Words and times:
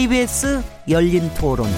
KBS 0.00 0.62
열린 0.88 1.28
토론. 1.34 1.68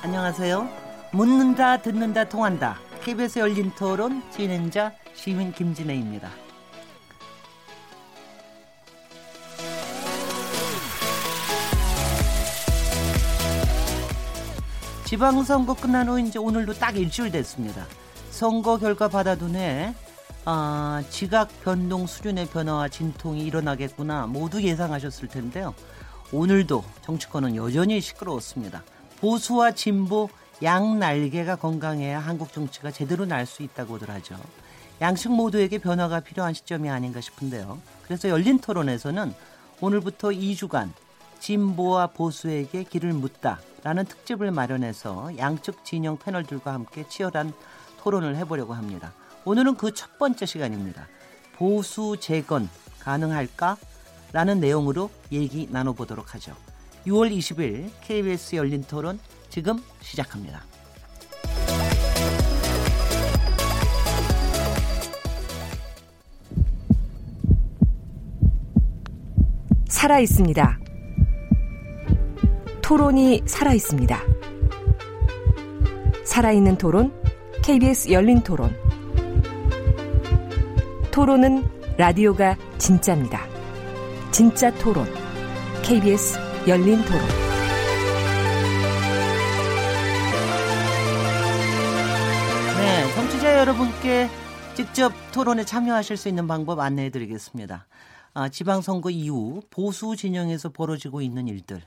안녕하세요. 0.00 0.68
묻는다, 1.10 1.78
듣는다, 1.78 2.28
통한다. 2.28 2.78
KBS 3.02 3.40
열린 3.40 3.72
토론 3.76 4.22
진행자 4.30 4.92
시민 5.12 5.50
김진애입니다. 5.52 6.30
지방선거 15.04 15.74
끝난 15.74 16.08
후 16.08 16.20
이제 16.20 16.38
오늘도 16.38 16.74
딱 16.74 16.96
일주일 16.96 17.32
됐습니다. 17.32 17.84
선거 18.34 18.78
결과 18.78 19.06
받아둔 19.06 19.54
해 19.54 19.94
아, 20.44 21.04
지각 21.08 21.48
변동 21.62 22.08
수준의 22.08 22.46
변화와 22.46 22.88
진통이 22.88 23.44
일어나겠구나 23.44 24.26
모두 24.26 24.60
예상하셨을 24.60 25.28
텐데요. 25.28 25.72
오늘도 26.32 26.82
정치권은 27.02 27.54
여전히 27.54 28.00
시끄러웠습니다. 28.00 28.82
보수와 29.20 29.70
진보 29.70 30.28
양 30.64 30.98
날개가 30.98 31.54
건강해야 31.56 32.18
한국 32.18 32.52
정치가 32.52 32.90
제대로 32.90 33.24
날 33.24 33.46
수 33.46 33.62
있다고들 33.62 34.10
하죠. 34.10 34.36
양측 35.00 35.30
모두에게 35.30 35.78
변화가 35.78 36.18
필요한 36.18 36.54
시점이 36.54 36.90
아닌가 36.90 37.20
싶은데요. 37.20 37.78
그래서 38.02 38.28
열린 38.28 38.58
토론에서는 38.58 39.32
오늘부터 39.80 40.30
2주간 40.30 40.90
진보와 41.38 42.08
보수에게 42.08 42.82
길을 42.82 43.12
묻다라는 43.12 44.06
특집을 44.06 44.50
마련해서 44.50 45.38
양측 45.38 45.84
진영 45.84 46.18
패널들과 46.18 46.72
함께 46.72 47.04
치열한 47.08 47.52
토론을 48.04 48.36
해보려고 48.36 48.74
합니다. 48.74 49.14
오늘은 49.46 49.76
그 49.76 49.90
첫 49.92 50.18
번째 50.18 50.44
시간입니다. 50.44 51.08
보수 51.56 52.16
재건 52.20 52.68
가능할까? 53.00 53.78
라는 54.32 54.60
내용으로 54.60 55.10
얘기 55.32 55.68
나눠보도록 55.70 56.34
하죠. 56.34 56.54
6월 57.06 57.34
20일 57.34 57.90
KBS 58.02 58.56
열린 58.56 58.82
토론 58.82 59.18
지금 59.48 59.82
시작합니다. 60.00 60.62
살아 69.88 70.18
있습니다. 70.18 70.78
토론이 72.82 73.42
살아 73.46 73.72
있습니다. 73.72 74.20
살아있는 76.24 76.76
토론, 76.76 77.23
KBS 77.64 78.12
열린 78.12 78.42
토론. 78.42 78.76
토론은 81.10 81.64
라디오가 81.96 82.58
진짜입니다. 82.76 83.40
진짜 84.30 84.70
토론, 84.74 85.06
KBS 85.82 86.38
열린 86.68 87.02
토론. 87.06 87.22
네, 92.76 93.14
청취자 93.14 93.58
여러분께 93.60 94.28
직접 94.74 95.14
토론에 95.32 95.64
참여하실 95.64 96.18
수 96.18 96.28
있는 96.28 96.46
방법 96.46 96.80
안내해 96.80 97.08
드리겠습니다. 97.08 97.86
아, 98.34 98.50
지방선거 98.50 99.08
이후 99.08 99.62
보수 99.70 100.16
진영에서 100.16 100.68
벌어지고 100.68 101.22
있는 101.22 101.48
일들, 101.48 101.80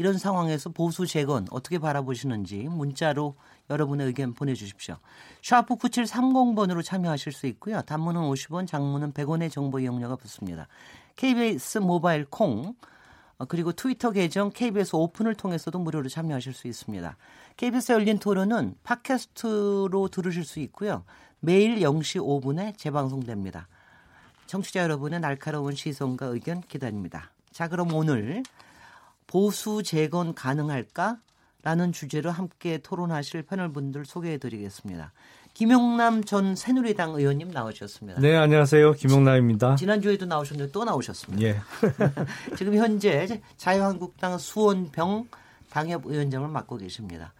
이런 0.00 0.16
상황에서 0.16 0.70
보수 0.70 1.06
재건 1.06 1.46
어떻게 1.50 1.78
바라보시는지 1.78 2.62
문자로 2.70 3.34
여러분의 3.68 4.06
의견 4.06 4.32
보내주십시오. 4.32 4.96
샤프 5.42 5.76
9730번으로 5.76 6.82
참여하실 6.82 7.32
수 7.34 7.46
있고요. 7.48 7.82
단문은 7.82 8.22
50원, 8.22 8.66
장문은 8.66 9.12
100원의 9.12 9.52
정보 9.52 9.78
이용료가 9.78 10.16
붙습니다. 10.16 10.68
KBS 11.16 11.78
모바일 11.78 12.24
콩 12.24 12.74
어, 13.36 13.44
그리고 13.44 13.72
트위터 13.72 14.10
계정 14.10 14.50
KBS 14.50 14.96
오픈을 14.96 15.34
통해서도 15.34 15.78
무료로 15.78 16.08
참여하실 16.08 16.54
수 16.54 16.66
있습니다. 16.66 17.18
KBS 17.58 17.92
열린 17.92 18.18
토론은 18.18 18.76
팟캐스트로 18.82 20.08
들으실 20.10 20.44
수 20.44 20.60
있고요. 20.60 21.04
매일 21.40 21.80
0시 21.80 22.22
5분에 22.22 22.74
재방송됩니다. 22.78 23.68
청취자 24.46 24.80
여러분의 24.80 25.20
날카로운 25.20 25.74
시선과 25.74 26.24
의견 26.24 26.62
기다립니다. 26.62 27.32
자, 27.52 27.68
그럼 27.68 27.92
오늘 27.92 28.42
보수 29.30 29.84
재건 29.84 30.34
가능할까? 30.34 31.18
라는 31.62 31.92
주제로 31.92 32.30
함께 32.32 32.78
토론하실 32.78 33.42
패널 33.42 33.72
분들 33.72 34.04
소개해 34.04 34.38
드리겠습니다. 34.38 35.12
김용남 35.54 36.24
전 36.24 36.56
새누리당 36.56 37.14
의원님 37.14 37.50
나오셨습니다. 37.50 38.20
네, 38.20 38.34
안녕하세요. 38.36 38.92
김용남입니다. 38.94 39.76
지난주에도 39.76 40.26
나오셨는데 40.26 40.72
또 40.72 40.84
나오셨습니다. 40.84 41.44
예. 41.44 41.60
지금 42.56 42.74
현재 42.74 43.40
자유한국당 43.56 44.36
수원병 44.38 45.28
당협 45.68 46.06
위원장을 46.06 46.48
맡고 46.48 46.78
계십니다. 46.78 47.32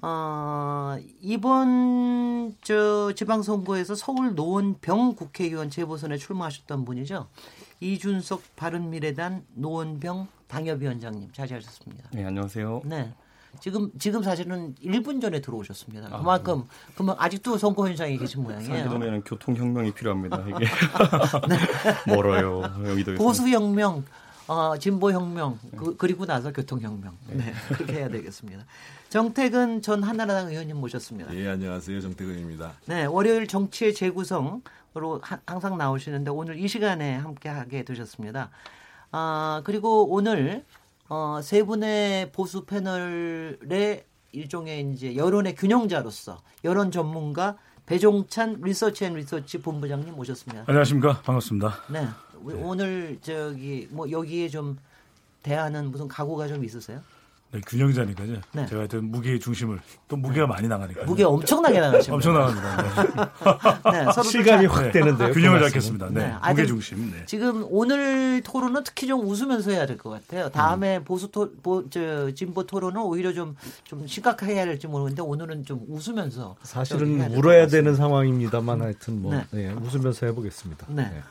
어, 0.00 0.96
이번 1.20 2.54
저 2.62 3.12
지방선거에서 3.14 3.94
서울 3.94 4.34
노원병 4.34 5.16
국회의원 5.16 5.68
재보선에 5.68 6.16
출마하셨던 6.16 6.86
분이죠. 6.86 7.26
이준석 7.80 8.56
바른미래당 8.56 9.44
노원병 9.54 10.28
당협위원장님 10.48 11.32
자리하셨습니다. 11.32 12.10
네, 12.12 12.24
안녕하세요. 12.24 12.82
네. 12.84 13.12
지금 13.60 13.90
지금 13.98 14.22
사실은 14.22 14.74
1분 14.84 15.20
전에 15.20 15.40
들어오셨습니다. 15.40 16.08
아, 16.10 16.18
그만큼 16.18 16.58
네. 16.60 16.92
그만 16.96 17.16
아직도 17.18 17.56
선거 17.58 17.88
현장에 17.88 18.16
계신 18.16 18.42
모양이에요. 18.42 18.74
상기동에는 18.74 19.22
교통 19.22 19.56
혁명이 19.56 19.92
필요합니다. 19.92 20.44
이게 20.46 20.66
네. 21.48 22.12
멀어요. 22.14 22.62
여기도 22.86 23.14
보수 23.14 23.48
혁명, 23.48 24.04
어, 24.46 24.76
진보 24.78 25.10
혁명 25.10 25.58
그, 25.76 25.96
그리고 25.96 26.26
나서 26.26 26.52
교통 26.52 26.80
혁명. 26.80 27.16
네. 27.28 27.36
네, 27.36 27.52
그렇게 27.68 27.94
해야 27.94 28.08
되겠습니다. 28.08 28.64
정태근 29.08 29.82
전 29.82 30.02
한나라당 30.02 30.50
의원님 30.50 30.76
모셨습니다. 30.76 31.34
예, 31.34 31.48
안녕하세요. 31.48 32.00
정태근입니다. 32.00 32.74
네, 32.86 33.04
월요일 33.06 33.46
정치의 33.46 33.94
재구성으로 33.94 35.20
하, 35.22 35.38
항상 35.46 35.78
나오시는데 35.78 36.30
오늘 36.30 36.58
이 36.58 36.68
시간에 36.68 37.16
함께 37.16 37.48
하게 37.48 37.84
되셨습니다. 37.84 38.50
아, 39.12 39.62
그리고 39.64 40.06
오늘 40.12 40.64
어, 41.08 41.40
세 41.42 41.62
분의 41.62 42.32
보수 42.32 42.64
패널의 42.64 44.04
일종의 44.32 44.90
이제 44.92 45.16
여론의 45.16 45.54
균형자로서 45.54 46.42
여론 46.64 46.90
전문가 46.90 47.56
배종찬 47.86 48.60
리서치 48.62 49.04
앤 49.04 49.14
리서치 49.14 49.58
본부장님 49.58 50.14
모셨습니다. 50.14 50.64
안녕하십니까. 50.66 51.22
반갑습니다. 51.22 51.74
네. 51.88 52.02
네. 52.02 52.54
오늘 52.54 53.18
저기 53.22 53.88
뭐 53.90 54.10
여기에 54.10 54.48
좀 54.48 54.78
대하는 55.42 55.90
무슨 55.90 56.08
각오가 56.08 56.48
좀 56.48 56.64
있으세요? 56.64 57.00
네, 57.52 57.60
균형자니까요. 57.64 58.40
네. 58.52 58.66
제가 58.66 58.80
하여튼 58.80 59.04
무게의 59.10 59.38
중심을 59.38 59.80
또 60.08 60.16
무게가 60.16 60.46
네. 60.46 60.52
많이 60.52 60.68
나가니까. 60.68 61.04
무게 61.04 61.22
엄청나게 61.22 61.78
나가시죠. 61.80 62.14
엄청 62.14 62.34
나갑니다. 62.34 62.82
네. 62.82 64.04
네, 64.14 64.22
실감이 64.24 64.66
확 64.66 64.90
되는데요. 64.90 65.32
균형을 65.32 65.60
잡겠습니다. 65.62 66.08
네. 66.10 66.26
네. 66.26 66.34
무게 66.50 66.66
중심. 66.66 67.10
네. 67.12 67.24
지금 67.26 67.64
오늘 67.70 68.42
토론은 68.42 68.82
특히 68.84 69.06
좀 69.06 69.20
웃으면서 69.26 69.70
해야 69.70 69.86
될 69.86 69.96
것 69.96 70.10
같아요. 70.10 70.50
다음에 70.50 70.98
음. 70.98 71.04
보수 71.04 71.28
토, 71.30 71.50
보, 71.62 71.88
저, 71.88 72.30
진보 72.34 72.66
토론은 72.66 73.00
오히려 73.00 73.32
좀, 73.32 73.56
좀 73.84 74.06
심각하게 74.06 74.54
해야 74.54 74.64
될지 74.66 74.86
모르는데 74.88 75.22
오늘은 75.22 75.64
좀 75.64 75.84
웃으면서. 75.88 76.56
사실은 76.62 77.32
울어야 77.32 77.68
되는 77.68 77.94
상황입니다만 77.94 78.82
하여튼 78.82 79.22
뭐, 79.22 79.40
네. 79.52 79.70
웃으면서 79.70 80.26
해보겠습니다. 80.26 80.86
네. 80.90 81.22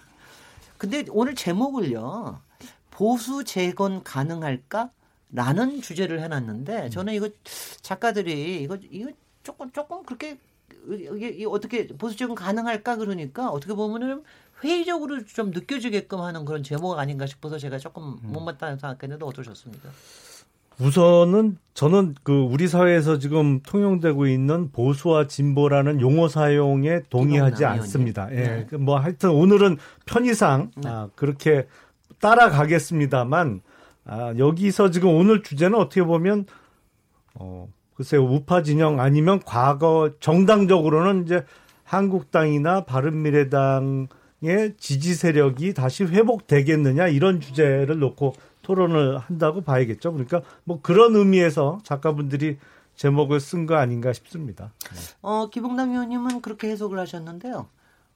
근데 0.78 1.06
오늘 1.12 1.36
제목을요. 1.36 2.40
보수 2.90 3.44
재건 3.44 4.02
가능할까? 4.04 4.90
라는 5.36 5.82
주제를 5.82 6.22
해놨는데 6.22 6.90
저는 6.90 7.14
이거 7.14 7.30
작가들이 7.82 8.64
이거 8.64 8.78
이거 8.90 9.12
조금 9.44 9.72
조금 9.72 10.04
그렇게 10.04 10.38
이게 10.90 11.46
어떻게 11.46 11.88
보수적은 11.88 12.36
가능할까 12.36 12.96
그러니까 12.98 13.50
어떻게 13.50 13.74
보면은 13.74 14.24
회의적으로 14.64 15.26
좀 15.26 15.52
느껴지게끔 15.52 16.22
하는 16.22 16.46
그런 16.46 16.64
제목 16.64 16.98
아닌가 16.98 17.26
싶어서 17.26 17.58
제가 17.58 17.78
조금 17.78 18.04
음. 18.04 18.20
못맞다는 18.24 18.80
생각했는데 18.80 19.26
어떠셨습니까? 19.26 19.90
우선은 20.80 21.58
저는 21.74 22.16
그 22.24 22.34
우리 22.34 22.68
사회에서 22.68 23.20
지금 23.20 23.62
통용되고 23.62 24.28
있는 24.28 24.72
보수와 24.72 25.28
진보라는 25.28 26.02
용어 26.02 26.28
사용에 26.28 27.04
동의하지 27.10 27.66
않습니다. 27.66 28.30
예. 28.32 28.36
네. 28.36 28.66
그뭐 28.70 29.00
하여튼 29.00 29.32
오늘은 29.32 29.78
편의상 30.06 30.72
네. 30.76 30.90
아, 30.90 31.10
그렇게 31.16 31.68
따라가겠습니다만 32.20 33.62
아, 34.06 34.34
여기서 34.38 34.92
지금 34.92 35.10
오늘 35.10 35.42
주제는 35.44 35.78
어떻게 35.78 36.04
보면 36.04 36.46
어, 37.34 37.68
글쎄요 37.96 38.24
우파 38.24 38.62
진영 38.62 39.00
아니면 39.00 39.40
과거 39.46 40.12
정당적으로는 40.20 41.24
이제 41.26 41.44
한국당이나 41.84 42.86
바른미래당의 42.86 44.08
지지 44.78 45.16
세력이 45.16 45.74
다시 45.74 46.04
회복되겠느냐 46.04 47.08
이런 47.08 47.40
주제를 47.42 48.00
놓고 48.00 48.36
토론을 48.62 49.20
한다고 49.20 49.62
봐야겠죠. 49.62 50.12
그러니까 50.12 50.42
뭐 50.64 50.80
그런 50.82 51.16
의미에서 51.16 51.80
작가분들이 51.84 52.58
제목을 52.96 53.40
쓴 53.40 53.66
거 53.66 53.76
아닌가 53.76 54.14
싶습니다. 54.14 54.72
어, 55.22 55.50
기봉남 55.50 55.92
의원님은 55.92 56.42
그렇게 56.42 56.70
해석을 56.70 56.98
하셨는데요. 57.00 57.68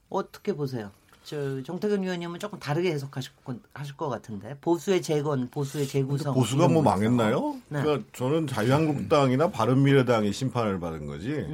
어떻게 0.10 0.54
보세요? 0.54 0.92
저 1.30 1.62
정태근 1.62 2.02
의원님은 2.02 2.40
조금 2.40 2.58
다르게 2.58 2.92
해석하실 2.92 3.34
것, 3.46 3.56
하실 3.72 3.96
것 3.96 4.10
같은데 4.10 4.58
보수의 4.62 5.04
재건, 5.04 5.48
보수의 5.52 5.86
재구성. 5.88 6.34
보수가 6.34 6.70
뭐 6.70 6.82
망했나요? 6.82 7.56
네. 7.68 7.84
그러니까 7.84 8.10
저는 8.14 8.48
자유한국당이나 8.48 9.52
바른미래당이 9.52 10.34
심판을 10.34 10.80
받은 10.80 11.06
거지. 11.06 11.46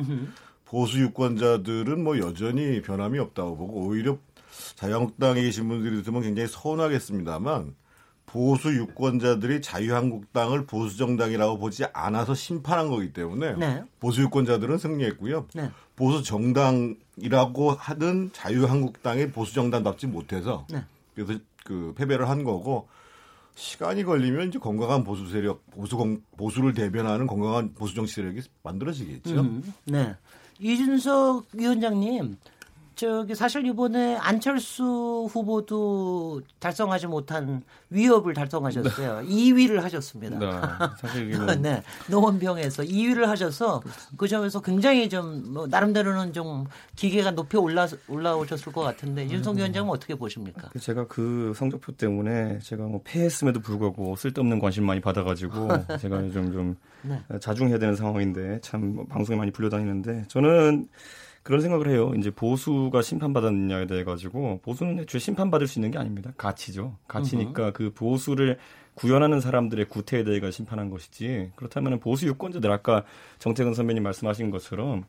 보수 0.64 1.02
유권자들은 1.02 2.02
뭐 2.02 2.18
여전히 2.20 2.82
변함이 2.82 3.20
없다고 3.20 3.58
보고 3.58 3.82
오히려 3.88 4.18
자유한국당에 4.76 5.42
계신 5.42 5.68
분들이 5.68 6.02
들으면 6.02 6.22
굉장히 6.22 6.48
서운하겠습니다만 6.48 7.76
보수 8.36 8.76
유권자들이 8.76 9.62
자유한국당을 9.62 10.66
보수 10.66 10.98
정당이라고 10.98 11.58
보지 11.58 11.86
않아서 11.94 12.36
심판한 12.36 12.90
거기 12.90 13.14
때문에 13.14 13.54
네. 13.54 13.82
보수 14.02 14.24
유권자들은 14.24 14.78
승리했고요. 14.78 15.48
네. 15.54 15.72
보수 15.96 16.22
정당이라고 16.22 17.72
하든 17.72 18.32
자유한국당의 18.34 19.32
보수 19.32 19.54
정당답지 19.54 20.08
못해서 20.08 20.68
네. 20.70 20.84
그래서 21.16 21.40
그 21.64 21.94
패배를 21.98 22.28
한 22.28 22.44
거고 22.44 22.90
시간이 23.56 24.04
걸리면 24.04 24.50
이제 24.50 24.60
건강한 24.60 25.06
보수 25.06 25.30
세력, 25.30 25.66
보수 25.72 25.96
보수를 26.36 26.74
대변하는 26.74 27.28
건강한 27.28 27.74
보수 27.74 27.96
정치 27.96 28.16
세력이 28.16 28.42
만들어지겠죠. 28.64 29.40
음, 29.40 29.74
네. 29.86 30.14
이준석 30.60 31.46
위원장님 31.54 32.36
저기 32.96 33.36
사실 33.36 33.66
이번에 33.66 34.18
안철수 34.18 35.28
후보도 35.32 36.42
달성하지 36.60 37.08
못한 37.08 37.64
위협을 37.90 38.34
달성하셨어요. 38.34 39.22
네. 39.22 39.28
2위를 39.28 39.82
하셨습니다. 39.82 40.40
네. 40.40 40.52
사실 41.00 41.38
뭐... 41.38 41.54
네. 41.56 41.84
노원병에서 42.10 42.84
2위를 42.84 43.26
하셔서 43.26 43.82
그 44.18 44.28
점에서 44.28 44.62
굉장히 44.62 45.10
좀 45.10 45.46
뭐 45.56 45.68
나름대로는 45.68 46.34
좀 46.34 46.66
기계가 46.96 47.32
높이 47.32 47.58
올라 47.58 47.88
올라오셨을 48.08 48.72
것 48.72 48.82
같은데 48.82 49.30
윤석 49.30 49.58
위원장은 49.58 49.90
어떻게 49.90 50.16
보십니까? 50.16 50.70
제가 50.80 51.08
그 51.08 51.54
성적표 51.56 51.94
때문에 51.94 52.60
제가 52.60 52.84
뭐 52.84 53.02
패했음에도 53.04 53.60
불구하고 53.62 54.16
쓸데없는 54.16 54.60
관심 54.60 54.86
많이 54.86 55.02
받아가지고 55.02 55.68
제가 56.00 56.22
좀좀 56.32 56.76
네. 57.04 57.22
자중해야 57.40 57.78
되는 57.80 57.96
상황인데 57.96 58.60
참 58.62 59.06
방송에 59.08 59.38
많이 59.38 59.52
불려다니는데 59.52 60.26
저는 60.28 60.88
그런 61.46 61.62
생각을 61.62 61.90
해요. 61.90 62.12
이제 62.18 62.32
보수가 62.32 63.04
심판받았느냐에 63.04 63.86
대해 63.86 64.04
가지고 64.04 64.60
보수는 64.64 65.02
애초에 65.02 65.20
심판받을 65.20 65.68
수 65.68 65.78
있는 65.78 65.92
게 65.92 66.00
아닙니다. 66.00 66.34
가치죠. 66.38 66.98
가치니까 67.08 67.70
그 67.72 67.94
보수를 67.94 68.58
구현하는 68.96 69.40
사람들의 69.40 69.86
구태에 69.86 70.24
대해 70.24 70.40
심판한 70.50 70.90
것이지. 70.90 71.52
그렇다면 71.56 72.00
보수 72.00 72.26
유권자들 72.26 72.72
아까 72.72 73.04
정태근 73.38 73.76
선배님 73.76 74.02
말씀하신 74.02 74.50
것처럼 74.50 75.04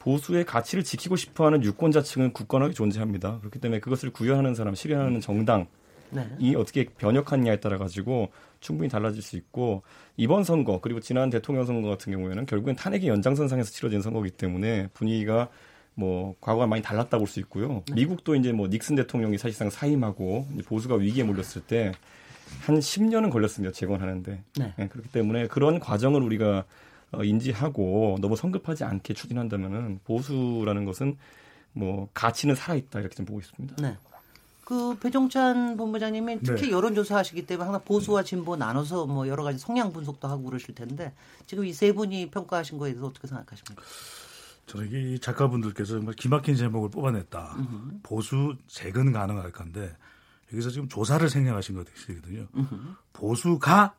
보수의 0.00 0.44
가치를 0.44 0.84
지키고 0.84 1.16
싶어하는 1.16 1.64
유권자층은 1.64 2.34
굳건하게 2.34 2.74
존재합니다. 2.74 3.38
그렇기 3.38 3.58
때문에 3.58 3.80
그것을 3.80 4.10
구현하는 4.10 4.54
사람, 4.54 4.74
실현하는 4.74 5.22
정당 5.22 5.66
네. 6.10 6.28
이 6.38 6.54
어떻게 6.56 6.84
변혁하느냐에 6.84 7.60
따라 7.60 7.78
가지고 7.78 8.28
충분히 8.60 8.90
달라질 8.90 9.22
수 9.22 9.36
있고 9.36 9.82
이번 10.18 10.44
선거 10.44 10.78
그리고 10.82 11.00
지난 11.00 11.30
대통령 11.30 11.64
선거 11.64 11.88
같은 11.88 12.12
경우에는 12.12 12.44
결국엔 12.44 12.76
탄핵의 12.76 13.08
연장선상에서 13.08 13.70
치러진 13.70 14.02
선거이기 14.02 14.36
때문에 14.36 14.88
분위기가 14.92 15.48
뭐 16.00 16.34
과거와 16.40 16.66
많이 16.66 16.82
달랐다고 16.82 17.24
볼 17.24 17.28
수 17.28 17.40
있고요. 17.40 17.82
네. 17.88 17.94
미국도 17.94 18.34
이제 18.36 18.52
뭐 18.52 18.68
닉슨 18.68 18.96
대통령이 18.96 19.38
사실상 19.38 19.70
사임하고 19.70 20.46
보수가 20.66 20.96
위기에 20.96 21.24
몰렸을 21.24 21.62
때 21.66 21.92
한 22.66 22.80
10년은 22.80 23.30
걸렸습니다. 23.30 23.72
재건하는데. 23.72 24.42
네. 24.58 24.74
네, 24.76 24.88
그렇기 24.88 25.10
때문에 25.10 25.46
그런 25.46 25.78
과정을 25.78 26.20
우리가 26.22 26.64
어, 27.12 27.22
인지하고 27.24 28.18
너무 28.20 28.34
성급하지 28.36 28.82
않게 28.84 29.14
추진한다면은 29.14 30.00
보수라는 30.04 30.84
것은 30.84 31.16
뭐 31.72 32.08
가치는 32.12 32.56
살아있다 32.56 32.98
이렇게 33.00 33.14
좀 33.14 33.24
보고 33.24 33.38
있습니다. 33.38 33.76
네. 33.80 33.96
그 34.64 34.96
배종찬 34.98 35.76
본부장님이 35.76 36.40
특히 36.44 36.66
네. 36.66 36.70
여론조사 36.72 37.16
하시기 37.18 37.46
때문에 37.46 37.64
항상 37.66 37.84
보수와 37.84 38.22
진보 38.24 38.56
나눠서 38.56 39.06
뭐 39.06 39.28
여러 39.28 39.42
가지 39.44 39.58
성향 39.58 39.92
분석도 39.92 40.26
하고 40.28 40.42
그러실 40.44 40.74
텐데 40.74 41.12
지금 41.46 41.64
이 41.64 41.72
세 41.72 41.92
분이 41.92 42.30
평가하신 42.30 42.78
거에 42.78 42.90
대해서 42.90 43.06
어떻게 43.06 43.28
생각하십니까? 43.28 43.82
저는 44.70 44.88
이 44.92 45.18
작가분들께서 45.18 45.94
정말 45.94 46.14
기막힌 46.14 46.54
제목을 46.54 46.90
뽑아냈다. 46.90 47.56
으흠. 47.58 48.00
보수 48.04 48.56
재건 48.68 49.10
가능할 49.10 49.50
건데 49.50 49.96
여기서 50.52 50.70
지금 50.70 50.88
조사를 50.88 51.28
생략하신 51.28 51.74
것같거든요 51.74 52.46
보수가 53.12 53.96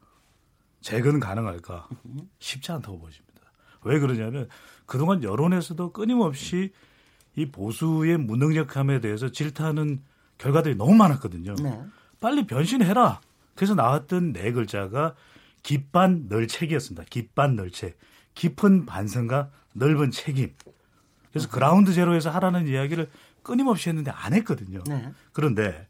재건 0.80 1.20
가능할까? 1.20 1.90
으흠. 1.92 2.30
쉽지 2.40 2.72
않다고 2.72 3.00
보십니다. 3.00 3.52
왜 3.84 4.00
그러냐면 4.00 4.48
그동안 4.86 5.24
여론에서도 5.24 5.92
끊임없이 5.92 6.72
이 7.36 7.52
보수의 7.52 8.18
무능력함에 8.18 9.02
대해서 9.02 9.30
질타하는 9.30 10.02
결과들이 10.38 10.76
너무 10.76 10.96
많았거든요. 10.96 11.56
네. 11.56 11.84
빨리 12.22 12.48
변신해라. 12.48 13.20
그래서 13.56 13.76
나왔던 13.76 14.32
네 14.32 14.54
글자가 14.54 15.16
깊반 15.64 16.28
널책이었습니다. 16.30 17.04
깊반 17.10 17.58
널책. 17.58 17.98
깊은 18.36 18.86
반성과 18.86 19.52
넓은 19.74 20.12
책임. 20.12 20.54
그래서 21.32 21.50
그라운드 21.50 21.94
제로에서 21.94 22.30
하라는 22.32 22.68
이야기를 22.68 23.10
끊임없이 23.44 23.90
했는데 23.90 24.12
안 24.12 24.34
했거든요. 24.34 24.84
네. 24.88 25.12
그런데 25.34 25.88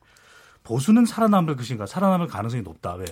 보수는 0.64 1.06
살아남을 1.06 1.56
것인가? 1.56 1.86
살아남을 1.86 2.28
가능성이 2.28 2.64
높다. 2.64 2.94
왜? 2.96 3.06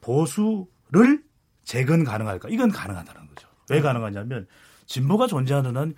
보수를 0.00 1.22
재건 1.64 2.04
가능할까? 2.04 2.48
이건 2.48 2.70
가능하다는 2.70 3.28
거죠. 3.28 3.48
왜 3.70 3.76
네. 3.76 3.82
가능하냐면 3.82 4.46
진보가 4.86 5.26
존재하는 5.26 5.76
한 5.76 5.94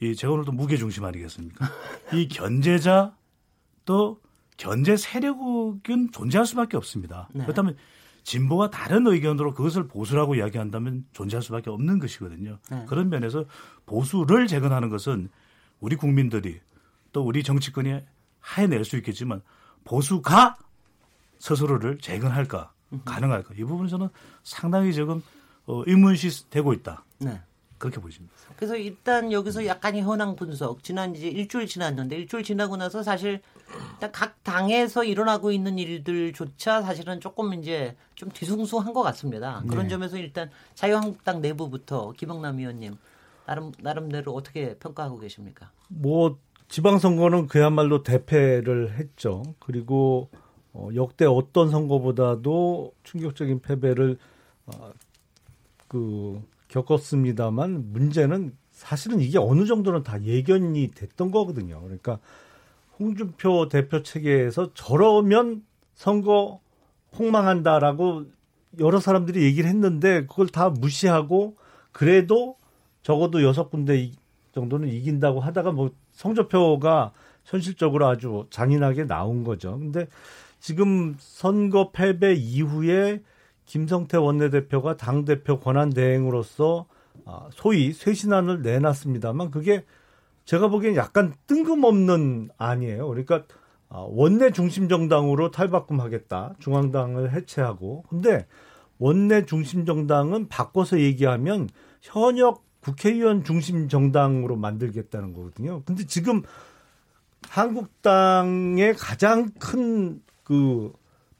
이 0.00 0.14
제가 0.14 0.32
오늘도 0.32 0.52
무게 0.52 0.76
중심 0.76 1.04
아니겠습니까? 1.04 1.66
이 2.14 2.28
견제자 2.28 3.16
또 3.84 4.20
견제 4.56 4.96
세력은 4.96 6.12
존재할 6.12 6.46
수밖에 6.46 6.76
없습니다. 6.76 7.28
네. 7.32 7.42
그렇다면 7.44 7.76
진보와 8.28 8.68
다른 8.68 9.06
의견으로 9.06 9.54
그것을 9.54 9.88
보수라고 9.88 10.34
이야기한다면 10.34 11.06
존재할 11.14 11.42
수밖에 11.42 11.70
없는 11.70 11.98
것이거든요. 11.98 12.58
네. 12.70 12.84
그런 12.86 13.08
면에서 13.08 13.46
보수를 13.86 14.46
재건하는 14.46 14.90
것은 14.90 15.30
우리 15.80 15.96
국민들이 15.96 16.60
또 17.12 17.24
우리 17.24 17.42
정치권이 17.42 18.00
해낼 18.58 18.84
수 18.84 18.98
있겠지만 18.98 19.40
보수가 19.84 20.58
스스로를 21.38 21.96
재건할까 22.00 22.70
가능할까 23.06 23.54
이 23.56 23.64
부분은 23.64 23.88
저는 23.88 24.08
상당히 24.42 24.92
지금 24.92 25.22
어, 25.64 25.82
의문시 25.86 26.50
되고 26.50 26.74
있다. 26.74 27.04
네. 27.20 27.40
그렇게 27.78 28.00
보십니다. 28.00 28.34
그래서 28.56 28.76
일단 28.76 29.32
여기서 29.32 29.66
약간의 29.66 30.02
현황 30.02 30.36
분석. 30.36 30.82
지난 30.82 31.14
이제 31.14 31.28
일주일 31.28 31.66
지났는데 31.66 32.16
일주일 32.16 32.42
지나고 32.42 32.76
나서 32.76 33.02
사실 33.02 33.40
일단 33.94 34.12
각 34.12 34.42
당에서 34.42 35.04
일어나고 35.04 35.52
있는 35.52 35.78
일들조차 35.78 36.82
사실은 36.82 37.20
조금 37.20 37.54
이제 37.54 37.96
좀 38.14 38.30
뒤숭숭한 38.30 38.92
것 38.92 39.02
같습니다. 39.02 39.62
그런 39.68 39.84
네. 39.84 39.88
점에서 39.90 40.18
일단 40.18 40.50
자유한국당 40.74 41.40
내부부터 41.40 42.12
김영남 42.16 42.58
의원님 42.58 42.96
나름 43.46 43.72
나름대로 43.80 44.34
어떻게 44.34 44.76
평가하고 44.76 45.18
계십니까? 45.18 45.70
뭐 45.88 46.38
지방선거는 46.68 47.46
그야말로 47.46 48.02
대패를 48.02 48.98
했죠. 48.98 49.42
그리고 49.58 50.28
어, 50.72 50.90
역대 50.94 51.24
어떤 51.24 51.70
선거보다도 51.70 52.92
충격적인 53.04 53.60
패배를 53.60 54.18
어, 54.66 54.92
그 55.88 56.42
겪었습니다만 56.68 57.92
문제는 57.92 58.56
사실은 58.70 59.20
이게 59.20 59.38
어느 59.38 59.66
정도는 59.66 60.02
다 60.02 60.22
예견이 60.22 60.92
됐던 60.94 61.30
거거든요. 61.30 61.80
그러니까 61.80 62.18
홍준표 62.98 63.68
대표 63.68 64.02
체계에서 64.02 64.72
저러면 64.74 65.64
선거 65.94 66.60
폭망한다라고 67.12 68.26
여러 68.78 69.00
사람들이 69.00 69.42
얘기를 69.42 69.68
했는데 69.68 70.26
그걸 70.26 70.46
다 70.46 70.68
무시하고 70.68 71.56
그래도 71.90 72.56
적어도 73.02 73.42
여섯 73.42 73.70
군데 73.70 74.12
정도는 74.58 74.88
이긴다고 74.88 75.40
하다가 75.40 75.72
뭐 75.72 75.90
성적표가 76.12 77.12
현실적으로 77.44 78.06
아주 78.06 78.46
잔인하게 78.50 79.06
나온 79.06 79.44
거죠. 79.44 79.78
근데 79.78 80.06
지금 80.60 81.16
선거 81.18 81.90
패배 81.92 82.34
이후에 82.34 83.22
김성태 83.68 84.16
원내대표가 84.16 84.96
당대표 84.96 85.60
권한대행으로서 85.60 86.86
아, 87.26 87.48
소위 87.52 87.92
쇄신안을 87.92 88.62
내놨습니다만 88.62 89.50
그게 89.50 89.84
제가 90.46 90.68
보기엔 90.68 90.96
약간 90.96 91.34
뜬금없는 91.46 92.48
안이에요. 92.56 93.06
그러니까 93.06 93.44
아, 93.90 94.06
원내 94.08 94.52
중심 94.52 94.88
정당으로 94.88 95.50
탈바꿈하겠다. 95.50 96.54
중앙당을 96.58 97.32
해체하고. 97.32 98.04
근데 98.08 98.46
원내 98.98 99.44
중심 99.44 99.84
정당은 99.84 100.48
바꿔서 100.48 100.98
얘기하면 100.98 101.68
현역 102.00 102.64
국회의원 102.80 103.44
중심 103.44 103.88
정당으로 103.88 104.56
만들겠다는 104.56 105.34
거거든요. 105.34 105.82
근데 105.84 106.06
지금 106.06 106.42
한국당의 107.46 108.94
가장 108.94 109.50
큰그 109.58 110.92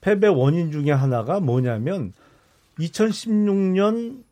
패배 0.09 0.27
원인 0.27 0.73
중에 0.73 0.91
하나가 0.91 1.39
뭐냐면 1.39 2.15
2016년 2.79 4.23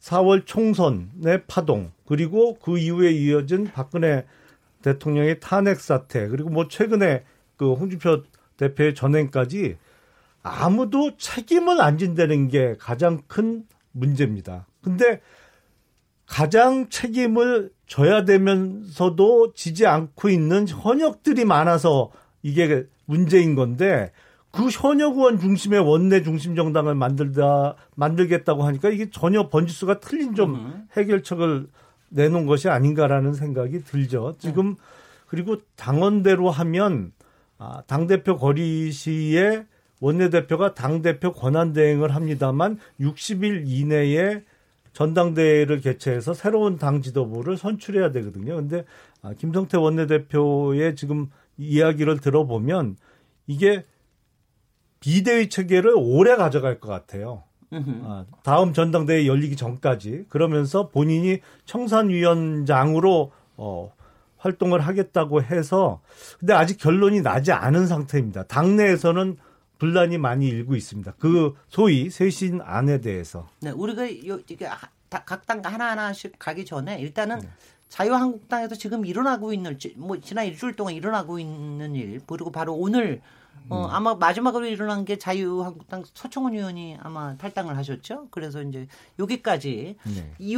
4월 0.00 0.46
총선의 0.46 1.44
파동 1.46 1.92
그리고 2.06 2.54
그 2.54 2.78
이후에 2.78 3.10
이어진 3.10 3.64
박근혜 3.70 4.24
대통령의 4.80 5.40
탄핵 5.40 5.78
사태 5.78 6.26
그리고 6.26 6.48
뭐 6.48 6.68
최근에 6.68 7.24
그 7.58 7.74
홍준표 7.74 8.22
대표의 8.56 8.94
전행까지 8.94 9.76
아무도 10.42 11.18
책임을 11.18 11.82
안 11.82 11.98
진다는 11.98 12.48
게 12.48 12.76
가장 12.78 13.20
큰 13.26 13.66
문제입니다. 13.92 14.66
근데 14.80 15.20
가장 16.24 16.88
책임을 16.88 17.72
져야 17.86 18.24
되면서도 18.24 19.52
지지 19.52 19.86
않고 19.86 20.30
있는 20.30 20.66
현역들이 20.66 21.44
많아서 21.44 22.10
이게 22.42 22.86
문제인 23.04 23.54
건데 23.54 24.12
그 24.50 24.68
현역 24.68 25.16
의원 25.16 25.38
중심의 25.38 25.80
원내 25.80 26.22
중심 26.22 26.56
정당을 26.56 26.94
만들다 26.94 27.76
만들겠다고 27.94 28.64
하니까 28.64 28.90
이게 28.90 29.08
전혀 29.10 29.48
번지수가 29.48 30.00
틀린 30.00 30.34
좀 30.34 30.86
해결책을 30.96 31.68
내놓은 32.08 32.46
것이 32.46 32.68
아닌가라는 32.68 33.32
생각이 33.34 33.84
들죠. 33.84 34.34
지금 34.38 34.76
그리고 35.26 35.58
당원대로 35.76 36.50
하면 36.50 37.12
아, 37.58 37.82
당 37.86 38.06
대표 38.06 38.36
거리 38.36 38.90
시에 38.90 39.64
원내 40.00 40.30
대표가 40.30 40.74
당 40.74 41.02
대표 41.02 41.32
권한 41.32 41.72
대행을 41.72 42.14
합니다만 42.14 42.78
60일 43.00 43.64
이내에 43.66 44.42
전당대회를 44.92 45.80
개최해서 45.80 46.34
새로운 46.34 46.78
당 46.78 47.00
지도부를 47.00 47.56
선출해야 47.56 48.10
되거든요. 48.10 48.56
근데 48.56 48.84
아, 49.22 49.34
김성태 49.34 49.76
원내 49.78 50.06
대표의 50.06 50.96
지금 50.96 51.28
이야기를 51.58 52.18
들어보면 52.18 52.96
이게 53.46 53.84
비대위 55.00 55.48
체계를 55.48 55.92
오래 55.96 56.36
가져갈 56.36 56.78
것 56.78 56.88
같아요. 56.88 57.42
아, 57.72 58.24
다음 58.42 58.72
전당대회 58.72 59.26
열리기 59.26 59.56
전까지 59.56 60.26
그러면서 60.28 60.88
본인이 60.88 61.38
청산위원장으로 61.66 63.32
어, 63.56 63.92
활동을 64.38 64.80
하겠다고 64.80 65.42
해서 65.42 66.00
근데 66.38 66.52
아직 66.52 66.78
결론이 66.78 67.22
나지 67.22 67.52
않은 67.52 67.86
상태입니다. 67.86 68.44
당내에서는 68.44 69.36
분란이 69.78 70.18
많이 70.18 70.46
일고 70.48 70.74
있습니다. 70.76 71.14
그 71.18 71.54
소위 71.68 72.10
쇄신 72.10 72.60
안에 72.62 73.00
대해서. 73.00 73.48
네, 73.60 73.70
우리가 73.70 74.04
요, 74.26 74.38
이게 74.48 74.68
각당 75.08 75.62
하나하나씩 75.64 76.38
가기 76.38 76.64
전에 76.64 77.00
일단은 77.00 77.38
네. 77.40 77.48
자유한국당에서 77.90 78.76
지금 78.76 79.04
일어나고 79.04 79.52
있는 79.52 79.76
뭐 79.96 80.18
지난 80.20 80.46
일주일 80.46 80.74
동안 80.74 80.94
일어나고 80.94 81.38
있는 81.38 81.94
일 81.96 82.20
그리고 82.26 82.50
바로 82.50 82.74
오늘 82.74 83.20
어, 83.68 83.84
음. 83.84 83.90
아마 83.90 84.14
마지막으로 84.14 84.66
일어난 84.66 85.04
게 85.04 85.18
자유한국당 85.18 86.04
서청원 86.14 86.54
의원이 86.54 86.96
아마 87.00 87.36
탈당을 87.36 87.76
하셨죠. 87.76 88.28
그래서 88.30 88.62
이제 88.62 88.86
여기까지 89.18 89.96
네. 90.04 90.34
이이 90.38 90.56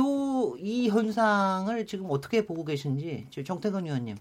이 0.59 0.89
현상을 0.89 1.87
지금 1.87 2.07
어떻게 2.11 2.47
보고 2.47 2.65
계신지 2.65 3.27
정태근 3.45 3.87
의원님 3.87 4.17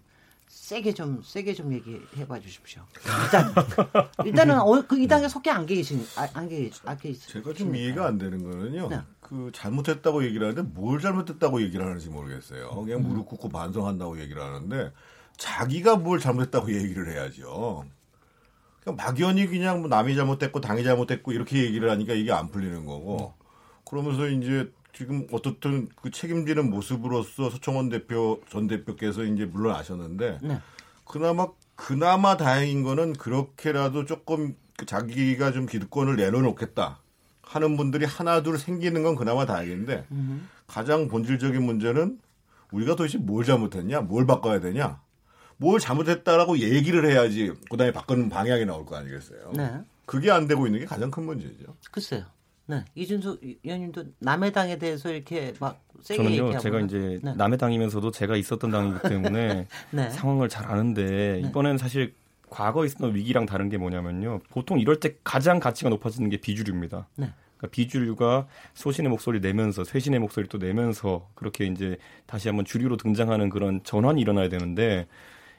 세게 0.47 0.93
좀 0.93 1.21
세게 1.23 1.53
좀 1.53 1.73
얘기해 1.73 2.27
봐 2.27 2.39
주십시오. 2.39 2.81
일단 3.23 3.53
일단은 4.25 4.59
어, 4.61 4.81
그이 4.87 5.07
당에 5.07 5.27
속해 5.27 5.49
안 5.49 5.65
계신 5.65 6.05
아, 6.15 6.27
안 6.33 6.49
계, 6.49 6.69
안 6.85 6.97
계신 6.97 7.21
제가 7.27 7.53
좀 7.53 7.75
이해가 7.75 8.07
안 8.07 8.17
되는 8.17 8.41
거는요. 8.43 8.89
네. 8.89 8.99
그 9.31 9.49
잘못했다고 9.53 10.25
얘기를 10.25 10.45
하는데 10.45 10.69
뭘 10.73 10.99
잘못했다고 10.99 11.61
얘기를 11.61 11.85
하는지 11.85 12.09
모르겠어요. 12.09 12.69
그냥 12.83 13.01
무릎 13.01 13.27
꿇고 13.27 13.47
반성한다고 13.47 14.19
얘기를 14.19 14.41
하는데 14.41 14.91
자기가 15.37 15.95
뭘 15.95 16.19
잘못했다고 16.19 16.73
얘기를 16.73 17.09
해야죠. 17.09 17.85
그냥 18.83 18.97
막연히 18.97 19.47
그냥 19.47 19.79
뭐 19.79 19.87
남이 19.87 20.17
잘못했고 20.17 20.59
당이 20.59 20.83
잘못했고 20.83 21.31
이렇게 21.31 21.63
얘기를 21.63 21.89
하니까 21.89 22.13
이게 22.13 22.33
안 22.33 22.51
풀리는 22.51 22.85
거고 22.85 23.33
그러면서 23.85 24.27
이제 24.27 24.69
지금 24.91 25.25
어떻든 25.31 25.87
그 25.95 26.11
책임지는 26.11 26.69
모습으로서 26.69 27.49
서청원 27.49 27.87
대표 27.87 28.41
전 28.49 28.67
대표께서 28.67 29.23
이제 29.23 29.45
물러나셨는데 29.45 30.39
네. 30.41 30.59
그나마 31.05 31.47
그나마 31.77 32.35
다행인 32.35 32.83
거는 32.83 33.13
그렇게라도 33.13 34.03
조금 34.03 34.57
그 34.75 34.85
자기가 34.85 35.53
좀 35.53 35.67
기득권을 35.67 36.17
내려놓겠다 36.17 36.99
하는 37.51 37.75
분들이 37.75 38.05
하나 38.05 38.41
둘 38.41 38.57
생기는 38.57 39.03
건 39.03 39.15
그나마 39.15 39.45
다행인데 39.45 40.05
음. 40.11 40.47
가장 40.67 41.09
본질적인 41.09 41.61
문제는 41.61 42.17
우리가 42.71 42.95
도대체 42.95 43.17
뭘 43.17 43.43
잘못했냐 43.43 44.01
뭘 44.01 44.25
바꿔야 44.25 44.61
되냐 44.61 45.01
뭘 45.57 45.79
잘못했다라고 45.79 46.59
얘기를 46.59 47.05
해야지 47.05 47.51
그다음에 47.69 47.91
바꾸는 47.91 48.29
방향이 48.29 48.65
나올 48.65 48.85
거 48.85 48.95
아니겠어요. 48.95 49.51
네. 49.53 49.69
그게 50.05 50.31
안 50.31 50.47
되고 50.47 50.65
있는 50.65 50.79
게 50.79 50.85
가장 50.85 51.11
큰 51.11 51.25
문제죠. 51.25 51.75
글쎄요. 51.91 52.23
네. 52.67 52.85
이준수 52.95 53.39
의원님도 53.63 54.05
남의 54.19 54.53
당에 54.53 54.77
대해서 54.77 55.11
이렇게 55.11 55.53
막 55.59 55.83
세게 56.01 56.17
저는요, 56.17 56.33
얘기하고 56.33 56.59
제가 56.59 56.79
이제 56.79 57.19
네. 57.21 57.35
남의 57.35 57.57
당이면서도 57.57 58.11
제가 58.11 58.37
있었던 58.37 58.71
당이기 58.71 59.09
때문에 59.09 59.67
네. 59.91 60.09
상황을 60.09 60.47
잘 60.47 60.65
아는데 60.71 61.41
네. 61.41 61.47
이번엔 61.49 61.77
사실 61.77 62.15
과거 62.51 62.85
있었던 62.85 63.15
위기랑 63.15 63.47
다른 63.47 63.69
게 63.69 63.77
뭐냐면요. 63.77 64.41
보통 64.51 64.79
이럴 64.79 64.99
때 64.99 65.15
가장 65.23 65.59
가치가 65.59 65.89
높아지는 65.89 66.29
게 66.29 66.37
비주류입니다. 66.37 67.07
네. 67.15 67.29
그러니까 67.57 67.73
비주류가 67.75 68.47
소신의 68.75 69.09
목소리를 69.09 69.41
내면서 69.47 69.83
쇄신의 69.83 70.19
목소리를 70.19 70.49
또 70.49 70.57
내면서 70.59 71.27
그렇게 71.33 71.65
이제 71.65 71.97
다시 72.27 72.49
한번 72.49 72.65
주류로 72.65 72.97
등장하는 72.97 73.49
그런 73.49 73.81
전환이 73.83 74.21
일어나야 74.21 74.49
되는데 74.49 75.07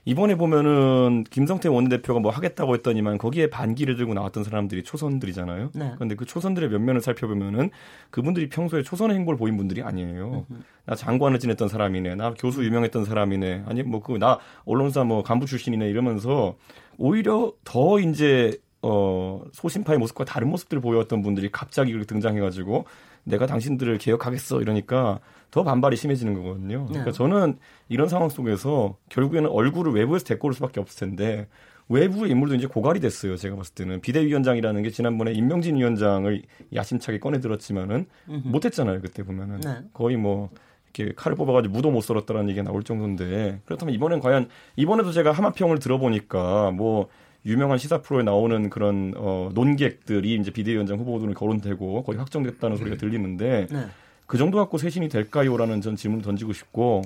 이번에 0.05 0.35
보면은 0.35 1.23
김성태 1.31 1.69
원내대표가 1.69 2.19
뭐 2.19 2.33
하겠다고 2.33 2.75
했더니만 2.75 3.19
거기에 3.19 3.51
반기를 3.51 3.95
들고 3.95 4.15
나왔던 4.15 4.43
사람들이 4.43 4.83
초선들이잖아요. 4.83 5.71
네. 5.77 5.93
그런데 5.95 6.17
그 6.17 6.25
초선들의 6.27 6.71
면면을 6.71 7.01
살펴보면은 7.01 7.71
그분들이 8.11 8.49
평소에 8.49 8.83
초선의 8.83 9.17
행보를 9.19 9.39
보인 9.39 9.57
분들이 9.57 9.81
아니에요. 9.81 10.45
으흠. 10.51 10.65
나 10.87 10.97
장관을 10.97 11.39
지냈던 11.39 11.69
사람이네. 11.69 12.17
나 12.17 12.35
교수 12.35 12.65
유명했던 12.65 13.05
사람이네. 13.05 13.63
아니 13.67 13.85
뭐 13.85 14.01
그 14.01 14.19
나 14.19 14.41
언론사 14.65 15.05
뭐 15.05 15.23
간부 15.23 15.47
출신이네 15.47 15.89
이러면서 15.89 16.57
오히려 16.99 17.53
더 17.65 17.99
이제 18.01 18.59
어 18.83 19.43
소신파의 19.53 19.99
모습과 19.99 20.25
다른 20.25 20.49
모습들을 20.49 20.81
보여왔던 20.81 21.23
분들이 21.23 21.51
갑자기 21.51 21.93
그렇게 21.93 22.07
등장해가지고 22.07 22.85
내가 23.25 23.47
당신들을 23.47 23.99
개혁하겠어 23.99 24.61
이러니까 24.61 25.21
더 25.51 25.63
반발이 25.63 25.97
심해지는 25.97 26.35
거거든요. 26.35 26.87
그러니까 26.87 27.11
네. 27.11 27.13
저는 27.13 27.59
이런 27.89 28.09
상황 28.09 28.29
속에서 28.29 28.97
결국에는 29.11 29.49
얼굴을 29.49 29.93
외부에서 29.93 30.35
올 30.41 30.55
수밖에 30.55 30.81
없을 30.81 31.07
텐데 31.07 31.47
외부의 31.89 32.31
인물도 32.31 32.55
이제 32.55 32.67
고갈이 32.67 33.01
됐어요. 33.01 33.37
제가 33.37 33.57
봤을 33.57 33.75
때는 33.75 34.01
비대위원장이라는 34.01 34.83
게 34.83 34.91
지난번에 34.91 35.33
임명진 35.33 35.77
위원장을 35.77 36.43
야심차게 36.75 37.19
꺼내 37.19 37.39
들었지만은 37.41 38.07
못했잖아요. 38.27 39.01
그때 39.03 39.23
보면은 39.23 39.61
네. 39.61 39.79
거의 39.93 40.17
뭐 40.17 40.51
이렇게 40.95 41.15
칼을 41.15 41.37
뽑아가지고 41.37 41.73
무도 41.73 41.91
못 41.91 42.03
썰었다라는 42.03 42.51
얘기가 42.51 42.65
나올 42.65 42.83
정도인데 42.83 43.61
그렇다면 43.65 43.95
이번엔 43.95 44.21
과연 44.21 44.49
이번에도 44.77 45.13
제가 45.13 45.33
하마평을 45.33 45.79
들어보니까 45.79 46.71
뭐 46.73 47.09
유명한 47.45 47.79
시사 47.79 48.03
프로에 48.03 48.23
나오는 48.23 48.71
그런 48.71 49.15
어 49.17 49.51
논객들이 49.55 50.35
이제 50.35 50.51
비대위원장 50.51 50.99
후보들은 50.99 51.35
거론되고 51.35 52.05
거의 52.05 52.19
확정됐다는 52.19 52.77
소리가 52.77 52.97
들리는데 52.97 53.67
네. 53.71 53.87
그 54.27 54.39
정도 54.39 54.59
갖고 54.59 54.79
쇄신이 54.79 55.09
될까요?라는 55.09 55.81
전 55.81 55.97
질문을 55.97 56.23
던지고 56.23 56.53
싶고 56.53 57.03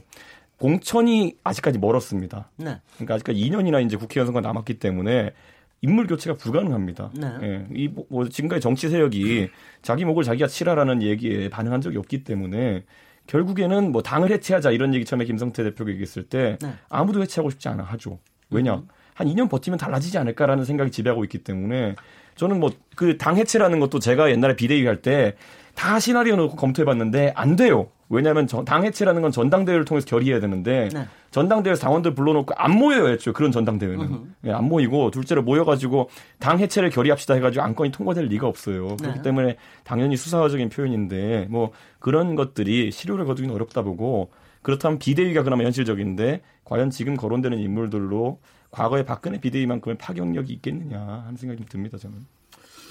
공천이 0.59 1.37
아직까지 1.43 1.79
멀었습니다. 1.79 2.51
네. 2.57 2.81
그러니까 2.95 3.15
아직까지 3.15 3.39
2년이나 3.39 3.85
이제 3.85 3.97
국회의원 3.97 4.27
선거 4.27 4.41
남았기 4.41 4.75
때문에 4.79 5.33
인물 5.81 6.07
교체가 6.07 6.37
불가능합니다. 6.37 7.11
네. 7.15 7.39
예. 7.43 7.67
이뭐 7.75 8.07
뭐 8.09 8.29
지금까지 8.29 8.61
정치 8.61 8.89
세력이 8.89 9.49
자기 9.83 10.05
목을 10.05 10.25
자기가 10.25 10.47
치라라는 10.49 11.03
얘기에 11.03 11.49
반응한 11.49 11.81
적이 11.81 11.99
없기 11.99 12.25
때문에 12.25 12.85
결국에는 13.27 13.93
뭐 13.93 14.03
당을 14.03 14.31
해체하자 14.31 14.71
이런 14.71 14.95
얘기 14.95 15.05
처음에 15.05 15.25
김성태 15.25 15.63
대표가 15.65 15.91
얘기했을 15.91 16.25
때 16.25 16.59
네. 16.61 16.75
아무도 16.89 17.23
해체하고 17.23 17.51
싶지 17.51 17.69
않아 17.69 17.83
하죠. 17.85 18.19
왜냐? 18.51 18.77
음. 18.77 18.89
한 19.15 19.27
2년 19.29 19.49
버티면 19.49 19.79
달라지지 19.79 20.19
않을까라는 20.19 20.65
생각이 20.65 20.91
지배하고 20.91 21.25
있기 21.25 21.39
때문에 21.39 21.97
저는 22.37 22.61
뭐 22.61 22.71
그 22.97 23.19
당 23.19 23.37
해체라는 23.37 23.79
것도 23.81 23.99
제가 23.99 24.31
옛날에 24.31 24.57
비대위 24.57 24.87
할 24.87 25.03
때 25.03 25.35
다 25.75 26.01
시나리오 26.01 26.37
놓고 26.37 26.57
검토해봤는데 26.57 27.35
안 27.37 27.55
돼요. 27.55 27.89
왜냐하면 28.09 28.47
당 28.65 28.85
해체라는 28.87 29.21
건 29.21 29.31
전당대회를 29.31 29.85
통해서 29.85 30.07
결의해야 30.07 30.41
되는데 30.41 30.89
네. 30.91 31.07
전당대회에서 31.33 31.83
당원들 31.83 32.15
불러놓고 32.15 32.55
안 32.57 32.71
모여요, 32.73 33.11
애초에 33.11 33.35
그런 33.35 33.53
전당대회는 33.53 34.21
예, 34.47 34.53
안 34.53 34.65
모이고 34.65 35.11
둘째로 35.11 35.43
모여가지고 35.43 36.09
당 36.39 36.61
해체를 36.61 36.89
결의합시다 36.89 37.35
해가지고 37.35 37.63
안건이 37.63 37.91
통과될 37.93 38.25
리가 38.25 38.47
없어요. 38.47 38.89
네. 38.89 38.97
그렇기 39.03 39.23
때문에 39.23 39.57
당연히 39.85 40.17
수사적인 40.17 40.71
표현인데 40.71 41.49
뭐 41.51 41.73
그런 41.99 42.37
것들이 42.37 42.91
실효를 42.91 43.27
거두기는 43.27 43.55
어렵다 43.55 43.83
보고 43.83 44.31
그렇다면 44.63 44.99
비대위가 44.99 45.43
그나마 45.43 45.65
현실적인데 45.65 46.41
과연 46.65 46.89
지금 46.89 47.17
거론되는 47.19 47.59
인물들로 47.59 48.39
과거의 48.71 49.05
박근혜 49.05 49.41
비대위만큼의 49.41 49.99
파격력이 49.99 50.53
있겠느냐 50.55 51.01
하는 51.01 51.37
생각이 51.37 51.61
좀 51.61 51.69
듭니다 51.69 51.99
저는. 51.99 52.25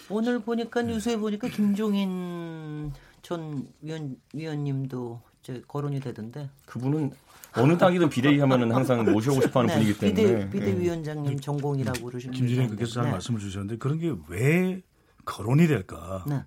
오늘 0.10 0.39
보니까 0.39 0.82
뉴스에 0.84 1.17
보니까 1.17 1.48
김종인 1.48 2.91
전 3.22 3.67
위원 3.82 4.15
위원님도 4.34 5.22
이제 5.41 5.62
거론이 5.67 6.00
되던데. 6.00 6.50
그분은 6.65 7.12
어느 7.58 7.77
당이든 7.77 8.10
비대위 8.10 8.39
하면은 8.39 8.72
항상 8.72 9.03
모셔오고 9.12 9.41
싶어하는 9.44 9.74
네, 9.74 9.79
분이기 9.96 10.00
때문에 10.15 10.50
비대, 10.50 10.65
비대위원장님 10.65 11.36
네. 11.36 11.41
전공이라고 11.41 12.05
그러시면 12.05 12.36
김진영 12.36 12.70
그께서 12.70 12.94
잘 12.94 13.05
네. 13.05 13.12
말씀을 13.12 13.39
주셨는데 13.39 13.77
그런 13.77 13.98
게 14.00 14.13
왜 14.27 14.82
거론이 15.24 15.65
될까? 15.67 16.24
네. 16.27 16.44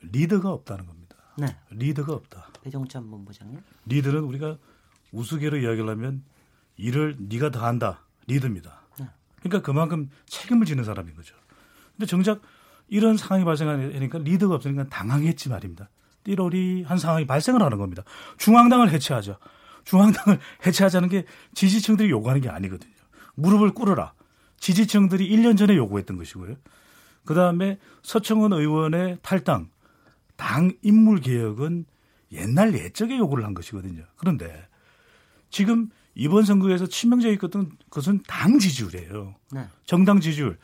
리더가 0.00 0.50
없다는 0.50 0.86
겁니다. 0.86 1.16
네. 1.36 1.46
리더가 1.70 2.14
없다. 2.14 2.48
배종찬 2.62 3.10
본부장님. 3.10 3.58
리더는 3.86 4.20
우리가 4.20 4.56
우스개로 5.12 5.58
이야기를 5.58 5.88
하면 5.90 6.22
일을 6.76 7.16
네가 7.18 7.50
다 7.50 7.66
한다. 7.66 8.05
리더입니다. 8.26 8.80
네. 8.98 9.06
그러니까 9.42 9.62
그만큼 9.64 10.10
책임을 10.26 10.66
지는 10.66 10.84
사람인 10.84 11.14
거죠. 11.14 11.34
근데 11.96 12.06
정작 12.06 12.40
이런 12.88 13.16
상황이 13.16 13.44
발생하니까 13.44 14.18
리더가 14.18 14.54
없으니까 14.56 14.88
당황했지 14.88 15.48
말입니다. 15.48 15.88
띠로리한 16.24 16.98
상황이 16.98 17.26
발생을 17.26 17.62
하는 17.62 17.78
겁니다. 17.78 18.02
중앙당을 18.38 18.90
해체하자. 18.90 19.38
중앙당을 19.84 20.40
해체하자는 20.66 21.08
게 21.08 21.24
지지층들이 21.54 22.10
요구하는 22.10 22.40
게 22.40 22.48
아니거든요. 22.48 22.92
무릎을 23.34 23.72
꿇어라. 23.72 24.12
지지층들이 24.58 25.28
1년 25.30 25.56
전에 25.56 25.76
요구했던 25.76 26.16
것이고요. 26.16 26.56
그 27.24 27.34
다음에 27.34 27.78
서청원 28.02 28.52
의원의 28.52 29.18
탈당, 29.22 29.68
당 30.36 30.72
인물 30.82 31.20
개혁은 31.20 31.84
옛날 32.32 32.74
예적에 32.74 33.18
요구를 33.18 33.44
한 33.44 33.54
것이거든요. 33.54 34.04
그런데 34.16 34.66
지금 35.50 35.90
이번 36.16 36.44
선거에서 36.44 36.86
치명적이었던 36.86 37.70
것은 37.90 38.22
당 38.26 38.58
지지율이에요. 38.58 39.34
네. 39.52 39.66
정당 39.84 40.18
지지율. 40.18 40.56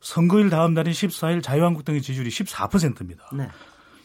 선거일 0.00 0.48
다음 0.48 0.74
날인 0.74 0.92
14일 0.92 1.42
자유한국당의 1.42 2.00
지지율이 2.00 2.30
14%입니다. 2.30 3.30
네. 3.34 3.48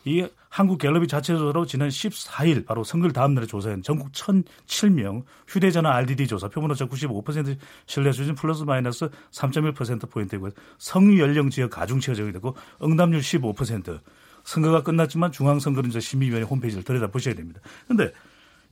이 0.05 0.27
한국 0.49 0.79
갤럽이 0.79 1.07
자체 1.07 1.33
조사로 1.33 1.65
지난 1.65 1.87
14일 1.87 2.65
바로 2.65 2.83
선거일 2.83 3.13
다음 3.13 3.33
날에 3.33 3.47
조사한 3.47 3.81
전국 3.81 4.11
1,007명 4.11 5.23
휴대전화 5.47 5.95
RDD 5.95 6.27
조사 6.27 6.49
표본오차 6.49 6.87
95% 6.87 7.57
신뢰 7.85 8.11
수준 8.11 8.35
플러스 8.35 8.63
마이너스 8.63 9.09
3.1% 9.31 10.09
포인트이고 10.09 10.49
성유 10.77 11.21
연령 11.21 11.49
지역 11.49 11.69
가중 11.69 12.01
지역이 12.01 12.33
되고 12.33 12.55
응답률 12.83 13.21
15% 13.21 14.01
선거가 14.43 14.83
끝났지만 14.83 15.31
중앙선거인제 15.31 16.01
심의위원회 16.01 16.45
홈페이지를 16.45 16.83
들여다 16.83 17.07
보셔야 17.07 17.33
됩니다. 17.33 17.61
그런데 17.87 18.11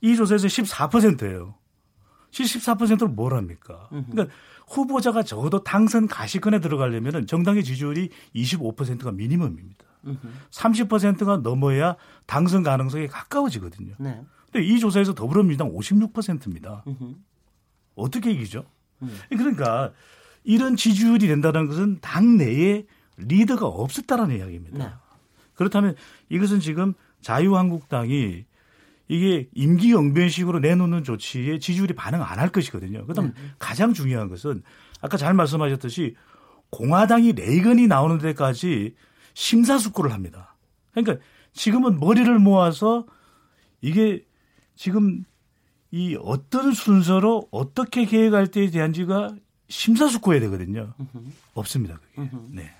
이 0.02 0.14
조사에서 0.14 0.48
14%예요. 0.48 1.54
74%를 2.32 3.08
뭘 3.08 3.34
합니까? 3.34 3.88
그러니까 3.90 4.26
후보자가 4.66 5.22
적어도 5.22 5.62
당선 5.62 6.08
가시권에 6.08 6.60
들어가려면 6.60 7.26
정당의 7.26 7.62
지지율이 7.62 8.10
25%가 8.34 9.12
미니멈입니다. 9.12 9.84
30%가 10.50 11.38
넘어야 11.38 11.96
당선 12.26 12.62
가능성이 12.62 13.06
가까워지거든요. 13.06 13.94
네. 13.98 14.24
근데 14.50 14.66
이 14.66 14.78
조사에서 14.80 15.14
더불어민주당 15.14 15.72
56%입니다. 15.72 16.84
어떻게 17.94 18.32
이기죠? 18.32 18.64
음. 19.02 19.16
그러니까 19.28 19.92
이런 20.44 20.76
지지율이 20.76 21.26
된다는 21.26 21.66
것은 21.66 21.98
당 22.00 22.36
내에 22.36 22.84
리더가 23.16 23.66
없었다라는 23.66 24.38
이야기입니다. 24.38 24.78
네. 24.78 24.92
그렇다면 25.54 25.94
이것은 26.28 26.60
지금 26.60 26.94
자유한국당이 27.20 28.44
이게 29.08 29.48
임기 29.54 29.92
영변식으로 29.92 30.60
내놓는 30.60 31.04
조치에 31.04 31.58
지지율이 31.58 31.94
반응 31.94 32.22
안 32.22 32.38
할 32.38 32.48
것이거든요. 32.50 33.06
그다음 33.06 33.28
네. 33.34 33.42
가장 33.58 33.92
중요한 33.92 34.28
것은 34.28 34.62
아까 35.00 35.16
잘 35.16 35.34
말씀하셨듯이 35.34 36.14
공화당이 36.70 37.32
레이건이 37.32 37.86
나오는 37.86 38.18
데까지 38.18 38.94
심사숙고를 39.34 40.12
합니다. 40.12 40.56
그러니까 40.92 41.24
지금은 41.52 42.00
머리를 42.00 42.38
모아서 42.38 43.06
이게 43.80 44.24
지금 44.74 45.24
이 45.90 46.16
어떤 46.22 46.72
순서로 46.72 47.48
어떻게 47.50 48.06
계획할 48.06 48.46
때에 48.46 48.70
대한 48.70 48.92
지가 48.92 49.34
심사숙고해야 49.68 50.40
되거든요. 50.42 50.94
없습니다. 51.54 51.98
그게. 52.14 52.28
네. 52.50 52.70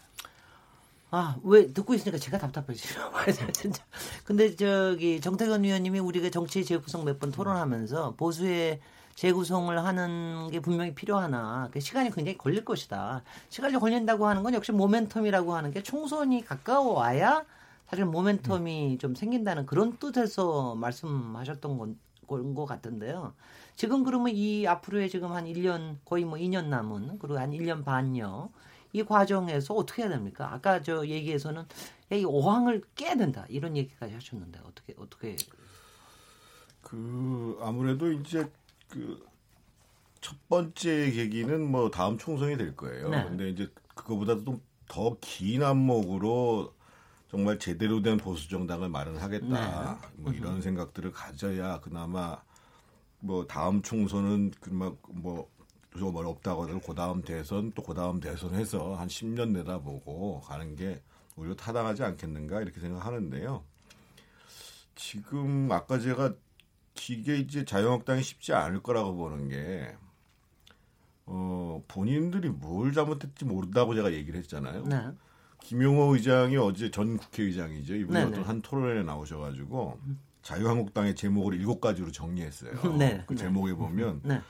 아, 1.15 1.37
왜 1.45 1.71
듣고 1.73 1.93
있으니까 1.95 2.17
제가 2.19 2.39
답답해지죠. 2.39 3.01
진짜. 3.53 3.85
근데 4.25 4.57
저기 4.57 5.21
정태근 5.21 5.63
위원님이 5.63 5.99
우리가 5.99 6.31
정치 6.31 6.65
재구성 6.65 7.05
몇 7.05 7.19
번 7.21 7.31
토론하면서 7.31 8.15
보수의 8.17 8.81
재구성을 9.15 9.85
하는 9.85 10.49
게 10.51 10.61
분명히 10.61 10.95
필요하나 10.95 11.69
그 11.71 11.81
시간이 11.81 12.11
굉장히 12.13 12.39
걸릴 12.39 12.65
것이다. 12.65 13.23
시간이 13.51 13.75
걸린다고 13.79 14.27
하는 14.27 14.43
건 14.43 14.55
역시 14.55 14.73
모멘텀이라고 14.73 15.51
하는 15.51 15.71
게 15.71 15.83
총선이 15.83 16.45
가까워 16.47 16.95
와야 16.95 17.45
사실 17.91 18.07
모멘텀이 18.07 18.99
좀 18.99 19.15
생긴다는 19.15 19.67
그런 19.67 19.99
뜻에서 19.99 20.75
말씀하셨던 20.77 21.77
건, 21.77 21.99
것 22.55 22.65
같은데요. 22.65 23.35
지금 23.77 24.03
그러면 24.03 24.33
이 24.35 24.67
앞으로의 24.67 25.11
지금 25.11 25.33
한 25.33 25.45
1년 25.45 25.99
거의 26.07 26.25
뭐 26.25 26.39
2년 26.39 26.67
남은 26.69 27.19
그리고 27.19 27.39
한 27.39 27.51
1년 27.53 27.85
반여 27.85 28.49
이 28.93 29.03
과정에서 29.03 29.75
어떻게 29.75 30.03
해야 30.03 30.11
됩니까? 30.11 30.53
아까 30.53 30.83
저 30.83 31.07
얘기에서는 31.07 31.65
이 32.13 32.25
오항을 32.25 32.83
깨야 32.95 33.17
된다 33.17 33.47
이런 33.49 33.77
얘기까지 33.77 34.15
하셨는데 34.15 34.61
어떻게 34.65 34.95
어떻게 34.99 35.37
그 36.83 37.59
아무래도 37.61 38.13
이제 38.13 38.51
그 38.89 39.33
첫 40.23 40.37
번째 40.49 41.11
계기는 41.11 41.71
뭐 41.71 41.91
다음 41.91 42.17
총선이 42.17 42.57
될 42.57 42.75
거예요. 42.75 43.11
네. 43.11 43.25
근데 43.25 43.51
이제 43.51 43.69
그거보다도 43.95 44.61
더긴 44.89 45.65
안목으로 45.65 46.73
정말 47.29 47.59
제대로 47.59 48.01
된 48.01 48.17
보수 48.19 48.49
정당을 48.49 48.89
마련하겠다. 48.89 49.99
네. 50.01 50.09
뭐 50.17 50.33
이런 50.33 50.63
생각들을 50.63 51.11
가져야 51.13 51.81
그나마 51.81 52.41
뭐 53.19 53.47
다음 53.47 53.83
총선은 53.83 54.53
그막 54.61 54.97
뭐 55.09 55.51
좀 55.99 56.15
어렵다고 56.17 56.63
하더라도 56.63 56.87
그 56.87 56.95
다음 56.95 57.23
대선 57.23 57.73
또 57.73 57.83
그 57.83 57.95
다음 57.95 58.21
대선 58.21 58.55
해서 58.55 58.95
한 58.95 59.09
10년 59.09 59.51
내다보고 59.51 60.41
가는 60.41 60.75
게 60.77 61.03
오히려 61.37 61.55
타당하지 61.55 62.03
않겠는가 62.03 62.63
이렇게 62.63 62.81
생각하는데요. 62.81 63.63
지금 64.95 65.71
아까 65.73 65.99
제가 65.99 66.35
이게 67.09 67.37
이제 67.39 67.65
자유한국당이 67.65 68.23
쉽지 68.23 68.53
않을 68.53 68.83
거라고 68.83 69.17
보는 69.17 69.49
게 69.49 69.95
어, 71.27 71.83
본인들이 71.89 72.49
뭘 72.51 72.93
잘못했지 72.93 73.45
모른다고 73.45 73.95
제가 73.95 74.13
얘기를 74.13 74.39
했잖아요. 74.41 74.85
네. 74.85 75.09
김용호 75.61 76.15
의장이 76.15 76.57
어제 76.57 76.91
전 76.91 77.17
국회의장이죠. 77.17 77.95
이분이 77.95 78.19
네, 78.19 78.25
어떤 78.25 78.41
네. 78.41 78.47
한 78.47 78.61
토론에 78.63 79.03
나오셔가지고 79.05 79.99
자유한국당의 80.43 81.15
제목을 81.15 81.55
일곱 81.55 81.81
가지로 81.81 82.11
정리했어요. 82.11 82.97
네, 82.99 83.23
그 83.27 83.35
네. 83.35 83.43
제목에 83.43 83.73
보면 83.75 84.21
네. 84.25 84.41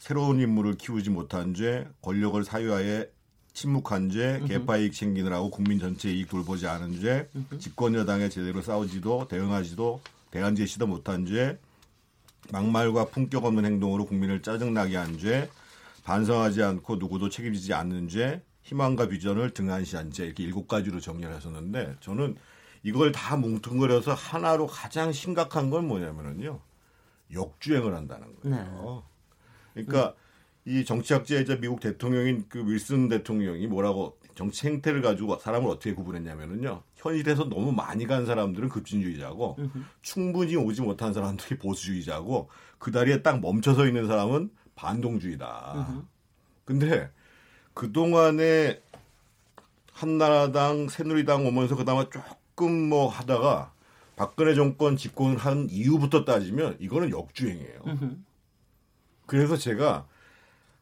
새로운 0.00 0.40
인물을 0.40 0.78
키우지 0.78 1.10
못한 1.10 1.52
죄, 1.52 1.86
권력을 2.00 2.42
사유하에 2.42 3.06
침묵한 3.52 4.08
죄, 4.08 4.40
개파이익 4.48 4.94
챙기느라고 4.94 5.50
국민 5.50 5.78
전체 5.78 6.10
이익 6.10 6.30
돌보지 6.30 6.66
않은 6.66 7.00
죄, 7.00 7.28
집권 7.58 7.94
여당에 7.94 8.30
제대로 8.30 8.62
싸우지도 8.62 9.28
대응하지도 9.28 10.00
대안 10.30 10.56
제시도 10.56 10.86
못한 10.86 11.26
죄, 11.26 11.58
막말과 12.50 13.06
품격 13.10 13.44
없는 13.44 13.66
행동으로 13.66 14.06
국민을 14.06 14.40
짜증나게 14.40 14.96
한 14.96 15.18
죄, 15.18 15.50
반성하지 16.04 16.62
않고 16.62 16.96
누구도 16.96 17.28
책임지지 17.28 17.74
않는 17.74 18.08
죄, 18.08 18.42
희망과 18.62 19.08
비전을 19.08 19.50
등한시한 19.50 20.12
죄 20.12 20.24
이렇게 20.24 20.44
일곱 20.44 20.66
가지로 20.66 20.98
정리를 20.98 21.32
하셨는데 21.34 21.96
저는 22.00 22.36
이걸 22.84 23.12
다 23.12 23.36
뭉뚱그려서 23.36 24.14
하나로 24.14 24.66
가장 24.66 25.12
심각한 25.12 25.68
건 25.68 25.86
뭐냐면은요 25.86 26.58
역주행을 27.34 27.94
한다는 27.94 28.34
거예요. 28.36 28.56
네. 28.56 29.09
그러니까 29.86 30.10
음. 30.10 30.20
이 30.66 30.84
정치학자이자 30.84 31.56
미국 31.56 31.80
대통령인 31.80 32.44
그 32.48 32.64
윌슨 32.66 33.08
대통령이 33.08 33.66
뭐라고 33.66 34.18
정치 34.34 34.66
행태를 34.68 35.02
가지고 35.02 35.38
사람을 35.38 35.68
어떻게 35.68 35.94
구분했냐면은요. 35.94 36.82
현실에서 36.96 37.48
너무 37.48 37.72
많이 37.72 38.06
간 38.06 38.26
사람들은 38.26 38.68
급진주의자고 38.68 39.56
으흠. 39.58 39.86
충분히 40.02 40.56
오지 40.56 40.82
못한 40.82 41.12
사람들이 41.12 41.58
보수주의자고 41.58 42.48
그 42.78 42.92
다리에 42.92 43.22
딱 43.22 43.40
멈춰서 43.40 43.86
있는 43.86 44.06
사람은 44.06 44.50
반동주의다. 44.74 45.74
으흠. 45.76 46.06
근데 46.64 47.10
그동안에 47.74 48.80
한나라당, 49.92 50.88
새누리당 50.88 51.46
오면서 51.46 51.76
그나마 51.76 52.08
조금 52.08 52.88
뭐 52.88 53.08
하다가 53.08 53.72
박근혜 54.16 54.54
정권 54.54 54.96
집권을 54.96 55.36
한 55.36 55.68
이후부터 55.70 56.24
따지면 56.24 56.76
이거는 56.78 57.10
역주행이에요. 57.10 57.80
으흠. 57.86 58.24
그래서 59.30 59.56
제가 59.56 60.08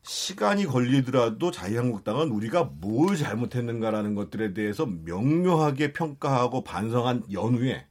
시간이 0.03 0.65
걸리더라도 0.65 1.51
자유한국당은 1.51 2.31
우리가 2.31 2.65
뭘 2.81 3.15
잘못했는가라는 3.15 4.15
것들에 4.15 4.55
대해서 4.55 4.87
명료하게 4.87 5.93
평가하고 5.93 6.65
반성한 6.65 7.25
연후에 7.31 7.85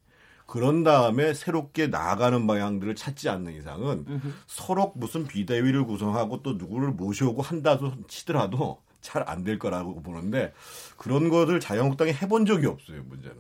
그런 0.48 0.84
다음에 0.84 1.36
새롭게 1.36 1.86
나아가는 1.88 2.48
방향들을 2.48 2.96
찾지 2.96 3.30
않는 3.30 3.54
이상은 3.54 4.06
으흠. 4.10 4.34
서로 4.48 4.94
무슨 4.96 5.28
비대위를 5.28 5.86
구성하고 5.86 6.42
또 6.42 6.54
누구를 6.54 6.90
모셔오고 6.90 7.44
한다도 7.44 7.94
치더라도 8.08 8.82
잘 9.00 9.30
안 9.30 9.44
될 9.44 9.60
거라고 9.60 10.02
보는데 10.02 10.54
그런 10.98 11.30
것을 11.30 11.60
자유한국당이 11.60 12.14
해본 12.14 12.48
적이 12.48 12.66
없어요 12.66 13.04
문제는. 13.04 13.38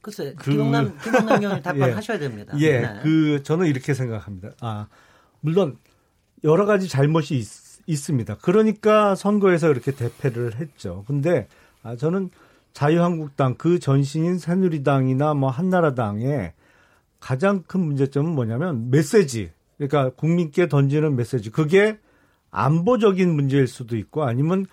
글쎄 0.00 0.34
그, 0.38 0.52
김영남 0.52 0.96
김영남 1.02 1.42
의원이 1.42 1.62
답변하셔야 1.66 2.16
예, 2.16 2.20
됩니다. 2.20 2.54
예, 2.60 2.80
네. 2.80 3.00
그 3.02 3.42
저는 3.42 3.66
이렇게 3.66 3.92
생각합니다. 3.92 4.50
아 4.60 4.86
물론 5.40 5.78
여러 6.46 6.64
가지 6.64 6.88
잘못이 6.88 7.36
있, 7.86 7.96
습니다 7.96 8.36
그러니까 8.40 9.14
선거에서 9.14 9.70
이렇게 9.70 9.92
대패를 9.92 10.56
했죠. 10.56 11.04
근데 11.06 11.48
아, 11.82 11.96
저는 11.96 12.30
자유한국당 12.72 13.54
그 13.56 13.78
전신인 13.78 14.38
새누리당이나 14.38 15.34
뭐 15.34 15.50
한나라당의 15.50 16.52
가장 17.20 17.62
큰 17.66 17.80
문제점은 17.80 18.32
뭐냐면 18.32 18.90
메시지. 18.90 19.50
그러니까 19.76 20.10
국민께 20.10 20.68
던지는 20.68 21.16
메시지. 21.16 21.50
그게 21.50 21.98
안보적인 22.50 23.34
문제일 23.34 23.66
수도 23.66 23.96
있고 23.96 24.24
아니면 24.24 24.66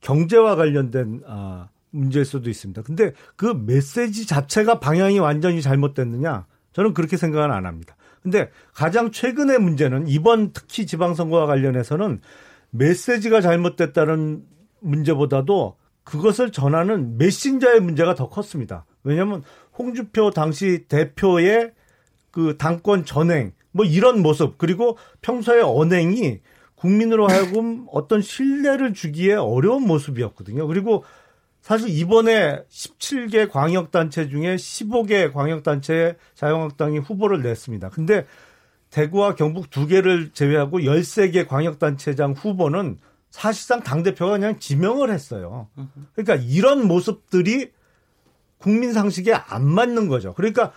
경제와 0.00 0.56
관련된 0.56 1.22
아 1.26 1.68
문제일 1.90 2.24
수도 2.24 2.50
있습니다. 2.50 2.82
근데 2.82 3.12
그 3.36 3.46
메시지 3.46 4.26
자체가 4.26 4.80
방향이 4.80 5.18
완전히 5.18 5.62
잘못됐느냐? 5.62 6.46
저는 6.72 6.94
그렇게 6.94 7.16
생각은 7.16 7.50
안 7.50 7.66
합니다. 7.66 7.96
근데 8.22 8.50
가장 8.72 9.10
최근의 9.10 9.58
문제는 9.58 10.08
이번 10.08 10.52
특히 10.52 10.86
지방선거와 10.86 11.46
관련해서는 11.46 12.20
메시지가 12.70 13.40
잘못됐다는 13.40 14.42
문제보다도 14.80 15.76
그것을 16.04 16.52
전하는 16.52 17.18
메신저의 17.18 17.80
문제가 17.80 18.14
더 18.14 18.28
컸습니다. 18.28 18.86
왜냐하면 19.04 19.42
홍주표 19.78 20.30
당시 20.30 20.84
대표의 20.88 21.72
그 22.30 22.56
당권 22.58 23.04
전행 23.04 23.52
뭐 23.72 23.84
이런 23.84 24.22
모습 24.22 24.58
그리고 24.58 24.96
평소의 25.22 25.62
언행이 25.62 26.40
국민으로 26.74 27.28
하여금 27.28 27.86
어떤 27.90 28.22
신뢰를 28.22 28.94
주기에 28.94 29.34
어려운 29.34 29.82
모습이었거든요. 29.86 30.66
그리고 30.66 31.04
사실 31.68 31.90
이번에 31.90 32.62
17개 32.70 33.50
광역단체 33.50 34.30
중에 34.30 34.56
15개 34.56 35.30
광역단체에 35.30 36.16
자유한국당이 36.34 36.96
후보를 36.96 37.42
냈습니다. 37.42 37.90
근데 37.90 38.24
대구와 38.88 39.34
경북 39.34 39.68
두 39.68 39.86
개를 39.86 40.30
제외하고 40.32 40.78
13개 40.78 41.46
광역단체장 41.46 42.32
후보는 42.32 42.96
사실상 43.28 43.82
당대표가 43.82 44.32
그냥 44.32 44.58
지명을 44.58 45.10
했어요. 45.10 45.68
그러니까 46.14 46.36
이런 46.36 46.88
모습들이 46.88 47.70
국민 48.56 48.94
상식에 48.94 49.34
안 49.34 49.68
맞는 49.68 50.08
거죠. 50.08 50.32
그러니까 50.32 50.72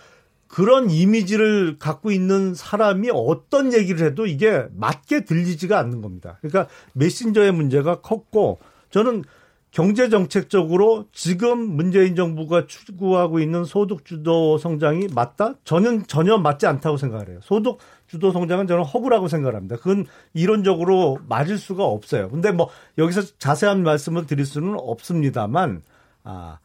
그런 0.46 0.90
이미지를 0.90 1.78
갖고 1.78 2.10
있는 2.10 2.52
사람이 2.52 3.08
어떤 3.14 3.72
얘기를 3.72 4.06
해도 4.06 4.26
이게 4.26 4.66
맞게 4.74 5.24
들리지가 5.24 5.78
않는 5.78 6.02
겁니다. 6.02 6.36
그러니까 6.42 6.70
메신저의 6.92 7.52
문제가 7.52 8.02
컸고 8.02 8.60
저는 8.90 9.24
경제 9.72 10.10
정책적으로 10.10 11.06
지금 11.12 11.58
문재인 11.58 12.14
정부가 12.14 12.66
추구하고 12.66 13.40
있는 13.40 13.64
소득 13.64 14.04
주도 14.04 14.58
성장이 14.58 15.08
맞다? 15.14 15.54
저는 15.64 16.06
전혀 16.06 16.36
맞지 16.36 16.66
않다고 16.66 16.98
생각을 16.98 17.30
해요. 17.30 17.38
소득 17.42 17.78
주도 18.06 18.32
성장은 18.32 18.66
저는 18.66 18.84
허구라고 18.84 19.28
생각을 19.28 19.56
합니다. 19.56 19.76
그건 19.76 20.04
이론적으로 20.34 21.18
맞을 21.26 21.56
수가 21.56 21.84
없어요. 21.84 22.28
근데 22.28 22.52
뭐 22.52 22.68
여기서 22.98 23.22
자세한 23.38 23.82
말씀을 23.82 24.26
드릴 24.26 24.44
수는 24.44 24.74
없습니다만 24.76 25.82
아 26.22 26.58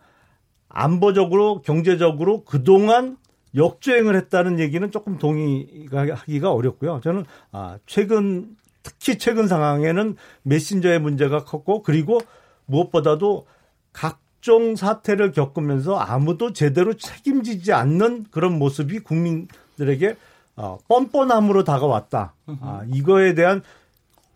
안보적으로 0.68 1.62
경제적으로 1.62 2.44
그동안 2.44 3.16
역주행을 3.56 4.18
했다는 4.18 4.60
얘기는 4.60 4.92
조금 4.92 5.18
동의하기가 5.18 6.52
어렵고요. 6.52 7.00
저는 7.02 7.24
아 7.54 7.78
최근 7.86 8.58
특히 8.84 9.18
최근 9.18 9.48
상황에는 9.48 10.18
메신저의 10.44 11.00
문제가 11.00 11.46
컸고 11.46 11.84
그리고 11.84 12.20
무엇보다도 12.68 13.48
각종 13.92 14.76
사태를 14.76 15.32
겪으면서 15.32 15.98
아무도 15.98 16.54
제대로 16.54 16.94
책임지지 16.94 17.74
않는 17.74 18.28
그런 18.32 18.58
모습이 18.60 19.00
국민들에게 19.00 20.16
어, 20.56 20.78
뻔뻔함으로 20.88 21.64
다가왔다. 21.64 22.34
아, 22.62 22.84
이거에 22.88 23.34
대한 23.36 23.62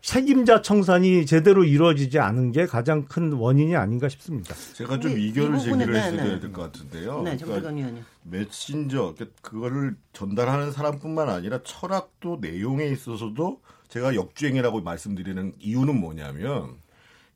책임자 0.01 0.61
청산이 0.61 1.27
제대로 1.27 1.63
이루어지지 1.63 2.19
않은 2.19 2.51
게 2.51 2.65
가장 2.65 3.05
큰 3.05 3.33
원인이 3.33 3.75
아닌가 3.75 4.09
싶습니다. 4.09 4.55
제가 4.73 4.99
좀 4.99 5.17
이견을 5.17 5.59
제기를 5.59 5.95
해야 5.95 6.39
될것 6.39 6.53
같은데요. 6.53 7.21
네, 7.21 7.37
그러니까 7.37 8.01
메신저 8.23 9.15
그거를 9.41 9.95
전달하는 10.11 10.71
사람뿐만 10.71 11.29
아니라 11.29 11.59
철학도 11.63 12.39
내용에 12.41 12.87
있어서도 12.87 13.61
제가 13.89 14.15
역주행이라고 14.15 14.81
말씀드리는 14.81 15.53
이유는 15.59 15.99
뭐냐면 15.99 16.77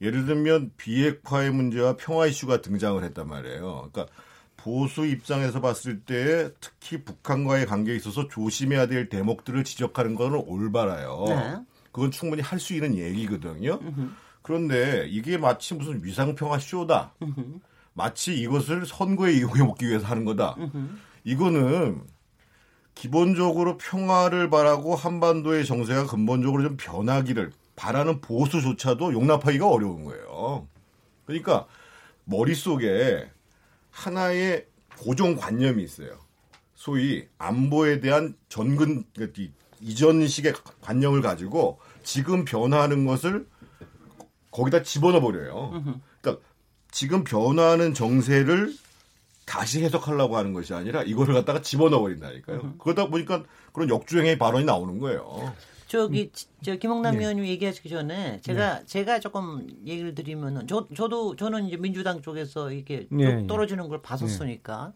예를 0.01 0.25
들면 0.25 0.71
비핵화의 0.77 1.51
문제와 1.51 1.95
평화 1.97 2.25
이슈가 2.27 2.61
등장을 2.61 3.01
했단 3.03 3.27
말이에요. 3.27 3.89
그러니까 3.91 4.13
보수 4.57 5.05
입장에서 5.05 5.61
봤을 5.61 6.01
때 6.01 6.49
특히 6.59 7.03
북한과의 7.03 7.65
관계에 7.65 7.95
있어서 7.95 8.27
조심해야 8.27 8.87
될 8.87 9.09
대목들을 9.09 9.63
지적하는 9.63 10.15
것은 10.15 10.43
올바라요. 10.45 11.25
네. 11.27 11.57
그건 11.91 12.11
충분히 12.11 12.41
할 12.41 12.59
수 12.59 12.73
있는 12.73 12.97
얘기거든요. 12.97 13.79
그런데 14.41 15.07
이게 15.09 15.37
마치 15.37 15.73
무슨 15.75 16.03
위상평화 16.03 16.59
쇼다. 16.59 17.13
마치 17.93 18.33
이것을 18.37 18.85
선거에 18.85 19.33
이용해 19.33 19.63
먹기 19.63 19.87
위해서 19.87 20.05
하는 20.05 20.25
거다. 20.25 20.55
이거는 21.23 22.01
기본적으로 22.95 23.77
평화를 23.77 24.49
바라고 24.49 24.95
한반도의 24.95 25.65
정세가 25.65 26.07
근본적으로 26.07 26.63
좀 26.63 26.77
변하기를 26.77 27.51
바라는 27.75 28.21
보수조차도 28.21 29.13
용납하기가 29.13 29.67
어려운 29.67 30.05
거예요. 30.05 30.67
그러니까 31.25 31.65
머릿속에 32.23 33.29
하나의 33.91 34.65
고정관념이 34.97 35.83
있어요. 35.83 36.17
소위 36.73 37.27
안보에 37.37 37.99
대한 37.99 38.35
전근 38.49 39.03
이전식의 39.81 40.53
관념을 40.81 41.21
가지고 41.21 41.79
지금 42.03 42.45
변화하는 42.45 43.05
것을 43.05 43.47
거기다 44.51 44.83
집어넣어 44.83 45.19
버려요. 45.21 45.83
그러니까 46.21 46.45
지금 46.91 47.23
변화하는 47.23 47.93
정세를 47.93 48.73
다시 49.45 49.83
해석하려고 49.83 50.37
하는 50.37 50.53
것이 50.53 50.73
아니라 50.73 51.03
이거를 51.03 51.33
갖다가 51.33 51.61
집어넣어 51.61 51.99
버린다니까요. 51.99 52.75
그러다 52.77 53.07
보니까 53.07 53.43
그런 53.73 53.89
역주행의 53.89 54.37
발언이 54.37 54.65
나오는 54.65 54.97
거예요. 54.99 55.53
저기 55.95 56.31
저 56.61 56.75
김홍남 56.75 57.13
네. 57.15 57.19
의원님 57.21 57.45
얘기하시기 57.45 57.87
전에 57.89 58.41
제가 58.41 58.79
네. 58.79 58.85
제가 58.85 59.19
조금 59.19 59.67
얘기를 59.85 60.13
드리면은 60.13 60.67
저 60.67 60.87
저도 60.95 61.35
저는 61.35 61.67
이제 61.67 61.77
민주당 61.77 62.21
쪽에서 62.21 62.71
이렇게 62.71 63.07
네. 63.09 63.47
떨어지는 63.47 63.87
걸 63.87 64.01
봤었으니까. 64.01 64.93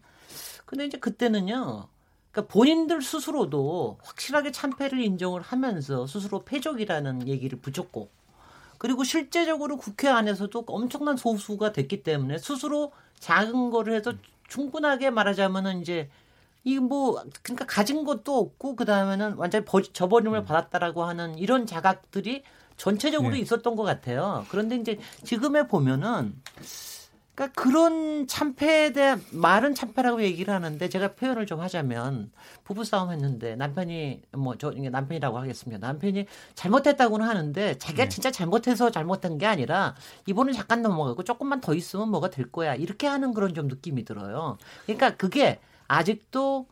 근데 0.66 0.84
이제 0.84 0.98
그때는요. 0.98 1.88
그러니까 2.30 2.52
본인들 2.52 3.02
스스로도 3.02 3.98
확실하게 4.02 4.52
참패를 4.52 5.00
인정을 5.00 5.40
하면서 5.40 6.06
스스로 6.06 6.44
패적이라는 6.44 7.26
얘기를 7.26 7.58
붙였고 7.58 8.08
그리고 8.78 9.02
실제적으로 9.02 9.76
국회 9.76 10.08
안에서도 10.08 10.64
엄청난 10.68 11.16
소수가 11.16 11.72
됐기 11.72 12.02
때문에 12.02 12.38
스스로 12.38 12.92
작은 13.18 13.70
거를 13.70 13.94
해서 13.94 14.14
충분하게 14.48 15.10
말하자면은 15.10 15.82
이제 15.82 16.08
이뭐 16.64 17.22
그러니까 17.42 17.64
가진 17.66 18.04
것도 18.04 18.36
없고 18.38 18.76
그 18.76 18.84
다음에는 18.84 19.34
완전히 19.34 19.64
저버림을 19.92 20.40
음. 20.40 20.44
받았다라고 20.44 21.04
하는 21.04 21.38
이런 21.38 21.66
자각들이 21.66 22.42
전체적으로 22.76 23.34
네. 23.34 23.40
있었던 23.40 23.76
것 23.76 23.82
같아요. 23.82 24.46
그런데 24.50 24.76
이제 24.76 24.98
지금에 25.24 25.66
보면은 25.66 26.34
그러니까 27.34 27.62
그런 27.62 28.26
참패에 28.26 28.92
대한 28.92 29.22
말은 29.30 29.74
참패라고 29.74 30.22
얘기를 30.22 30.52
하는데 30.52 30.88
제가 30.88 31.14
표현을 31.14 31.46
좀 31.46 31.60
하자면 31.60 32.30
부부 32.64 32.84
싸움 32.84 33.10
했는데 33.12 33.56
남편이 33.56 34.22
뭐 34.32 34.56
저 34.58 34.70
남편이라고 34.72 35.38
하겠습니다. 35.38 35.86
남편이 35.86 36.26
잘못했다고는 36.54 37.26
하는데 37.26 37.78
자기가 37.78 38.04
네. 38.04 38.08
진짜 38.10 38.30
잘못해서 38.30 38.90
잘못한 38.90 39.38
게 39.38 39.46
아니라 39.46 39.94
이번은 40.26 40.52
잠깐 40.52 40.82
넘어가고 40.82 41.24
조금만 41.24 41.62
더 41.62 41.72
있으면 41.72 42.10
뭐가 42.10 42.28
될 42.28 42.52
거야 42.52 42.74
이렇게 42.74 43.06
하는 43.06 43.32
그런 43.32 43.54
좀 43.54 43.68
느낌이 43.68 44.04
들어요. 44.04 44.58
그러니까 44.84 45.16
그게 45.16 45.60
아직도 45.90 46.68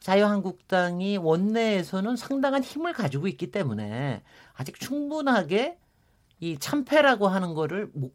자유한국당이 0.00 1.16
원내에서는 1.16 2.16
상당한 2.16 2.62
힘을 2.62 2.92
가지고 2.92 3.28
있기 3.28 3.50
때문에 3.50 4.22
아직 4.54 4.80
충분하게 4.80 5.78
이 6.40 6.58
참패라고 6.58 7.28
하는 7.28 7.54
거를 7.54 7.90
못, 7.94 8.12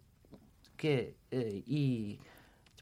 이렇게 0.63 1.15
이 1.31 2.17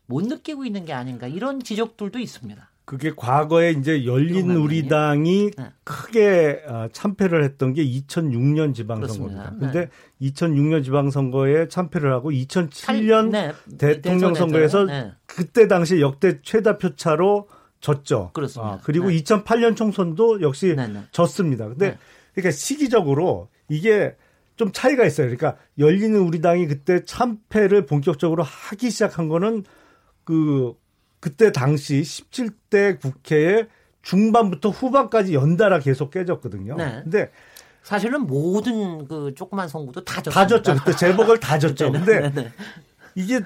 못 0.08 0.26
느끼고 0.26 0.66
있는 0.66 0.86
게 0.86 0.94
아닌가 0.94 1.28
이런 1.28 1.62
지적들도 1.62 2.20
있습니다. 2.20 2.70
그게 2.86 3.12
과거에 3.16 3.72
이제 3.72 4.06
열린 4.06 4.52
우리당이 4.52 5.52
네. 5.58 5.66
크게 5.84 6.64
어, 6.68 6.88
참패를 6.92 7.44
했던 7.44 7.74
게 7.74 7.84
2006년 7.84 8.76
지방선거입니다. 8.76 9.52
네. 9.54 9.60
근데 9.60 9.90
2006년 10.22 10.84
지방선거에 10.84 11.68
참패를 11.68 12.14
하고 12.14 12.30
2007년 12.30 13.32
네. 13.32 13.54
대통령 13.80 14.36
선거에서 14.36 14.84
네. 14.84 15.14
그때 15.26 15.68
당시 15.68 16.00
역대 16.00 16.40
최다 16.44 16.78
표차로 16.78 17.48
졌죠. 17.82 18.32
그렇습니다. 18.34 18.74
아, 18.74 18.80
그리고 18.84 19.10
네. 19.10 19.22
2008년 19.22 19.76
총선도 19.76 20.42
역시 20.42 20.74
네, 20.76 20.88
네. 20.88 21.04
졌습니다. 21.12 21.68
근데 21.68 21.92
네. 21.92 21.98
그러니까 22.34 22.52
시기적으로 22.52 23.50
이게 23.70 24.16
좀 24.56 24.72
차이가 24.72 25.06
있어요. 25.06 25.28
그러니까 25.28 25.58
열리는 25.78 26.18
우리 26.20 26.42
당이 26.42 26.68
그때 26.68 27.04
참패를 27.04 27.86
본격적으로 27.86 28.44
하기 28.44 28.90
시작한 28.90 29.28
거는 29.28 29.64
그 30.24 30.74
그때 31.20 31.52
당시 31.52 32.02
17대 32.02 33.00
국회에 33.00 33.68
중반부터 34.02 34.70
후반까지 34.70 35.34
연달아 35.34 35.80
계속 35.80 36.12
깨졌거든요. 36.12 36.76
네. 36.76 37.02
근데 37.04 37.32
사실은 37.82 38.22
모든 38.22 39.08
그 39.08 39.34
조그만 39.36 39.68
선거도 39.68 40.04
다 40.04 40.22
졌죠. 40.22 40.32
다 40.32 40.48
졌죠. 40.48 40.76
그때 40.76 40.96
재보궐 40.96 41.40
다 41.40 41.60
졌죠. 41.60 41.92
근데 41.92 42.52
이게 43.16 43.42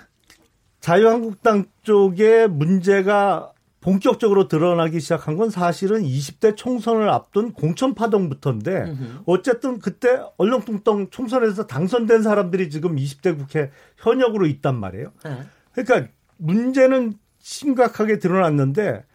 자유한국당 0.79 1.65
쪽에 1.81 2.47
문제가 2.47 3.51
본격적으로 3.89 4.47
드러나기 4.47 4.99
시작한 4.99 5.35
건 5.35 5.49
사실은 5.49 6.03
20대 6.03 6.55
총선을 6.55 7.09
앞둔 7.09 7.53
공천 7.53 7.95
파동부터인데 7.95 8.93
어쨌든 9.25 9.79
그때 9.79 10.21
얼렁뚱땅 10.37 11.09
총선에서 11.09 11.65
당선된 11.65 12.21
사람들이 12.21 12.69
지금 12.69 12.97
20대 12.97 13.35
국회 13.35 13.71
현역으로 13.97 14.45
있단 14.45 14.79
말이에요. 14.79 15.11
네. 15.25 15.41
그러니까 15.71 16.11
문제는 16.37 17.15
심각하게 17.39 18.19
드러났는데 18.19 19.05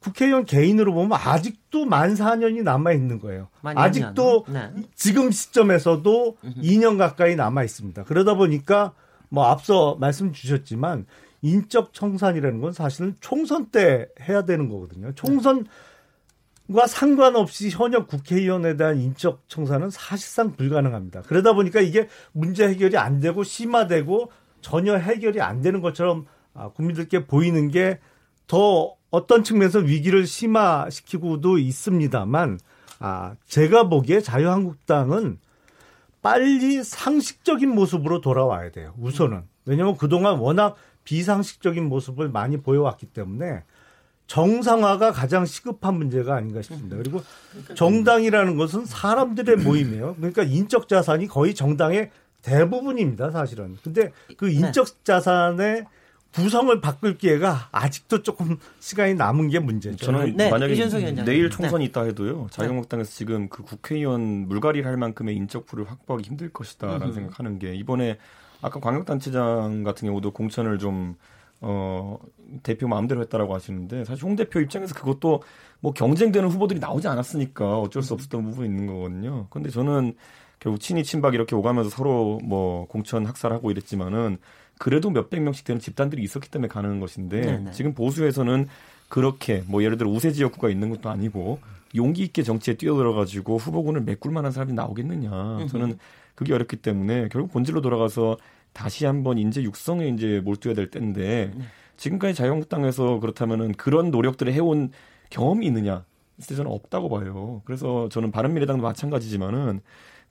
국회의원 0.00 0.44
개인으로 0.44 0.94
보면 0.94 1.12
아직도 1.12 1.84
만 1.84 2.14
4년이 2.14 2.64
남아 2.64 2.92
있는 2.92 3.20
거예요. 3.20 3.50
아직도 3.62 4.46
네. 4.48 4.72
지금 4.96 5.30
시점에서도 5.30 6.38
2년 6.60 6.98
가까이 6.98 7.36
남아 7.36 7.62
있습니다. 7.62 8.02
그러다 8.02 8.34
보니까 8.34 8.94
뭐 9.28 9.44
앞서 9.44 9.96
말씀 10.00 10.32
주셨지만 10.32 11.06
인적 11.42 11.92
청산이라는 11.92 12.60
건 12.60 12.72
사실은 12.72 13.14
총선 13.20 13.66
때 13.66 14.08
해야 14.20 14.44
되는 14.44 14.68
거거든요. 14.68 15.12
총선 15.14 15.66
과 16.74 16.86
상관없이 16.86 17.70
현역 17.70 18.08
국회의원에 18.08 18.76
대한 18.76 18.98
인적 18.98 19.48
청산은 19.48 19.88
사실상 19.88 20.54
불가능합니다. 20.54 21.22
그러다 21.22 21.54
보니까 21.54 21.80
이게 21.80 22.08
문제 22.32 22.68
해결이 22.68 22.98
안 22.98 23.20
되고 23.20 23.42
심화되고 23.42 24.30
전혀 24.60 24.96
해결이 24.96 25.40
안 25.40 25.62
되는 25.62 25.80
것처럼 25.80 26.26
아, 26.52 26.68
국민들께 26.68 27.24
보이는 27.26 27.70
게 27.70 27.98
더 28.48 28.94
어떤 29.10 29.44
측면에서 29.44 29.78
위기를 29.78 30.26
심화시키고도 30.26 31.58
있습니다만 31.58 32.58
아, 32.98 33.36
제가 33.46 33.88
보기에 33.88 34.20
자유한국당은 34.20 35.38
빨리 36.20 36.82
상식적인 36.82 37.72
모습으로 37.72 38.20
돌아와야 38.20 38.72
돼요. 38.72 38.92
우선은. 38.98 39.44
왜냐하면 39.66 39.96
그동안 39.96 40.38
워낙 40.38 40.74
비상식적인 41.08 41.88
모습을 41.88 42.28
많이 42.28 42.58
보여왔기 42.58 43.06
때문에 43.06 43.62
정상화가 44.26 45.12
가장 45.12 45.46
시급한 45.46 45.94
문제가 45.94 46.36
아닌가 46.36 46.60
싶습니다. 46.60 46.98
그리고 46.98 47.22
정당이라는 47.74 48.56
것은 48.56 48.84
사람들의 48.84 49.56
모임이에요. 49.56 50.16
그러니까 50.16 50.42
인적 50.42 50.86
자산이 50.86 51.26
거의 51.28 51.54
정당의 51.54 52.10
대부분입니다, 52.42 53.30
사실은. 53.30 53.78
근데 53.82 54.12
그 54.36 54.44
네. 54.44 54.52
인적 54.52 55.02
자산의 55.06 55.86
구성을 56.34 56.78
바꿀 56.82 57.16
기회가 57.16 57.70
아직도 57.72 58.22
조금 58.22 58.58
시간이 58.80 59.14
남은 59.14 59.48
게 59.48 59.60
문제죠. 59.60 60.04
저는 60.04 60.36
네, 60.36 60.50
만약에 60.50 60.74
내일 61.24 61.48
총선이 61.48 61.84
네. 61.84 61.88
있다 61.88 62.02
해도요. 62.02 62.48
자유한국당에서 62.50 63.10
지금 63.10 63.48
그 63.48 63.62
국회의원 63.62 64.46
물갈이를 64.46 64.86
할 64.86 64.98
만큼의 64.98 65.34
인적 65.36 65.64
풀을 65.64 65.90
확보하기 65.90 66.28
힘들 66.28 66.52
것이다라는 66.52 67.06
음. 67.06 67.12
생각하는 67.14 67.58
게 67.58 67.74
이번에 67.74 68.18
아까 68.60 68.80
광역단체장 68.80 69.82
같은 69.84 70.08
경우도 70.08 70.32
공천을 70.32 70.78
좀 70.78 71.16
어, 71.60 72.18
대표 72.62 72.86
마음대로 72.88 73.20
했다라고 73.22 73.54
하시는데 73.54 74.04
사실 74.04 74.24
홍 74.24 74.36
대표 74.36 74.60
입장에서 74.60 74.94
그것도 74.94 75.42
뭐 75.80 75.92
경쟁되는 75.92 76.48
후보들이 76.48 76.80
나오지 76.80 77.08
않았으니까 77.08 77.78
어쩔 77.78 78.02
수 78.02 78.14
없었던 78.14 78.42
부분이 78.44 78.68
있는 78.68 78.86
거거든요. 78.86 79.46
근데 79.50 79.70
저는 79.70 80.14
결국 80.60 80.80
친이 80.80 81.04
친박 81.04 81.34
이렇게 81.34 81.54
오가면서 81.54 81.90
서로 81.90 82.38
뭐 82.42 82.86
공천 82.86 83.26
학살하고 83.26 83.70
이랬지만은 83.70 84.38
그래도 84.78 85.10
몇백 85.10 85.42
명씩 85.42 85.64
되는 85.64 85.80
집단들이 85.80 86.22
있었기 86.22 86.50
때문에 86.50 86.68
가능한 86.68 87.00
것인데 87.00 87.40
네네. 87.40 87.70
지금 87.72 87.94
보수에서는 87.94 88.68
그렇게 89.08 89.62
뭐 89.66 89.82
예를 89.82 89.96
들어 89.96 90.10
우세 90.10 90.32
지역구가 90.32 90.68
있는 90.68 90.90
것도 90.90 91.10
아니고 91.10 91.58
용기 91.94 92.22
있게 92.22 92.42
정치에 92.42 92.74
뛰어들어가지고 92.74 93.56
후보군을 93.56 94.02
메꿀 94.02 94.32
만한 94.32 94.52
사람이 94.52 94.74
나오겠느냐. 94.74 95.66
저는 95.70 95.98
그게 96.38 96.54
어렵기 96.54 96.76
때문에 96.76 97.28
결국 97.32 97.50
본질로 97.50 97.80
돌아가서 97.80 98.36
다시 98.72 99.06
한번 99.06 99.38
인재 99.38 99.60
육성에 99.60 100.06
이제 100.06 100.40
몰두해야 100.44 100.76
될 100.76 100.88
때인데 100.88 101.50
네. 101.52 101.64
지금까지 101.96 102.34
자유한국당에서 102.34 103.18
그렇다면은 103.18 103.72
그런 103.72 104.12
노력들을 104.12 104.52
해온 104.52 104.92
경험이 105.30 105.66
있느냐? 105.66 106.04
저는 106.40 106.70
없다고 106.70 107.08
봐요. 107.08 107.60
그래서 107.64 108.08
저는 108.10 108.30
바른미래당도 108.30 108.80
마찬가지지만은 108.84 109.80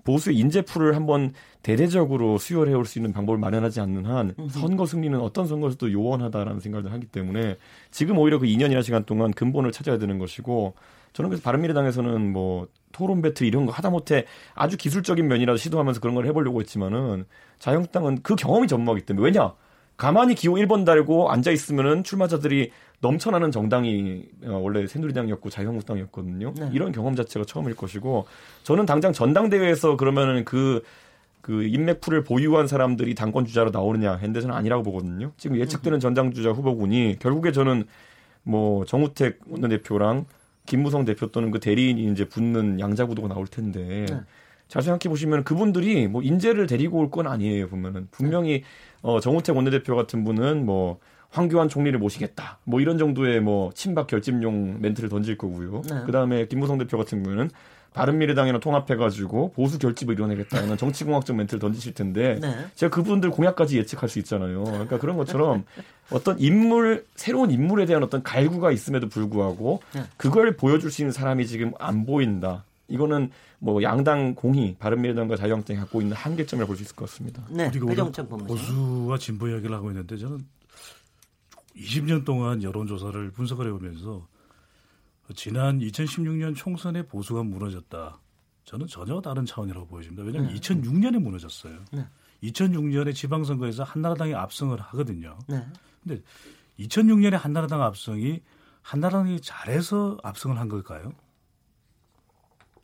보수의 0.05 0.37
인재풀을 0.37 0.95
한번 0.95 1.33
대대적으로 1.61 2.37
수혈해 2.37 2.73
올 2.73 2.85
수 2.85 2.99
있는 2.99 3.11
방법을 3.11 3.37
마련하지 3.37 3.81
않는 3.81 4.05
한 4.05 4.33
선거 4.49 4.85
승리는 4.85 5.19
어떤 5.19 5.45
선거에서도 5.45 5.91
요원하다라는 5.91 6.61
생각을 6.61 6.93
하기 6.93 7.07
때문에 7.07 7.57
지금 7.91 8.17
오히려 8.17 8.39
그 8.39 8.45
2년이나 8.45 8.81
시간 8.81 9.03
동안 9.03 9.31
근본을 9.31 9.73
찾아야 9.73 9.97
되는 9.97 10.19
것이고 10.19 10.73
저는 11.11 11.29
그래서 11.29 11.43
바른미래당에서는 11.43 12.31
뭐 12.31 12.69
토론 12.97 13.21
배틀 13.21 13.45
이런 13.45 13.65
거 13.65 13.71
하다못해 13.71 14.25
아주 14.55 14.75
기술적인 14.75 15.27
면이라도 15.27 15.57
시도하면서 15.57 15.99
그런 16.01 16.15
걸 16.15 16.25
해보려고 16.25 16.59
했지만은 16.61 17.25
자유한국당은 17.59 18.23
그 18.23 18.35
경험이 18.35 18.67
전무하기 18.67 19.05
때문에 19.05 19.23
왜냐 19.23 19.53
가만히 19.97 20.35
기호 20.35 20.55
1번 20.55 20.85
달고 20.85 21.29
앉아 21.31 21.51
있으면은 21.51 22.03
출마자들이 22.03 22.71
넘쳐나는 22.99 23.51
정당이 23.51 24.23
어, 24.45 24.59
원래 24.63 24.87
새누리당이었고 24.87 25.49
자유한국당이었거든요. 25.51 26.53
네. 26.55 26.69
이런 26.73 26.91
경험 26.91 27.15
자체가 27.15 27.45
처음일 27.45 27.75
것이고 27.75 28.25
저는 28.63 28.87
당장 28.87 29.13
전당대회에서 29.13 29.97
그러면은 29.97 30.43
그, 30.43 30.83
그 31.41 31.63
인맥풀을 31.63 32.23
보유한 32.23 32.67
사람들이 32.67 33.13
당권 33.13 33.45
주자로 33.45 33.69
나오느냐 33.69 34.13
했는데 34.13 34.41
저는 34.41 34.55
아니라고 34.55 34.81
보거든요. 34.81 35.31
지금 35.37 35.57
예측되는 35.57 35.99
전당 35.99 36.31
주자 36.31 36.51
후보군이 36.51 37.17
결국에 37.19 37.51
저는 37.51 37.85
뭐 38.41 38.85
정우택 38.85 39.41
원내대표랑 39.47 40.25
김무성 40.67 41.03
대표 41.05 41.27
또는 41.27 41.49
그 41.49 41.59
대리인이 41.59 42.11
이제 42.11 42.25
붙는 42.25 42.79
양자 42.79 43.07
구도가 43.07 43.27
나올 43.29 43.47
텐데 43.47 44.05
네. 44.07 44.19
잘 44.67 44.83
생각해 44.83 45.09
보시면 45.09 45.43
그분들이 45.43 46.07
뭐 46.07 46.21
인재를 46.21 46.67
데리고 46.67 46.99
올 46.99 47.09
건 47.09 47.25
아니에요 47.25 47.67
보면은 47.69 48.07
분명히 48.11 48.63
어 49.01 49.19
정우택 49.19 49.55
원내대표 49.55 49.95
같은 49.95 50.23
분은 50.23 50.65
뭐 50.65 50.99
황교안 51.29 51.69
총리를 51.69 51.97
모시겠다 51.99 52.59
뭐 52.65 52.79
이런 52.81 52.97
정도의 52.97 53.39
뭐 53.41 53.71
친박 53.73 54.07
결집용 54.07 54.79
멘트를 54.81 55.09
던질 55.09 55.37
거고요. 55.37 55.81
네. 55.89 56.01
그 56.05 56.11
다음에 56.11 56.47
김무성 56.47 56.77
대표 56.77 56.97
같은 56.97 57.23
경우는 57.23 57.49
바른미래당이랑 57.93 58.59
통합해가지고 58.59 59.53
보수 59.53 59.79
결집을 59.79 60.15
이뤄내겠다는 60.15 60.77
정치공학적 60.77 61.35
멘트를 61.35 61.59
던지실 61.59 61.93
텐데 61.93 62.39
네. 62.41 62.67
제가 62.75 62.93
그분들 62.93 63.31
공약까지 63.31 63.77
예측할 63.79 64.09
수 64.09 64.19
있잖아요. 64.19 64.63
그러니까 64.63 64.99
그런 64.99 65.17
것처럼 65.17 65.63
어떤 66.11 66.39
인물 66.39 67.05
새로운 67.15 67.51
인물에 67.51 67.85
대한 67.85 68.03
어떤 68.03 68.23
갈구가 68.23 68.71
있음에도 68.71 69.09
불구하고 69.09 69.81
네. 69.93 70.03
그걸 70.17 70.55
보여줄 70.55 70.91
수 70.91 71.01
있는 71.01 71.11
사람이 71.11 71.47
지금 71.47 71.71
안 71.79 72.05
보인다. 72.05 72.63
이거는 72.87 73.31
뭐 73.59 73.81
양당 73.83 74.35
공히 74.35 74.75
바른미래당과 74.79 75.35
자유한국당이 75.35 75.79
갖고 75.79 76.01
있는 76.01 76.15
한계점이라고 76.15 76.67
볼수 76.67 76.83
있을 76.83 76.95
것 76.95 77.09
같습니다. 77.09 77.43
네, 77.49 77.69
그리고 77.71 77.87
보수와 77.87 79.17
진보 79.17 79.47
이야기를 79.49 79.75
하고 79.75 79.89
있는데 79.89 80.15
저는 80.17 80.45
20년 81.75 82.25
동안 82.25 82.63
여론조사를 82.63 83.31
분석을 83.31 83.67
해오면서 83.67 84.25
지난 85.35 85.79
2016년 85.79 86.55
총선에 86.55 87.03
보수가 87.03 87.43
무너졌다. 87.43 88.19
저는 88.63 88.87
전혀 88.87 89.21
다른 89.21 89.45
차원이라고 89.45 89.87
보여집니다. 89.87 90.23
왜냐하면 90.23 90.53
네. 90.53 90.59
2006년에 90.59 91.19
무너졌어요. 91.19 91.79
네. 91.91 92.05
2006년에 92.43 93.15
지방선거에서 93.15 93.83
한나라당이 93.83 94.35
압승을 94.35 94.79
하거든요. 94.79 95.37
네. 95.47 95.65
근데 96.03 96.21
2006년에 96.79 97.31
한나라당 97.37 97.81
압승이 97.81 98.41
한나라당이 98.81 99.41
잘해서 99.41 100.17
압승을 100.23 100.57
한 100.59 100.69
걸까요? 100.69 101.11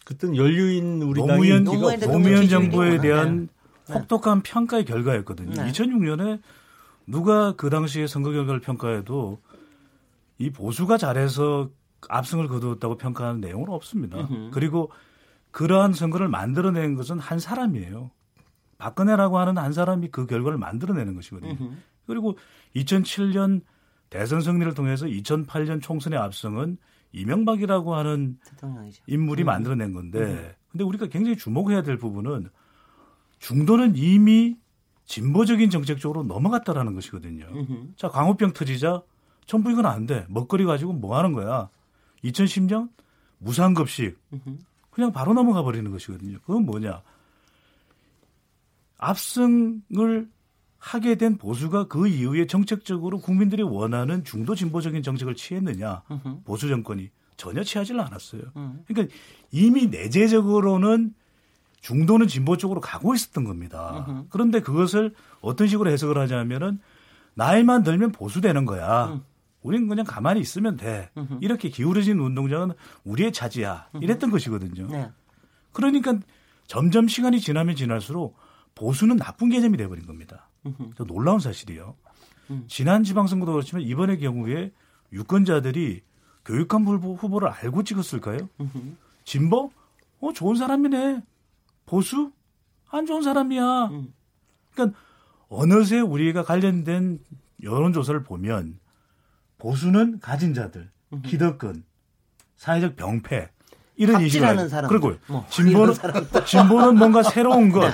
그때는 0.05 0.35
연류인 0.35 1.01
우리 1.01 1.21
노무현, 1.21 1.63
노무현 1.63 2.49
정부에 2.49 2.99
대한 2.99 3.47
네. 3.87 3.93
혹독한 3.93 4.41
평가의 4.41 4.85
결과였거든요. 4.85 5.51
2006년에 5.51 6.41
누가 7.07 7.53
그 7.55 7.69
당시에 7.69 8.07
선거 8.07 8.31
결과를 8.31 8.59
평가해도 8.61 9.41
이 10.39 10.49
보수가 10.49 10.97
잘해서 10.97 11.69
압승을 12.09 12.47
거두었다고 12.47 12.97
평가하는 12.97 13.41
내용은 13.41 13.69
없습니다. 13.69 14.19
으흠. 14.19 14.51
그리고 14.51 14.91
그러한 15.51 15.93
선거를 15.93 16.27
만들어낸 16.27 16.95
것은 16.95 17.19
한 17.19 17.39
사람이에요. 17.39 18.11
박근혜라고 18.77 19.37
하는 19.37 19.57
한 19.57 19.71
사람이 19.71 20.09
그 20.09 20.25
결과를 20.25 20.57
만들어내는 20.57 21.15
것이거든요. 21.15 21.53
으흠. 21.53 21.77
그리고 22.07 22.37
2007년 22.75 23.61
대선 24.09 24.41
승리를 24.41 24.73
통해서 24.73 25.05
2008년 25.05 25.81
총선의 25.81 26.19
압승은 26.19 26.77
이명박이라고 27.13 27.95
하는 27.95 28.37
대통령이죠. 28.45 29.03
인물이 29.07 29.43
음. 29.43 29.45
만들어낸 29.45 29.93
건데, 29.93 30.19
음. 30.19 30.51
근데 30.71 30.83
우리가 30.83 31.07
굉장히 31.07 31.37
주목해야 31.37 31.83
될 31.83 31.97
부분은 31.97 32.49
중도는 33.39 33.95
이미 33.95 34.57
진보적인 35.05 35.69
정책 35.69 35.99
적으로 35.99 36.23
넘어갔다라는 36.23 36.93
것이거든요. 36.93 37.45
으흠. 37.45 37.93
자, 37.95 38.09
광우병 38.09 38.53
터지자 38.53 39.03
전부 39.45 39.71
이건 39.71 39.85
안 39.85 40.05
돼. 40.05 40.25
먹거리 40.29 40.65
가지고 40.65 40.93
뭐 40.93 41.17
하는 41.17 41.33
거야. 41.33 41.69
2010년 42.23 42.89
무상급식 43.39 44.17
그냥 44.91 45.11
바로 45.11 45.33
넘어가 45.33 45.63
버리는 45.63 45.89
것이거든요. 45.91 46.37
그건 46.45 46.65
뭐냐? 46.65 47.01
압승을 48.97 50.29
하게 50.77 51.15
된 51.15 51.37
보수가 51.37 51.87
그 51.87 52.07
이후에 52.07 52.45
정책적으로 52.45 53.19
국민들이 53.19 53.63
원하는 53.63 54.23
중도 54.23 54.53
진보적인 54.55 55.01
정책을 55.03 55.35
취했느냐? 55.35 56.03
보수 56.45 56.67
정권이 56.67 57.09
전혀 57.37 57.63
취하지 57.63 57.93
않았어요. 57.93 58.41
그러니까 58.87 59.15
이미 59.51 59.87
내재적으로는 59.87 61.13
중도는 61.81 62.27
진보 62.27 62.55
쪽으로 62.55 62.79
가고 62.79 63.13
있었던 63.13 63.43
겁니다. 63.43 64.25
그런데 64.29 64.61
그것을 64.61 65.13
어떤 65.41 65.67
식으로 65.67 65.89
해석을 65.89 66.17
하자면은 66.17 66.79
나이만 67.33 67.83
들면 67.83 68.11
보수되는 68.11 68.65
거야. 68.65 69.19
음. 69.63 69.67
우리는 69.67 69.87
그냥 69.87 70.05
가만히 70.05 70.39
있으면 70.41 70.75
돼. 70.77 71.09
음흠. 71.17 71.39
이렇게 71.41 71.69
기울어진 71.69 72.19
운동장은 72.19 72.73
우리의 73.03 73.31
차지야. 73.31 73.89
이랬던 74.01 74.29
음흠. 74.29 74.35
것이거든요. 74.35 74.87
네. 74.87 75.11
그러니까 75.71 76.17
점점 76.67 77.07
시간이 77.07 77.39
지나면 77.39 77.75
지날수록 77.75 78.37
보수는 78.75 79.17
나쁜 79.17 79.49
개념이 79.49 79.77
돼버린 79.77 80.05
겁니다. 80.05 80.49
저 80.95 81.03
놀라운 81.03 81.39
사실이요. 81.39 81.95
음. 82.51 82.65
지난 82.67 83.03
지방선거도 83.03 83.51
그렇지만 83.51 83.83
이번의 83.83 84.19
경우에 84.19 84.71
유권자들이 85.11 86.01
교육감 86.45 86.85
후보를 86.85 87.47
알고 87.49 87.83
찍었을까요? 87.83 88.49
음흠. 88.59 88.79
진보? 89.23 89.71
어, 90.19 90.33
좋은 90.33 90.55
사람이네. 90.55 91.21
보수? 91.85 92.31
안 92.89 93.05
좋은 93.05 93.21
사람이야. 93.21 93.85
음. 93.87 94.13
그러니까 94.73 94.97
어느새 95.49 95.99
우리가 95.99 96.43
관련된 96.43 97.19
여론조사를 97.61 98.23
보면 98.23 98.79
보수는 99.63 100.19
가진 100.19 100.53
자들, 100.53 100.91
기득권, 101.23 101.85
사회적 102.57 102.97
병폐 102.97 103.49
이런 103.95 104.21
인식을 104.21 104.67
사람 104.67 104.89
그리고 104.89 105.15
뭐, 105.27 105.47
진보는 105.49 105.93
진보는 106.45 106.97
뭔가 106.97 107.23
새로운 107.23 107.69
것, 107.69 107.87
네. 107.87 107.93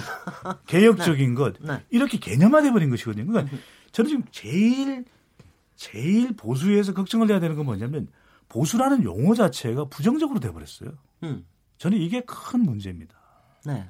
개혁적인 0.66 1.36
것 1.36 1.62
네. 1.62 1.84
이렇게 1.92 2.18
개념화돼 2.18 2.72
버린 2.72 2.90
것이거든요. 2.90 3.28
그러니까 3.28 3.56
저는 3.92 4.10
지금 4.10 4.24
제일 4.32 5.06
제일 5.76 6.36
보수에서 6.36 6.96
걱정을 6.96 7.30
해야 7.30 7.40
되는 7.40 7.56
건 7.56 7.66
뭐냐면 7.66 8.08
보수라는 8.48 9.04
용어 9.04 9.36
자체가 9.36 9.90
부정적으로 9.90 10.40
돼 10.40 10.52
버렸어요. 10.52 10.94
음. 11.22 11.46
저는 11.78 12.00
이게 12.00 12.22
큰 12.22 12.62
문제입니다. 12.62 13.16
네. 13.66 13.88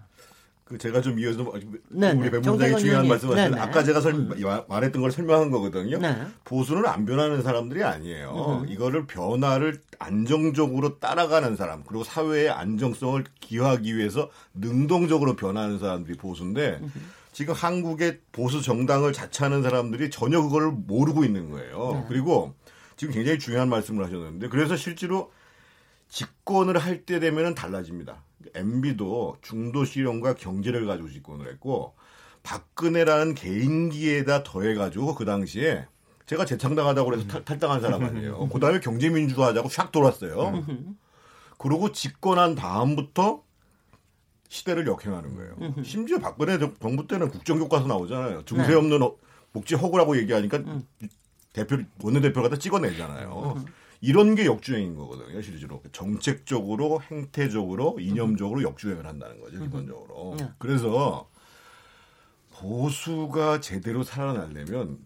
그 0.69 0.77
제가 0.77 1.01
좀 1.01 1.17
이어서 1.19 1.41
뭐, 1.41 1.59
네, 1.89 2.11
우리 2.11 2.29
배문장이 2.29 2.77
중요한 2.77 3.07
말씀하신 3.07 3.55
아까 3.55 3.83
제가 3.83 4.01
설, 4.01 4.13
음. 4.13 4.29
말했던 4.67 5.01
걸 5.01 5.11
설명한 5.11 5.49
거거든요. 5.49 5.97
네. 5.97 6.15
보수는 6.45 6.85
안 6.85 7.05
변하는 7.05 7.41
사람들이 7.41 7.83
아니에요. 7.83 8.61
음. 8.61 8.69
이거를 8.69 9.07
변화를 9.07 9.81
안정적으로 9.97 10.99
따라가는 10.99 11.55
사람 11.55 11.83
그리고 11.83 12.03
사회의 12.03 12.51
안정성을 12.51 13.23
기하기 13.39 13.97
위해서 13.97 14.29
능동적으로 14.53 15.35
변하는 15.35 15.79
사람들이 15.79 16.17
보수인데 16.17 16.79
음. 16.83 16.93
지금 17.33 17.55
한국의 17.55 18.19
보수 18.31 18.61
정당을 18.61 19.11
자처하는 19.11 19.63
사람들이 19.63 20.11
전혀 20.11 20.39
그걸 20.39 20.71
모르고 20.71 21.25
있는 21.25 21.49
거예요. 21.49 21.93
네. 21.93 22.05
그리고 22.09 22.53
지금 22.95 23.15
굉장히 23.15 23.39
중요한 23.39 23.69
말씀을 23.69 24.05
하셨는데 24.05 24.49
그래서 24.49 24.75
실제로 24.75 25.31
집권을 26.09 26.77
할 26.77 27.05
때 27.05 27.19
되면은 27.19 27.55
달라집니다. 27.55 28.21
MB도 28.55 29.37
중도 29.41 29.85
실용과 29.85 30.35
경제를 30.35 30.85
가지고 30.85 31.09
집권을 31.09 31.49
했고 31.51 31.95
박근혜라는 32.43 33.35
개인기에다 33.35 34.43
더해가지고 34.43 35.15
그 35.15 35.25
당시에 35.25 35.85
제가 36.25 36.45
재창당하다고 36.45 37.09
그래서 37.09 37.27
탈, 37.27 37.43
탈당한 37.43 37.81
사람 37.81 38.03
아니에요. 38.03 38.47
그 38.53 38.59
다음에 38.59 38.79
경제민주화 38.79 39.47
하자고 39.47 39.69
샥 39.69 39.91
돌았어요. 39.91 40.63
그러고 41.57 41.91
집권한 41.91 42.55
다음부터 42.55 43.43
시대를 44.47 44.87
역행하는 44.87 45.35
거예요. 45.35 45.55
심지어 45.83 46.19
박근혜 46.19 46.57
정부 46.57 47.07
때는 47.07 47.29
국정교과서 47.29 47.87
나오잖아요. 47.87 48.45
증세 48.45 48.73
없는 48.73 48.99
복지 49.51 49.75
허구라고 49.75 50.17
얘기하니까 50.17 50.59
대표 51.53 51.77
원내대표 52.01 52.41
갖다 52.41 52.57
찍어내잖아요. 52.57 53.63
이런 54.01 54.35
게 54.35 54.45
역주행인 54.45 54.95
거거든요, 54.95 55.41
실제로. 55.41 55.81
정책적으로, 55.91 57.01
행태적으로, 57.01 57.97
이념적으로 57.99 58.63
역주행을 58.63 59.05
한다는 59.05 59.41
거죠, 59.41 59.59
기본적으로. 59.59 60.35
네. 60.37 60.49
그래서 60.57 61.29
보수가 62.53 63.59
제대로 63.59 64.03
살아나려면 64.03 64.99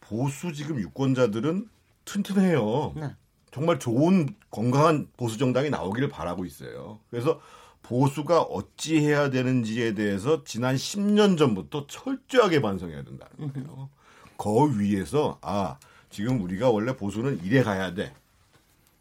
보수 0.00 0.52
지금 0.52 0.78
유권자들은 0.78 1.68
튼튼해요. 2.04 2.92
네. 2.96 3.14
정말 3.50 3.78
좋은 3.78 4.34
건강한 4.50 5.08
보수 5.16 5.38
정당이 5.38 5.70
나오기를 5.70 6.08
바라고 6.08 6.44
있어요. 6.44 7.00
그래서 7.10 7.40
보수가 7.82 8.42
어찌 8.42 8.98
해야 8.98 9.30
되는지에 9.30 9.94
대해서 9.94 10.44
지난 10.44 10.74
10년 10.74 11.38
전부터 11.38 11.86
철저하게 11.86 12.60
반성해야 12.60 13.04
된다는 13.04 13.52
거예요. 13.52 13.88
그 14.36 14.78
위에서 14.78 15.38
아 15.40 15.78
지금 16.10 16.42
우리가 16.42 16.70
원래 16.70 16.96
보수는 16.96 17.42
이래 17.44 17.62
가야 17.62 17.94
돼. 17.94 18.12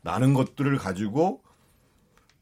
라는 0.06 0.34
것들을 0.34 0.78
가지고 0.78 1.41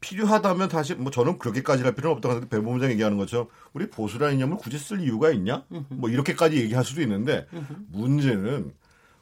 필요하다면 0.00 0.68
다시 0.68 0.94
뭐 0.94 1.10
저는 1.10 1.38
그렇게까지 1.38 1.82
할 1.82 1.94
필요는 1.94 2.14
없다고 2.16 2.34
하는데 2.34 2.48
배보문장 2.48 2.90
얘기하는 2.90 3.16
것처럼 3.16 3.48
우리 3.72 3.88
보수라는 3.88 4.34
이념을 4.34 4.58
굳이 4.58 4.78
쓸 4.78 5.00
이유가 5.00 5.30
있냐? 5.32 5.64
뭐 5.88 6.10
이렇게까지 6.10 6.56
얘기할 6.60 6.84
수도 6.84 7.00
있는데 7.02 7.46
문제는 7.90 8.72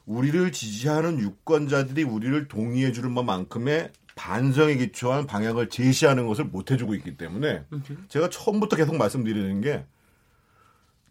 우리를 0.05 0.51
지지하는 0.51 1.19
유권자들이 1.19 2.03
우리를 2.03 2.47
동의해 2.49 2.91
주는 2.91 3.15
것만큼의 3.15 3.91
반성에 4.15 4.75
기초한 4.75 5.25
방향을 5.25 5.69
제시하는 5.69 6.27
것을 6.27 6.43
못 6.45 6.69
해주고 6.69 6.93
있기 6.95 7.15
때문에 7.17 7.63
제가 8.09 8.29
처음부터 8.29 8.75
계속 8.75 8.95
말씀드리는 8.97 9.61
게 9.61 9.85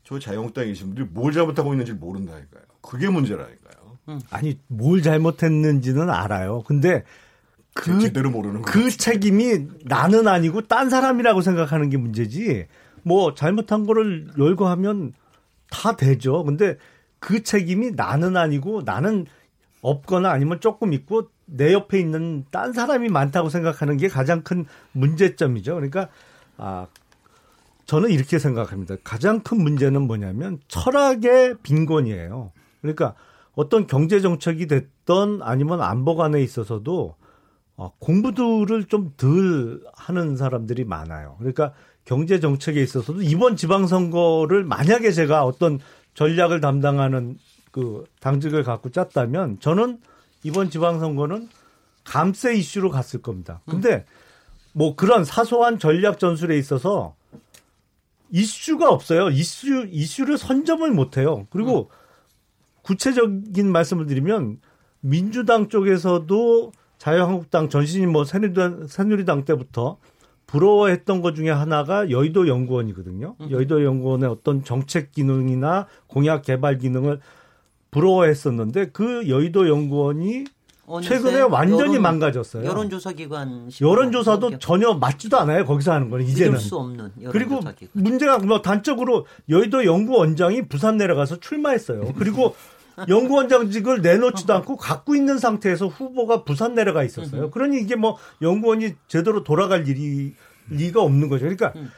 저 0.04 0.18
자유한국당에 0.18 0.66
계신 0.66 0.88
분들이 0.88 1.06
뭘 1.10 1.32
잘못하고 1.32 1.72
있는지 1.72 1.92
모른다니까요. 1.92 2.62
그게 2.82 3.08
문제라니까요. 3.08 3.81
아니 4.30 4.58
뭘 4.66 5.02
잘못했는지는 5.02 6.10
알아요. 6.10 6.62
근데 6.66 7.04
그 7.74 8.00
제대로 8.00 8.30
모르는 8.30 8.62
그 8.62 8.90
책임이 8.90 9.66
나는 9.84 10.28
아니고 10.28 10.62
딴 10.62 10.90
사람이라고 10.90 11.40
생각하는 11.40 11.88
게 11.88 11.96
문제지. 11.96 12.66
뭐 13.02 13.34
잘못한 13.34 13.86
거를 13.86 14.28
열거하면 14.38 15.12
다 15.70 15.96
되죠. 15.96 16.44
근데 16.44 16.76
그 17.18 17.42
책임이 17.42 17.92
나는 17.92 18.36
아니고 18.36 18.82
나는 18.84 19.26
없거나 19.80 20.30
아니면 20.30 20.60
조금 20.60 20.92
있고 20.92 21.28
내 21.46 21.72
옆에 21.72 21.98
있는 21.98 22.44
딴 22.50 22.72
사람이 22.72 23.08
많다고 23.08 23.48
생각하는 23.48 23.96
게 23.96 24.08
가장 24.08 24.42
큰 24.42 24.66
문제점이죠. 24.92 25.74
그러니까 25.74 26.08
아 26.56 26.86
저는 27.86 28.10
이렇게 28.10 28.38
생각합니다. 28.38 28.96
가장 29.02 29.40
큰 29.40 29.62
문제는 29.62 30.02
뭐냐면 30.02 30.60
철학의 30.68 31.56
빈곤이에요. 31.62 32.52
그러니까 32.80 33.14
어떤 33.54 33.86
경제 33.86 34.20
정책이 34.20 34.66
됐던 34.66 35.40
아니면 35.42 35.82
안보관에 35.82 36.42
있어서도 36.42 37.16
어, 37.76 37.92
공부들을 37.98 38.84
좀 38.84 39.12
덜 39.16 39.80
하는 39.94 40.36
사람들이 40.36 40.84
많아요. 40.84 41.36
그러니까 41.38 41.72
경제 42.04 42.40
정책에 42.40 42.82
있어서도 42.82 43.22
이번 43.22 43.56
지방선거를 43.56 44.64
만약에 44.64 45.12
제가 45.12 45.44
어떤 45.44 45.78
전략을 46.14 46.60
담당하는 46.60 47.38
그 47.70 48.04
당직을 48.20 48.64
갖고 48.64 48.90
짰다면 48.90 49.60
저는 49.60 49.98
이번 50.42 50.70
지방선거는 50.70 51.48
감세 52.04 52.54
이슈로 52.54 52.90
갔을 52.90 53.22
겁니다. 53.22 53.60
근데 53.66 54.04
뭐 54.72 54.96
그런 54.96 55.24
사소한 55.24 55.78
전략 55.78 56.18
전술에 56.18 56.58
있어서 56.58 57.14
이슈가 58.30 58.90
없어요. 58.90 59.28
이슈 59.30 59.86
이슈를 59.90 60.38
선점을 60.38 60.90
못 60.90 61.16
해요. 61.16 61.46
그리고 61.50 61.90
구체적인 62.82 63.70
말씀을 63.70 64.06
드리면 64.06 64.58
민주당 65.00 65.68
쪽에서도 65.68 66.72
자유한국당 66.98 67.68
전신인 67.68 68.10
뭐 68.10 68.24
새누리당, 68.24 68.86
새누리당 68.86 69.44
때부터 69.44 69.98
부러워했던 70.46 71.22
것 71.22 71.34
중에 71.34 71.50
하나가 71.50 72.10
여의도 72.10 72.46
연구원이거든요. 72.46 73.36
음. 73.40 73.50
여의도 73.50 73.84
연구원의 73.84 74.28
어떤 74.28 74.62
정책 74.62 75.12
기능이나 75.12 75.86
공약 76.06 76.42
개발 76.42 76.78
기능을 76.78 77.20
부러워했었는데 77.90 78.90
그 78.90 79.28
여의도 79.28 79.68
연구원이 79.68 80.44
최근에 81.00 81.40
완전히 81.42 81.92
여론, 81.92 82.02
망가졌어요. 82.02 82.64
여론조사 82.64 83.12
기관 83.12 83.70
여론조사도 83.80 84.58
전혀 84.58 84.92
맞지도 84.94 85.38
않아요. 85.38 85.64
거기서 85.64 85.92
하는 85.92 86.10
거는 86.10 86.26
이제는. 86.26 86.58
수 86.58 86.76
없는 86.76 87.12
그리고 87.30 87.60
문제가 87.92 88.38
뭐 88.38 88.60
단적으로 88.60 89.26
여의도 89.48 89.84
연구원장이 89.84 90.68
부산 90.68 90.96
내려가서 90.96 91.40
출마했어요. 91.40 92.12
그리고 92.18 92.54
연구원장직을 93.08 94.02
내놓지도 94.02 94.52
않고 94.54 94.76
갖고 94.76 95.14
있는 95.14 95.38
상태에서 95.38 95.86
후보가 95.86 96.44
부산 96.44 96.74
내려가 96.74 97.02
있었어요. 97.04 97.50
그러니 97.50 97.80
이게 97.80 97.96
뭐 97.96 98.18
연구원이 98.42 98.94
제대로 99.08 99.44
돌아갈 99.44 99.88
일이 99.88 100.34
리가 100.68 101.00
없는 101.00 101.28
거죠. 101.28 101.42
그러니까 101.44 101.72
음. 101.76 101.90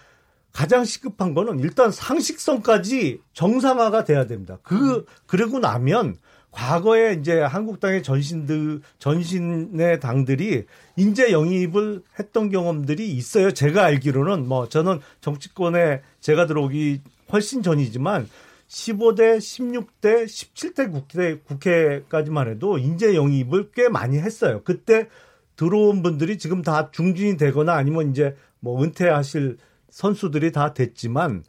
가장 0.53 0.85
시급한 0.85 1.35
거는 1.35 1.59
일단 1.61 1.91
상식성까지 1.91 3.21
정상화가 3.33 4.05
돼야 4.05 4.27
됩니다. 4.27 4.59
그 4.63 4.99
음. 4.99 5.05
그러고 5.27 5.59
나면 5.59 6.17
과거에 6.55 7.15
이제 7.15 7.41
한국당의 7.41 8.03
전신들 8.05 8.81
전신의 9.01 9.99
당들이 9.99 10.67
인재 10.97 11.33
영입을 11.33 12.03
했던 12.19 12.49
경험들이 12.49 13.11
있어요. 13.11 13.51
제가 13.51 13.85
알기로는 13.85 14.47
뭐 14.47 14.69
저는 14.69 15.01
정치권에 15.21 16.01
제가 16.21 16.47
들어오기 16.47 17.03
훨씬 17.33 17.63
전이지만 17.63 18.29
15대, 18.69 19.39
16대, 19.39 20.25
17대 20.25 20.93
국회, 20.93 21.39
국회까지만 21.39 22.49
해도 22.49 22.79
인재 22.79 23.15
영입을 23.15 23.71
꽤 23.75 23.89
많이 23.89 24.19
했어요. 24.19 24.63
그때 24.65 25.09
들어온 25.57 26.03
분들이 26.03 26.39
지금 26.39 26.63
다 26.63 26.91
중진이 26.93 27.37
되거나 27.37 27.75
아니면 27.75 28.11
이제 28.11 28.37
뭐 28.61 28.83
은퇴하실 28.83 29.59
선수들이 29.91 30.53
다 30.53 30.73
됐지만 30.73 31.45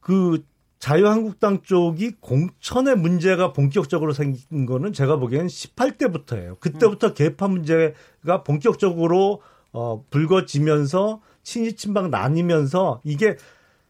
그 0.00 0.42
자유한국당 0.80 1.60
쪽이 1.62 2.12
공천의 2.20 2.96
문제가 2.96 3.52
본격적으로 3.52 4.14
생긴 4.14 4.64
거는 4.64 4.94
제가 4.94 5.16
보기엔 5.18 5.46
18대부터예요. 5.46 6.58
그때부터 6.58 7.08
음. 7.08 7.14
개파 7.14 7.48
문제가 7.48 8.42
본격적으로 8.44 9.42
어 9.72 10.02
불거지면서 10.10 11.20
친이 11.42 11.74
친박 11.74 12.08
나뉘면서 12.08 13.02
이게 13.04 13.36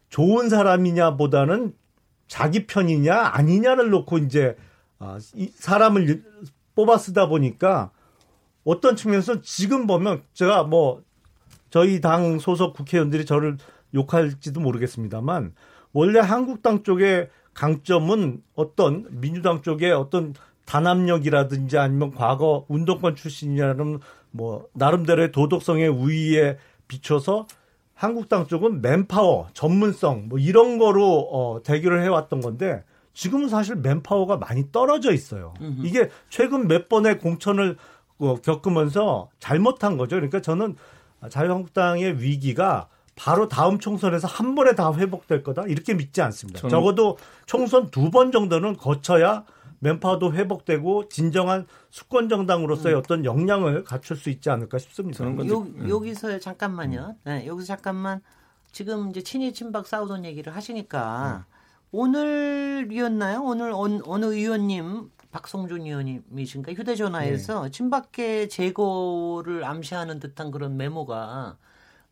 좋은 0.09 0.49
사람이냐보다는 0.49 1.73
자기 2.27 2.67
편이냐 2.67 3.15
아니냐를 3.33 3.89
놓고 3.89 4.19
이제 4.19 4.57
어, 4.99 5.17
이 5.33 5.49
사람을 5.55 6.23
뽑아 6.75 6.97
쓰다 6.97 7.27
보니까 7.29 7.91
어떤 8.65 8.97
측면에서 8.97 9.41
지금 9.41 9.87
보면 9.87 10.23
제가 10.33 10.63
뭐 10.63 11.01
저희 11.69 12.01
당 12.01 12.37
소속 12.37 12.73
국회의원들이 12.73 13.25
저를 13.25 13.57
욕할지도 13.93 14.59
모르겠습니다만 14.59 15.53
원래 15.93 16.19
한국당 16.19 16.83
쪽의 16.83 17.29
강점은 17.53 18.41
어떤 18.55 19.07
민주당 19.09 19.61
쪽의 19.61 19.91
어떤 19.91 20.33
단합력이라든지 20.65 21.77
아니면 21.77 22.11
과거 22.15 22.65
운동권 22.69 23.15
출신이라는 23.15 23.99
뭐 24.31 24.67
나름대로의 24.73 25.31
도덕성의 25.31 25.89
우위에 25.89 26.57
비춰서 26.87 27.47
한국당 27.93 28.47
쪽은 28.47 28.81
맨파워, 28.81 29.49
전문성 29.53 30.29
뭐 30.29 30.39
이런 30.39 30.77
거로 30.77 31.27
어 31.31 31.61
대결을 31.63 32.03
해왔던 32.03 32.41
건데 32.41 32.83
지금은 33.13 33.49
사실 33.49 33.75
맨파워가 33.75 34.37
많이 34.37 34.71
떨어져 34.71 35.11
있어요. 35.11 35.53
이게 35.83 36.09
최근 36.29 36.67
몇 36.67 36.87
번의 36.87 37.19
공천을 37.19 37.75
어, 38.19 38.35
겪으면서 38.35 39.29
잘못한 39.39 39.97
거죠. 39.97 40.15
그러니까 40.15 40.41
저는 40.41 40.75
자유한국당의 41.29 42.21
위기가 42.21 42.87
바로 43.23 43.47
다음 43.47 43.77
총선에서 43.77 44.27
한 44.27 44.55
번에 44.55 44.73
다 44.73 44.91
회복될 44.91 45.43
거다 45.43 45.63
이렇게 45.67 45.93
믿지 45.93 46.23
않습니다. 46.23 46.67
적어도 46.67 47.17
총선 47.45 47.91
두 47.91 48.09
번 48.09 48.31
정도는 48.31 48.77
거쳐야 48.77 49.45
맨파워도 49.79 50.33
회복되고 50.33 51.07
진정한 51.09 51.67
수권 51.91 52.29
정당으로서의 52.29 52.95
음. 52.95 52.99
어떤 52.99 53.25
역량을 53.25 53.83
갖출 53.83 54.17
수 54.17 54.29
있지 54.31 54.49
않을까 54.49 54.79
싶습니다. 54.79 55.23
요, 55.25 55.59
음. 55.59 55.87
여기서 55.87 56.39
잠깐만요. 56.39 57.15
네, 57.25 57.45
여기서 57.45 57.67
잠깐만 57.67 58.21
지금 58.71 59.09
이제 59.11 59.21
친이 59.21 59.53
친박 59.53 59.85
싸우던 59.85 60.25
얘기를 60.25 60.55
하시니까 60.55 61.45
음. 61.47 61.53
오늘이었나요? 61.91 63.41
오늘 63.43 63.71
어느, 63.73 63.99
어느 64.05 64.25
의원님 64.25 65.11
박성준 65.31 65.81
의원님이신가 65.81 66.73
휴대전화에서 66.73 67.63
네. 67.65 67.71
친박계 67.71 68.47
제거를 68.47 69.63
암시하는 69.63 70.19
듯한 70.19 70.51
그런 70.51 70.75
메모가 70.75 71.57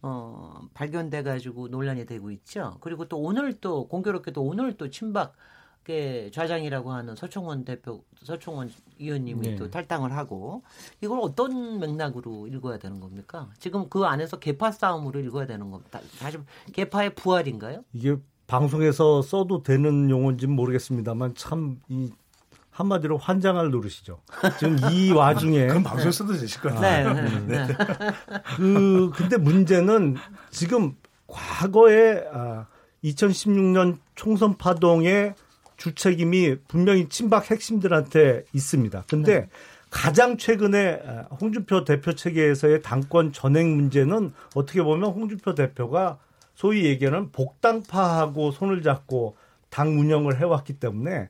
어, 0.01 0.61
발견돼 0.73 1.23
가지고 1.23 1.67
논란이 1.67 2.05
되고 2.05 2.31
있죠. 2.31 2.77
그리고 2.81 3.07
또 3.07 3.17
오늘 3.19 3.59
또 3.59 3.87
공교롭게도 3.87 4.41
오늘 4.41 4.77
또 4.77 4.89
친박계 4.89 6.31
좌장이라고 6.33 6.91
하는 6.91 7.15
서청원 7.15 7.65
대표 7.65 8.03
서청원 8.23 8.71
의원님이 8.99 9.41
네. 9.49 9.55
또 9.55 9.69
탈당을 9.69 10.11
하고 10.15 10.63
이걸 11.01 11.19
어떤 11.21 11.79
맥락으로 11.79 12.47
읽어야 12.47 12.77
되는 12.77 12.99
겁니까? 12.99 13.49
지금 13.59 13.89
그 13.89 14.05
안에서 14.05 14.39
개파 14.39 14.71
싸움으로 14.71 15.19
읽어야 15.19 15.45
되는 15.47 15.69
겁니다. 15.71 15.99
다시 16.19 16.37
개파의 16.73 17.15
부활인가요? 17.15 17.83
이게 17.93 18.17
방송에서 18.47 19.21
써도 19.21 19.63
되는 19.63 20.09
용어인지는 20.09 20.55
모르겠습니다만 20.55 21.35
참 21.35 21.79
이 21.89 22.09
한마디로 22.79 23.17
환장할 23.17 23.71
노릇이죠. 23.71 24.21
지금 24.57 24.77
이 24.89 25.11
와중에 25.13 25.67
그럼 25.67 25.83
방송 25.83 26.11
써도 26.11 26.33
되실 26.33 26.61
거예요. 26.61 26.79
네, 26.79 27.03
네, 27.03 27.39
네. 27.45 27.67
네. 27.67 27.75
그 28.55 29.11
근데 29.13 29.35
문제는 29.35 30.15
지금 30.49 30.95
과거에 31.27 32.23
아, 32.31 32.67
2016년 33.03 33.97
총선 34.15 34.57
파동의 34.57 35.35
주책임이 35.75 36.55
분명히 36.69 37.09
친박 37.09 37.51
핵심들한테 37.51 38.45
있습니다. 38.53 39.03
근데 39.09 39.41
네. 39.41 39.49
가장 39.89 40.37
최근에 40.37 41.01
아, 41.05 41.25
홍준표 41.41 41.83
대표 41.83 42.13
체계에서의 42.13 42.81
당권 42.81 43.33
전행 43.33 43.75
문제는 43.75 44.31
어떻게 44.55 44.81
보면 44.81 45.11
홍준표 45.11 45.53
대표가 45.53 46.17
소위 46.55 46.85
얘기하는 46.85 47.31
복당파하고 47.31 48.51
손을 48.51 48.83
잡고 48.83 49.35
당 49.69 49.99
운영을 49.99 50.39
해왔기 50.39 50.73
때문에 50.73 51.29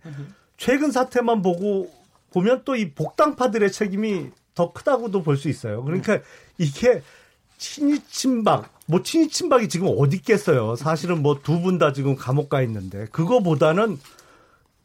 최근 0.59 0.91
사태만 0.91 1.41
보고 1.41 1.89
보면 2.31 2.63
또 2.65 2.75
이 2.75 2.91
복당파들의 2.93 3.71
책임이 3.71 4.29
더 4.55 4.71
크다고도 4.73 5.23
볼 5.23 5.37
수 5.37 5.49
있어요. 5.49 5.83
그러니까 5.83 6.19
이게 6.57 7.01
친이 7.57 8.01
친박, 8.07 8.69
뭐 8.85 9.01
친이 9.03 9.29
친박이 9.29 9.67
지금 9.69 9.87
어디 9.97 10.17
있겠어요. 10.17 10.75
사실은 10.75 11.21
뭐 11.23 11.41
두 11.41 11.61
분 11.61 11.77
다 11.79 11.91
지금 11.93 12.15
감옥 12.15 12.49
가 12.49 12.61
있는데 12.61 13.05
그거보다는 13.11 13.99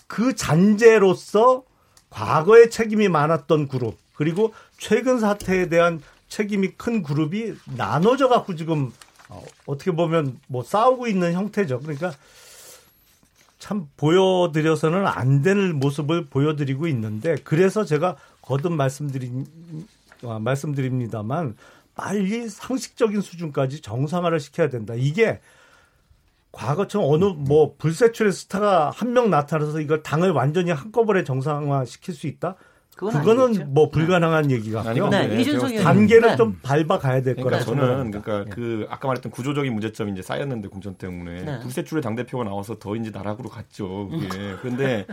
그 0.06 0.34
잔재로서 0.34 1.64
과거에 2.10 2.68
책임이 2.68 3.08
많았던 3.08 3.68
그룹 3.68 3.96
그리고 4.14 4.52
최근 4.78 5.18
사태에 5.18 5.68
대한 5.68 6.00
책임이 6.28 6.72
큰 6.76 7.02
그룹이 7.02 7.54
나눠져 7.76 8.28
갖고 8.28 8.54
지금 8.54 8.92
어, 9.28 9.42
어떻게 9.66 9.90
보면 9.90 10.38
뭐 10.46 10.62
싸우고 10.62 11.06
있는 11.08 11.32
형태죠. 11.32 11.80
그러니까 11.80 12.12
참 13.64 13.88
보여드려서는 13.96 15.06
안 15.06 15.40
될 15.42 15.72
모습을 15.72 16.26
보여드리고 16.26 16.86
있는데 16.88 17.36
그래서 17.44 17.82
제가 17.86 18.16
거듭 18.42 18.74
말씀드리 18.74 19.32
아, 20.24 20.38
말씀드립니다만 20.38 21.56
빨리 21.94 22.46
상식적인 22.50 23.22
수준까지 23.22 23.80
정상화를 23.80 24.38
시켜야 24.40 24.68
된다. 24.68 24.92
이게 24.94 25.40
과거처럼 26.52 27.10
어느 27.10 27.24
뭐 27.24 27.74
불세출의 27.78 28.32
스타가 28.32 28.90
한 28.90 29.14
명 29.14 29.30
나타나서 29.30 29.80
이걸 29.80 30.02
당을 30.02 30.30
완전히 30.32 30.70
한꺼번에 30.70 31.24
정상화 31.24 31.86
시킬 31.86 32.14
수 32.14 32.26
있다? 32.26 32.56
그거는 32.96 33.44
아니겠죠? 33.44 33.66
뭐 33.66 33.90
불가능한 33.90 34.48
네. 34.48 34.54
얘기 34.54 34.70
같고요. 34.70 35.08
네, 35.08 35.26
네. 35.26 35.40
이준석 35.40 35.74
단계를 35.76 36.30
네. 36.30 36.36
좀 36.36 36.58
밟아 36.62 36.98
가야 36.98 37.22
될 37.22 37.34
그러니까 37.34 37.42
거라 37.42 37.60
저는 37.60 38.10
그러니까 38.10 38.44
네. 38.44 38.50
그 38.50 38.86
아까 38.88 39.08
말했던 39.08 39.32
구조적인 39.32 39.72
문제점이 39.72 40.12
이제 40.12 40.22
쌓였는데 40.22 40.68
공천 40.68 40.94
때문에 40.94 41.42
네. 41.42 41.58
불세출의 41.60 42.02
당 42.02 42.14
대표가 42.14 42.44
나와서 42.44 42.78
더 42.78 42.94
이제 42.96 43.10
나락으로 43.10 43.48
갔죠. 43.48 44.08
그게. 44.08 44.28
그런데 44.60 45.06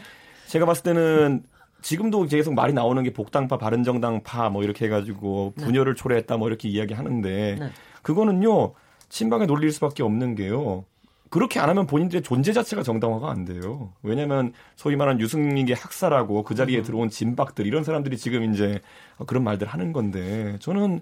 제가 0.48 0.66
봤을 0.66 0.84
때는 0.84 1.44
지금도 1.82 2.26
계속 2.26 2.54
말이 2.54 2.74
나오는 2.74 3.02
게 3.02 3.12
복당파, 3.12 3.58
바른정당파 3.58 4.50
뭐 4.50 4.64
이렇게 4.64 4.86
해가지고 4.86 5.54
분열을 5.58 5.96
초래했다 5.96 6.38
뭐 6.38 6.48
이렇게 6.48 6.70
이야기하는데 6.70 7.72
그거는요 8.04 8.74
친박의 9.10 9.48
논리일 9.48 9.72
수밖에 9.72 10.04
없는 10.04 10.36
게요. 10.36 10.86
그렇게 11.32 11.62
안 11.62 11.70
하면 11.70 11.88
본인들의 11.88 12.24
존재 12.24 12.52
자체가 12.52 12.84
정당화가 12.84 13.32
안 13.32 13.46
돼요. 13.46 13.94
왜냐하면 14.04 14.52
소위 14.76 14.98
말하는 14.98 15.22
유승민의 15.22 15.76
학살하고 15.76 16.44
그 16.44 16.56
자리에 16.56 16.80
음. 16.80 16.84
들어온 16.84 17.10
진박들 17.10 17.66
이런 17.66 17.86
사람들이 17.86 18.18
지금 18.18 18.54
이제 18.54 18.82
그런 19.26 19.46
말들 19.46 19.66
하는 19.66 19.94
건데 19.94 20.58
저는 20.60 21.00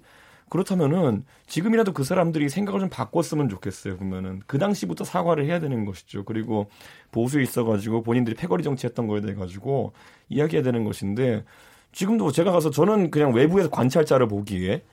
그렇다면은 0.49 1.25
지금이라도 1.47 1.93
그 1.93 2.03
사람들이 2.03 2.47
생각을 2.47 2.79
좀 2.79 2.89
바꿨으면 2.89 3.49
좋겠어요. 3.49 3.97
그러면은 3.97 4.41
그 4.45 4.59
당시부터 4.59 5.03
사과를 5.03 5.45
해야 5.45 5.59
되는 5.59 5.83
것이죠. 5.83 6.23
그리고 6.25 6.69
보수에 7.11 7.41
있어가지고 7.41 8.03
본인들이 8.03 8.35
패거리 8.35 8.61
정치했던 8.61 9.07
거에 9.07 9.21
대해 9.21 9.33
가지고 9.33 9.93
이야기해야 10.29 10.61
되는 10.61 10.83
것인데 10.83 11.43
지금도 11.91 12.31
제가 12.31 12.51
가서 12.51 12.69
저는 12.69 13.09
그냥 13.09 13.33
외부에서 13.33 13.71
관찰자를 13.71 14.27
보기에 14.27 14.83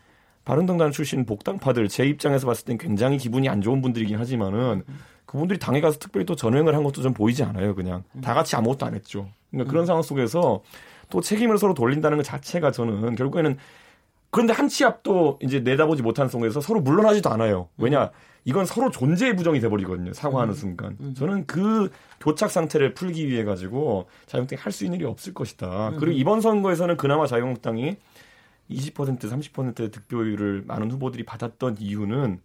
바른정당 0.47 0.93
출신 0.93 1.27
복당파들 1.27 1.89
제 1.89 2.07
입장에서 2.07 2.47
봤을 2.47 2.65
땐 2.65 2.79
굉장히 2.79 3.19
기분이 3.19 3.51
안 3.51 3.61
좋은 3.61 3.83
분들이긴 3.83 4.19
하지만은 4.19 4.85
그분들이 5.27 5.59
당에 5.59 5.81
가서 5.81 5.99
특별히 5.99 6.25
또 6.25 6.35
전횡을 6.37 6.75
한 6.75 6.83
것도 6.85 7.03
좀 7.03 7.13
보이지 7.13 7.43
않아요. 7.43 7.75
그냥 7.75 8.05
다 8.23 8.33
같이 8.35 8.57
아무것도 8.57 8.87
안 8.87 8.95
했죠. 8.95 9.29
그러니까 9.51 9.71
그런 9.71 9.85
상황 9.87 10.03
속에서 10.03 10.63
또 11.11 11.21
책임을 11.21 11.59
서로 11.59 11.75
돌린다는 11.75 12.17
것 12.19 12.23
자체가 12.25 12.71
저는 12.73 13.15
결국에는 13.17 13.57
그런데 14.31 14.53
한 14.53 14.69
치 14.69 14.85
앞도 14.85 15.39
이제 15.43 15.61
내다보지 15.61 16.03
못한 16.03 16.29
속에서 16.29 16.61
서로 16.61 16.81
물러나지도 16.81 17.31
않아요. 17.31 17.69
왜냐 17.79 18.11
이건 18.45 18.67
서로 18.67 18.91
존재의 18.91 19.35
부정이 19.35 19.59
돼버리거든요. 19.61 20.13
사과하는 20.13 20.55
순간. 20.55 20.97
저는 21.17 21.47
그 21.47 21.91
교착 22.21 22.51
상태를 22.51 22.95
풀기 22.95 23.27
위해 23.29 23.45
가지고 23.45 24.07
자유한국당이 24.27 24.61
할 24.61 24.73
수 24.73 24.85
있는 24.85 24.99
일이 25.01 25.07
없을 25.09 25.35
것이다. 25.35 25.93
그리고 25.99 26.13
이번 26.13 26.41
선거에서는 26.41 26.97
그나마 26.97 27.27
자유한국당이 27.27 27.97
20% 28.71 29.19
30%의 29.21 29.91
득표율을 29.91 30.65
많은 30.67 30.91
후보들이 30.91 31.25
받았던 31.25 31.77
이유는 31.81 32.41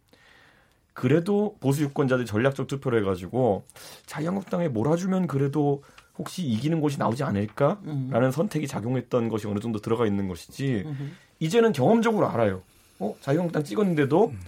그래도 0.94 1.56
보수 1.60 1.84
유권자들이 1.84 2.26
전략적 2.26 2.68
투표를 2.68 3.02
해가지고 3.02 3.64
자유한국당에 4.06 4.68
몰아주면 4.68 5.28
그래도 5.28 5.84
혹시 6.18 6.46
이기는 6.46 6.82
곳이 6.82 7.00
나오지 7.00 7.24
않을까라는 7.24 8.24
음. 8.24 8.32
선택이 8.32 8.68
작용했던 8.68 9.30
것이 9.30 9.48
어느 9.48 9.60
정도 9.60 9.80
들어가 9.80 10.06
있는 10.06 10.28
것이지 10.28 10.84
음. 10.86 11.16
이제는 11.40 11.72
경험적으로 11.72 12.28
알아요. 12.30 12.62
어 13.00 13.16
자유한국당 13.22 13.64
찍었는데도 13.64 14.26
음. 14.28 14.40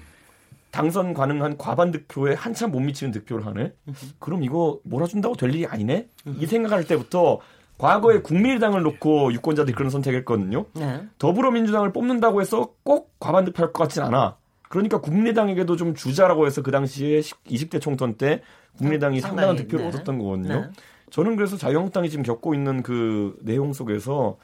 당선 0.72 1.14
가능한 1.14 1.58
과반 1.58 1.92
득표에 1.92 2.34
한참 2.34 2.72
못 2.72 2.80
미치는 2.80 3.12
득표를 3.12 3.46
하네. 3.46 3.74
음. 3.88 3.94
그럼 4.20 4.44
이거 4.44 4.80
몰아준다고 4.84 5.36
될 5.36 5.54
일이 5.54 5.66
아니네. 5.66 6.08
이 6.40 6.46
생각할 6.46 6.86
때부터 6.86 7.40
과거에 7.78 8.22
국민의당을 8.22 8.82
놓고 8.82 9.34
유권자들이 9.34 9.76
그런 9.76 9.90
선택했거든요. 9.90 10.66
네. 10.74 11.08
더불어민주당을 11.18 11.94
뽑는다고 11.94 12.42
해서 12.42 12.74
꼭 12.84 13.14
과반 13.20 13.46
득표할 13.46 13.74
것 13.74 13.84
같진 13.84 14.04
않아. 14.04 14.38
그러니까 14.74 15.00
국민의당에게도 15.02 15.76
좀 15.76 15.94
주자라고 15.94 16.48
해서 16.48 16.64
그 16.64 16.72
당시에 16.72 17.20
20대 17.20 17.80
총선 17.80 18.16
때 18.16 18.42
국민의당이 18.80 19.22
상당한 19.22 19.56
득표를 19.56 19.86
네. 19.86 19.90
얻었던 19.90 20.18
거거든요. 20.18 20.62
네. 20.62 20.70
저는 21.12 21.36
그래서 21.36 21.58
자유한국당이 21.58 22.10
지금 22.10 22.24
겪고 22.24 22.56
있는 22.56 22.82
그 22.82 23.38
내용 23.44 23.72
속에서 23.72 24.40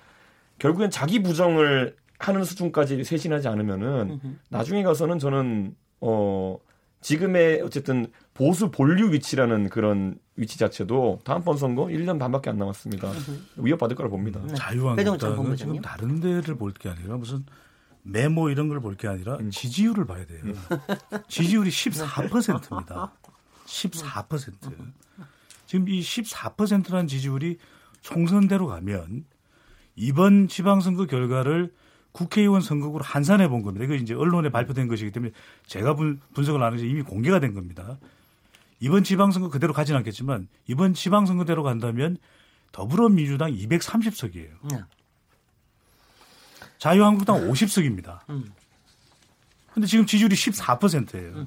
결국엔 0.59 0.91
자기 0.91 1.23
부정을 1.23 1.95
하는 2.19 2.43
수준까지 2.43 3.03
쇄신하지 3.03 3.47
않으면은 3.47 4.19
나중에 4.49 4.83
가서는 4.83 5.17
저는 5.17 5.73
어 6.01 6.59
지금의 7.01 7.63
어쨌든 7.63 8.05
보수 8.35 8.69
본류 8.69 9.11
위치라는 9.13 9.69
그런 9.69 10.19
위치 10.35 10.59
자체도 10.59 11.21
다음번 11.23 11.57
선거 11.57 11.85
1년 11.85 12.19
반밖에 12.19 12.51
안 12.51 12.59
남았습니다. 12.59 13.09
위협받을 13.57 13.95
거라 13.95 14.09
봅니다. 14.09 14.39
네. 14.45 14.53
자유한국당은 14.53 15.55
지금 15.55 15.81
다른 15.81 16.19
데를 16.19 16.55
볼 16.55 16.71
게 16.73 16.89
아니라 16.89 17.17
무슨 17.17 17.43
메모 18.03 18.49
이런 18.49 18.67
걸 18.69 18.79
볼 18.79 18.95
게 18.95 19.07
아니라 19.07 19.37
음. 19.37 19.51
지지율을 19.51 20.05
봐야 20.05 20.25
돼요. 20.25 20.41
음. 20.45 20.55
지지율이 21.27 21.69
14%입니다. 21.69 23.13
14%. 23.65 24.53
지금 25.65 25.87
이 25.87 26.01
14%라는 26.01 27.07
지지율이 27.07 27.57
총선대로 28.01 28.67
가면 28.67 29.25
이번 29.95 30.47
지방선거 30.47 31.05
결과를 31.05 31.73
국회의원 32.11 32.61
선거구로 32.61 33.03
환산해 33.03 33.49
본 33.49 33.61
겁니다. 33.61 33.85
이거 33.85 33.93
이제 33.93 34.13
언론에 34.15 34.49
발표된 34.49 34.87
것이기 34.87 35.11
때문에 35.11 35.31
제가 35.67 35.93
분, 35.95 36.19
석을 36.35 36.63
안 36.63 36.73
해서 36.73 36.85
이미 36.85 37.03
공개가 37.03 37.39
된 37.39 37.53
겁니다. 37.53 37.99
이번 38.79 39.03
지방선거 39.03 39.49
그대로 39.49 39.73
가진 39.73 39.95
않겠지만 39.95 40.47
이번 40.67 40.93
지방선거대로 40.93 41.61
간다면 41.63 42.17
더불어민주당 42.71 43.51
230석이에요. 43.51 44.49
네. 44.71 44.79
자유한국당 46.79 47.47
50석입니다. 47.49 48.21
음. 48.29 48.51
근데 49.73 49.85
지금 49.87 50.05
지지율이 50.05 50.35
14%예요. 50.35 51.45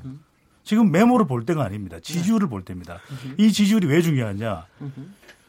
지금 0.62 0.92
메모를 0.92 1.26
볼 1.26 1.44
때가 1.44 1.64
아닙니다. 1.64 1.98
지지율을 2.00 2.48
볼 2.48 2.64
때입니다. 2.64 3.00
이 3.36 3.50
지지율이 3.50 3.88
왜 3.88 4.00
중요하냐? 4.00 4.66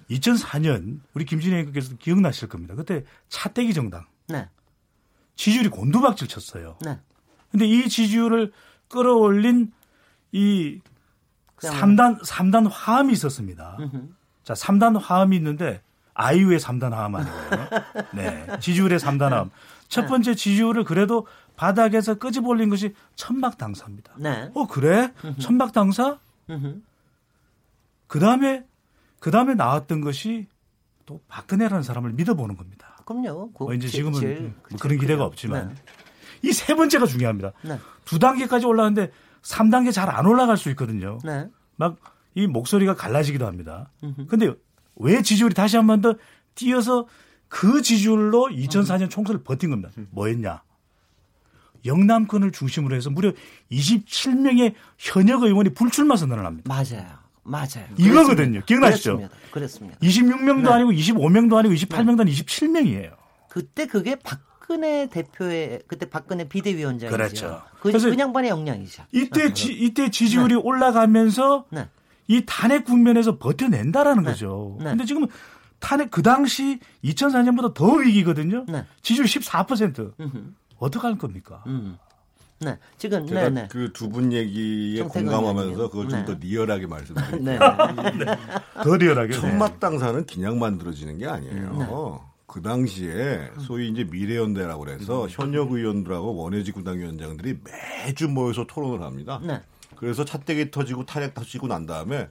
2004년 0.09 0.99
우리 1.13 1.25
김진애 1.25 1.57
의원께서 1.57 1.95
기억나실 1.97 2.49
겁니다. 2.49 2.73
그때 2.75 3.03
차떼기 3.29 3.73
정당. 3.73 4.05
네. 4.27 4.49
지지율이 5.35 5.69
곤두박질 5.69 6.27
쳤어요. 6.27 6.77
네. 6.81 6.99
근데 7.51 7.65
이 7.67 7.87
지지율을 7.87 8.51
끌어올린 8.87 9.71
이 10.31 10.79
3단 11.57 12.23
3단 12.25 12.67
화음이 12.69 13.13
있었습니다. 13.13 13.77
자, 14.43 14.53
3단 14.53 14.99
화음이 14.99 15.35
있는데 15.37 15.81
아이유의 16.15 16.59
3단 16.59 16.91
화음 16.91 17.15
아니에요. 17.15 17.69
네. 18.13 18.59
지지율의 18.59 18.99
3단 18.99 19.29
화음. 19.29 19.51
첫 19.87 20.07
번째 20.07 20.35
지지율을 20.35 20.83
그래도 20.83 21.27
바닥에서 21.55 22.15
끄집어 22.15 22.49
올린 22.49 22.69
것이 22.69 22.93
천막 23.15 23.57
당사입니다. 23.57 24.13
네. 24.17 24.49
어, 24.55 24.67
그래? 24.67 25.11
으흠. 25.23 25.37
천막 25.39 25.71
당사? 25.71 26.17
그 28.07 28.19
다음에, 28.19 28.65
그 29.19 29.31
다음에 29.31 29.53
나왔던 29.55 30.01
것이 30.01 30.47
또 31.05 31.21
박근혜라는 31.27 31.83
사람을 31.83 32.13
믿어보는 32.13 32.55
겁니다. 32.57 32.97
그럼요. 33.05 33.51
그 33.51 33.65
어, 33.65 33.73
이제 33.73 33.87
지금은 33.87 34.19
제일, 34.19 34.53
뭐 34.69 34.79
그런 34.79 34.97
기대가 34.97 35.25
없지만 35.25 35.69
네. 35.69 35.75
이세 36.49 36.75
번째가 36.75 37.05
중요합니다. 37.05 37.51
네. 37.63 37.79
두 38.05 38.19
단계까지 38.19 38.65
올라가는데 38.65 39.11
3 39.41 39.69
단계 39.69 39.91
잘 39.91 40.09
안 40.09 40.25
올라갈 40.25 40.57
수 40.57 40.69
있거든요. 40.71 41.17
네. 41.23 41.47
막이 41.75 42.47
목소리가 42.47 42.95
갈라지기도 42.95 43.45
합니다. 43.45 43.89
음흠. 44.03 44.27
근데 44.27 44.53
왜 44.95 45.21
지지율이 45.21 45.53
다시 45.53 45.75
한 45.77 45.87
번 45.87 46.01
더 46.01 46.15
뛰어서 46.55 47.07
그 47.53 47.83
지지율로 47.83 48.49
2004년 48.51 49.11
총선을 49.11 49.43
버틴 49.43 49.69
겁니다. 49.69 49.91
뭐 50.09 50.25
했냐? 50.25 50.63
영남권을 51.85 52.51
중심으로 52.51 52.95
해서 52.95 53.11
무려 53.11 53.31
27명의 53.71 54.73
현역 54.97 55.43
의원이 55.43 55.75
불출마 55.75 56.15
선언을 56.15 56.47
합니다. 56.47 56.67
맞아요. 56.67 57.05
맞아요. 57.43 57.85
이거거든요. 57.97 58.61
기억나시죠? 58.65 59.17
그렇습니다. 59.51 59.51
그렇습니다. 59.51 59.99
26명도 59.99 60.63
네. 60.63 60.69
아니고 60.71 60.91
25명도 60.93 61.55
아니고 61.57 61.75
28명도 61.75 62.21
아니고 62.21 62.37
27명이에요. 62.37 63.11
그때 63.49 63.85
그게 63.85 64.15
박근혜 64.15 65.07
대표의 65.07 65.83
그때 65.85 66.09
박근혜 66.09 66.47
비대위원장이죠. 66.47 67.15
그렇죠. 67.15 67.61
그, 67.81 67.89
그래서 67.89 68.09
그 68.09 68.17
양반의 68.17 68.49
역량이죠. 68.49 69.03
이때 69.11 69.53
지, 69.53 69.71
이때 69.73 70.09
지지율이 70.09 70.55
네. 70.55 70.59
올라가면서 70.59 71.65
네. 71.69 71.87
이 72.27 72.41
탄핵 72.47 72.85
국면에서 72.85 73.37
버텨낸다라는 73.37 74.23
네. 74.23 74.31
거죠. 74.31 74.77
네. 74.79 74.85
근데 74.85 75.05
지금 75.05 75.27
탄핵 75.83 76.09
그 76.11 76.23
당시 76.23 76.79
2004년보다 77.03 77.73
더 77.73 77.93
위기거든요. 77.95 78.65
네. 78.69 78.85
지지율 79.01 79.27
14%. 79.27 80.13
어떡할 80.79 81.17
겁니까? 81.17 81.61
음. 81.67 81.97
네. 82.59 82.77
지금 82.97 83.27
제가 83.27 83.49
네, 83.49 83.49
네. 83.49 83.67
그두 83.67 84.09
분 84.09 84.31
얘기에 84.31 85.03
공감하면서 85.03 85.89
그걸 85.89 86.07
좀 86.07 86.25
더 86.25 86.33
리얼하게 86.39 86.87
말씀드릴게요. 86.87 87.41
네. 87.41 87.59
더 88.81 88.95
리얼하게. 88.95 89.33
천막당사는 89.33 90.25
그냥 90.25 90.57
만들어지는 90.59 91.17
게 91.17 91.27
아니에요. 91.27 92.21
그 92.47 92.61
당시에 92.61 93.49
소위 93.59 93.89
이제 93.89 94.05
미래연대라고 94.05 94.85
그래서 94.85 95.27
현역 95.27 95.71
의원들하고 95.73 96.35
원외직 96.35 96.75
구당위원장들이 96.75 97.57
매주 98.05 98.29
모여서 98.29 98.65
토론을 98.65 99.01
합니다. 99.05 99.41
네. 99.43 99.61
그래서 99.97 100.23
차떼기 100.23 100.71
터지고 100.71 101.05
탄핵 101.05 101.33
터지고 101.33 101.67
난 101.67 101.85
다음에 101.85 102.29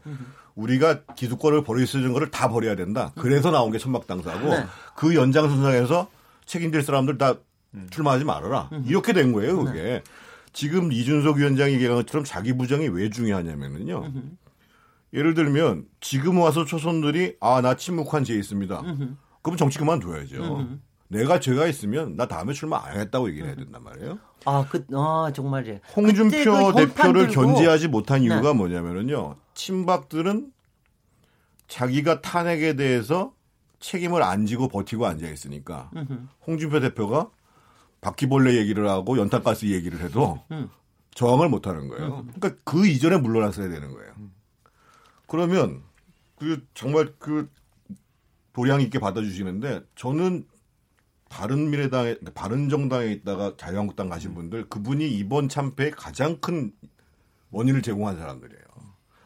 우리가 0.54 1.04
기득권을 1.16 1.64
버릴 1.64 1.86
수 1.86 1.98
있는 1.98 2.12
거를 2.12 2.30
다 2.30 2.48
버려야 2.48 2.76
된다. 2.76 3.12
그래서 3.16 3.50
나온 3.50 3.70
게 3.72 3.78
천막당사고 3.78 4.48
네. 4.50 4.64
그 4.96 5.14
연장선상에서 5.14 6.08
책임질 6.46 6.82
사람들 6.82 7.18
다 7.18 7.34
출마하지 7.90 8.24
말아라. 8.24 8.68
이렇게 8.86 9.12
된 9.12 9.32
거예요, 9.32 9.64
그게. 9.64 9.82
네. 9.82 10.02
지금 10.52 10.92
이준석 10.92 11.36
위원장이 11.38 11.72
얘기한 11.74 11.94
것처럼 11.96 12.24
자기 12.24 12.52
부정이 12.52 12.88
왜 12.88 13.08
중요하냐면은요. 13.08 14.12
예를 15.14 15.34
들면 15.34 15.86
지금 16.00 16.38
와서 16.38 16.64
초선들이 16.64 17.36
아 17.40 17.60
나 17.62 17.74
침묵한 17.76 18.24
죄 18.24 18.34
있습니다. 18.34 18.82
그럼 19.42 19.56
정치 19.56 19.78
그만둬야죠. 19.78 20.68
내가 21.08 21.40
죄가 21.40 21.66
있으면 21.66 22.16
나 22.16 22.26
다음에 22.26 22.52
출마 22.52 22.78
안 22.84 22.92
하겠다고 22.92 23.28
얘기를 23.30 23.46
해야 23.48 23.56
된단 23.56 23.82
말이에요. 23.82 24.18
아, 24.44 24.64
그, 24.68 24.84
아, 24.94 25.30
정말이에요. 25.34 25.78
홍준표 25.94 26.72
그 26.72 26.86
대표를 26.86 27.28
견제하지 27.28 27.88
못한 27.88 28.22
이유가 28.22 28.40
네. 28.40 28.52
뭐냐면은요. 28.54 29.36
친박들은 29.54 30.52
자기가 31.68 32.20
탄핵에 32.20 32.74
대해서 32.74 33.34
책임을 33.80 34.22
안 34.22 34.46
지고 34.46 34.68
버티고 34.68 35.06
앉아 35.06 35.28
있으니까 35.28 35.90
홍준표 36.46 36.80
대표가 36.80 37.30
바퀴벌레 38.00 38.56
얘기를 38.56 38.88
하고 38.88 39.18
연탄가스 39.18 39.66
얘기를 39.66 40.00
해도 40.00 40.42
음. 40.50 40.68
저항을 41.14 41.48
못 41.48 41.66
하는 41.66 41.88
거예요. 41.88 42.18
음. 42.18 42.32
그러니까 42.34 42.60
그 42.64 42.86
이전에 42.86 43.16
물러났어야 43.16 43.68
되는 43.68 43.92
거예요. 43.92 44.12
그러면 45.26 45.82
그 46.36 46.66
정말 46.74 47.14
그 47.18 47.48
도량 48.52 48.80
있게 48.82 48.98
받아주시는데 48.98 49.82
저는 49.94 50.46
바른 51.28 51.70
미래당에 51.70 52.16
바른 52.34 52.68
정당에 52.68 53.06
있다가 53.06 53.54
자유한국당 53.56 54.10
가신 54.10 54.34
분들 54.34 54.68
그분이 54.68 55.08
이번 55.08 55.48
참패의 55.48 55.92
가장 55.92 56.38
큰 56.40 56.72
원인을 57.50 57.80
제공한 57.82 58.18
사람들이에요. 58.18 58.62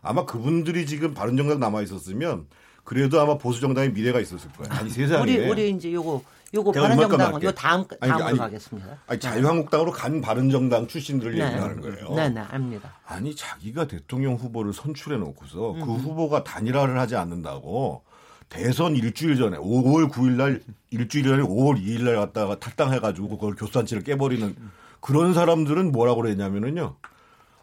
아마 0.06 0.24
그분들이 0.24 0.86
지금 0.86 1.14
바른 1.14 1.36
정당 1.36 1.58
남아 1.60 1.82
있었으면 1.82 2.46
그래도 2.84 3.20
아마 3.20 3.36
보수 3.36 3.60
정당의 3.60 3.92
미래가 3.92 4.20
있었을 4.20 4.50
거예요. 4.52 4.72
아니 4.72 4.90
세상에. 4.90 5.22
우리 5.22 5.48
우리 5.48 5.70
이제 5.70 5.92
요거 5.92 6.22
요거 6.54 6.72
바른정당은 6.72 7.42
요 7.42 7.52
다음 7.52 7.84
다음으로 7.86 8.24
아니, 8.24 8.38
가겠습니다. 8.38 8.98
아니, 9.08 9.20
자유한국당으로 9.20 9.90
간 9.90 10.20
바른정당 10.20 10.86
출신들을 10.86 11.36
네. 11.36 11.44
얘기하는 11.44 11.80
거예요. 11.80 12.14
네, 12.14 12.28
네, 12.28 12.40
압니다. 12.40 12.94
아니 13.04 13.34
자기가 13.34 13.88
대통령 13.88 14.34
후보를 14.34 14.72
선출해 14.72 15.18
놓고서 15.18 15.72
그 15.72 15.78
음. 15.80 15.86
그 15.86 15.92
후보가 15.94 16.44
단일화를 16.44 16.98
하지 16.98 17.16
않는다고 17.16 18.02
대선 18.48 18.94
일주일 18.94 19.36
전에 19.36 19.56
5월 19.58 20.08
9일 20.08 20.30
날 20.36 20.62
일주일 20.90 21.24
전에 21.24 21.42
5월 21.42 21.82
2일 21.82 22.04
날 22.04 22.14
갔다가 22.14 22.60
탈당해 22.60 23.00
가지고 23.00 23.30
그걸 23.30 23.56
교수단체를 23.56 24.04
깨버리는 24.04 24.54
그런 25.00 25.34
사람들은 25.34 25.90
뭐라고 25.90 26.22
그랬냐면은요. 26.22 26.94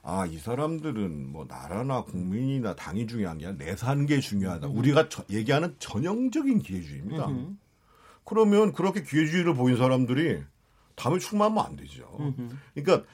아, 0.05 0.25
이 0.25 0.37
사람들은 0.37 1.31
뭐 1.31 1.45
나라나 1.47 2.03
국민이나 2.03 2.75
당이 2.75 3.07
중요한 3.07 3.37
게 3.37 3.47
아니라 3.47 3.65
내 3.65 3.75
사는 3.75 4.05
게 4.05 4.19
중요하다. 4.19 4.67
음. 4.67 4.77
우리가 4.77 5.07
저, 5.07 5.23
얘기하는 5.29 5.75
전형적인 5.79 6.59
기회주의입니다. 6.59 7.27
음. 7.29 7.57
그러면 8.25 8.73
그렇게 8.73 9.01
기회주의를 9.01 9.53
보인 9.53 9.77
사람들이 9.77 10.43
다음에 10.95 11.19
출마하면 11.19 11.65
안 11.65 11.75
되죠. 11.75 12.33
그러니까 12.73 13.07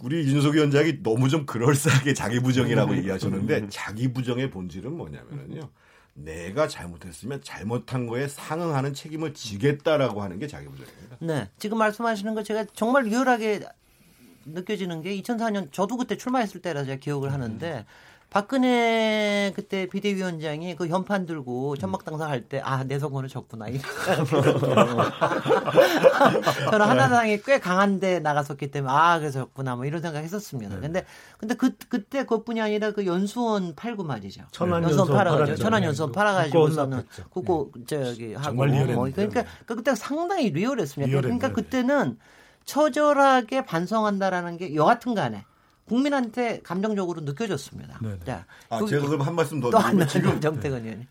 우리 0.00 0.18
윤석 0.18 0.54
위원장이 0.54 1.02
너무 1.02 1.28
좀 1.28 1.46
그럴싸하게 1.46 2.14
자기 2.14 2.40
부정이라고 2.40 2.96
얘기하셨는데 2.98 3.68
자기 3.70 4.12
부정의 4.12 4.50
본질은 4.50 4.92
뭐냐면요. 4.96 5.70
내가 6.14 6.68
잘못했으면 6.68 7.42
잘못한 7.42 8.06
거에 8.06 8.28
상응하는 8.28 8.94
책임을 8.94 9.34
지겠다라고 9.34 10.22
하는 10.22 10.38
게 10.38 10.46
자기 10.46 10.66
부정입니다. 10.66 11.16
네. 11.20 11.50
지금 11.58 11.78
말씀하시는 11.78 12.34
거 12.34 12.42
제가 12.42 12.66
정말 12.74 13.04
리얼하게 13.04 13.62
느껴지는 14.46 15.02
게 15.02 15.16
2004년 15.20 15.72
저도 15.72 15.96
그때 15.96 16.16
출마했을 16.16 16.62
때라 16.62 16.84
제가 16.84 16.98
기억을 16.98 17.32
하는데 17.32 17.84
박근혜 18.30 19.52
그때 19.54 19.86
비대위원장이 19.86 20.74
그 20.74 20.88
현판 20.88 21.24
들고 21.24 21.76
천막당사 21.76 22.26
할 22.28 22.48
때 22.48 22.60
아 22.64 22.82
내 22.82 22.98
선거는 22.98 23.28
졌구나. 23.28 23.66
저는 26.70 26.86
하나당이 26.86 27.42
꽤 27.42 27.60
강한데 27.60 28.18
나갔었기 28.20 28.70
때문에 28.72 28.92
아 28.92 29.18
그래서 29.20 29.40
졌구나 29.40 29.76
뭐 29.76 29.84
이런 29.84 30.00
생각했었습니다. 30.02 30.74
네. 30.76 30.80
근데 30.80 31.04
근데 31.38 31.54
그 31.54 31.70
그때 31.88 32.22
그것뿐이 32.24 32.60
아니라 32.60 32.90
그 32.90 33.06
연수원 33.06 33.74
팔고 33.76 34.02
말이죠. 34.04 34.42
천안 34.50 34.82
연수원 34.82 35.08
팔아가지고 35.08 35.56
천안 35.56 35.84
연수원 35.84 36.10
네. 36.10 36.14
팔아가지고서는 36.16 37.02
그거 37.32 37.68
저기 37.86 38.34
하고 38.34 38.66
뭐 38.66 39.08
그러니까 39.14 39.44
그때 39.66 39.94
상당히 39.94 40.50
리얼했습니다. 40.50 41.20
그러니까 41.20 41.52
그때는 41.52 42.18
처절하게 42.64 43.64
반성한다라는 43.64 44.56
게 44.56 44.74
여하튼 44.74 45.14
간에 45.14 45.44
국민한테 45.86 46.60
감정적으로 46.62 47.20
느껴졌습니다. 47.22 48.00
자, 48.24 48.46
아, 48.70 48.78
그, 48.78 48.86
제가 48.86 49.06
그럼 49.06 49.20
한 49.20 49.34
말씀 49.34 49.60
더 49.60 49.70
드리면 49.70 50.08
지금 50.08 50.40
정태근 50.40 50.82
의원이 50.82 51.06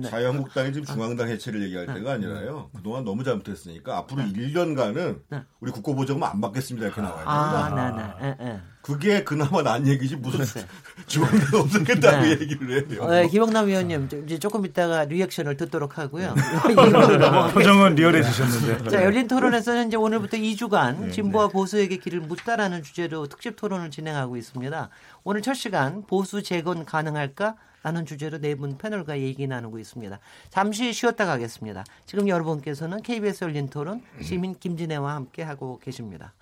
네. 0.00 0.08
자유한국당이 0.10 0.72
지금 0.72 0.86
중앙당 0.86 1.28
해체를 1.28 1.62
얘기할 1.64 1.86
때가 1.86 2.12
아니라요. 2.12 2.70
그동안 2.74 3.04
너무 3.04 3.24
잘못했으니까 3.24 3.98
앞으로 3.98 4.22
네. 4.22 4.32
1년간은 4.32 5.22
네. 5.28 5.42
우리 5.60 5.72
국고보조금 5.72 6.22
안 6.22 6.40
받겠습니다 6.40 6.86
이렇게 6.86 7.00
나와야 7.00 7.16
됩니다. 7.16 8.16
아, 8.16 8.18
네, 8.20 8.36
네. 8.38 8.60
그게 8.82 9.22
그나마 9.22 9.62
난 9.62 9.86
얘기지 9.86 10.16
무슨 10.16 10.44
중앙당 11.06 11.60
없었겠다고 11.60 12.22
네. 12.24 12.30
얘기를 12.32 12.90
해요. 12.90 13.06
네, 13.08 13.28
김영남 13.28 13.68
의원님 13.68 14.08
이제 14.26 14.38
조금 14.38 14.66
있다가 14.66 15.04
리액션을 15.04 15.56
듣도록 15.56 15.98
하고요. 15.98 16.34
표정은 17.54 17.94
리얼해지셨는데. 17.94 18.90
자 18.90 19.04
열린 19.04 19.28
토론에서는 19.28 19.88
이제 19.88 19.96
오늘부터 19.96 20.36
2주간 20.36 21.12
진보와 21.12 21.48
보수에게 21.48 21.96
길을 21.96 22.20
묻다라는 22.20 22.82
주제로 22.82 23.26
특집 23.26 23.56
토론을 23.56 23.90
진행하고 23.90 24.36
있습니다. 24.36 24.88
오늘 25.24 25.42
첫 25.42 25.54
시간 25.54 26.02
보수 26.06 26.42
재건 26.42 26.84
가능할까? 26.84 27.54
라는 27.84 28.06
주제로 28.06 28.38
네 28.38 28.54
분 28.54 28.78
패널과 28.78 29.18
얘기 29.18 29.44
나누고 29.48 29.80
있습니다. 29.80 30.20
잠시 30.50 30.92
쉬었다 30.92 31.26
가겠습니다. 31.26 31.82
지금 32.06 32.28
여러분께서는 32.28 33.02
KBS 33.02 33.42
열린 33.42 33.68
토론 33.68 34.02
시민 34.20 34.54
김진애와 34.56 35.14
함께 35.16 35.42
하고 35.42 35.80
계십니다. 35.82 36.32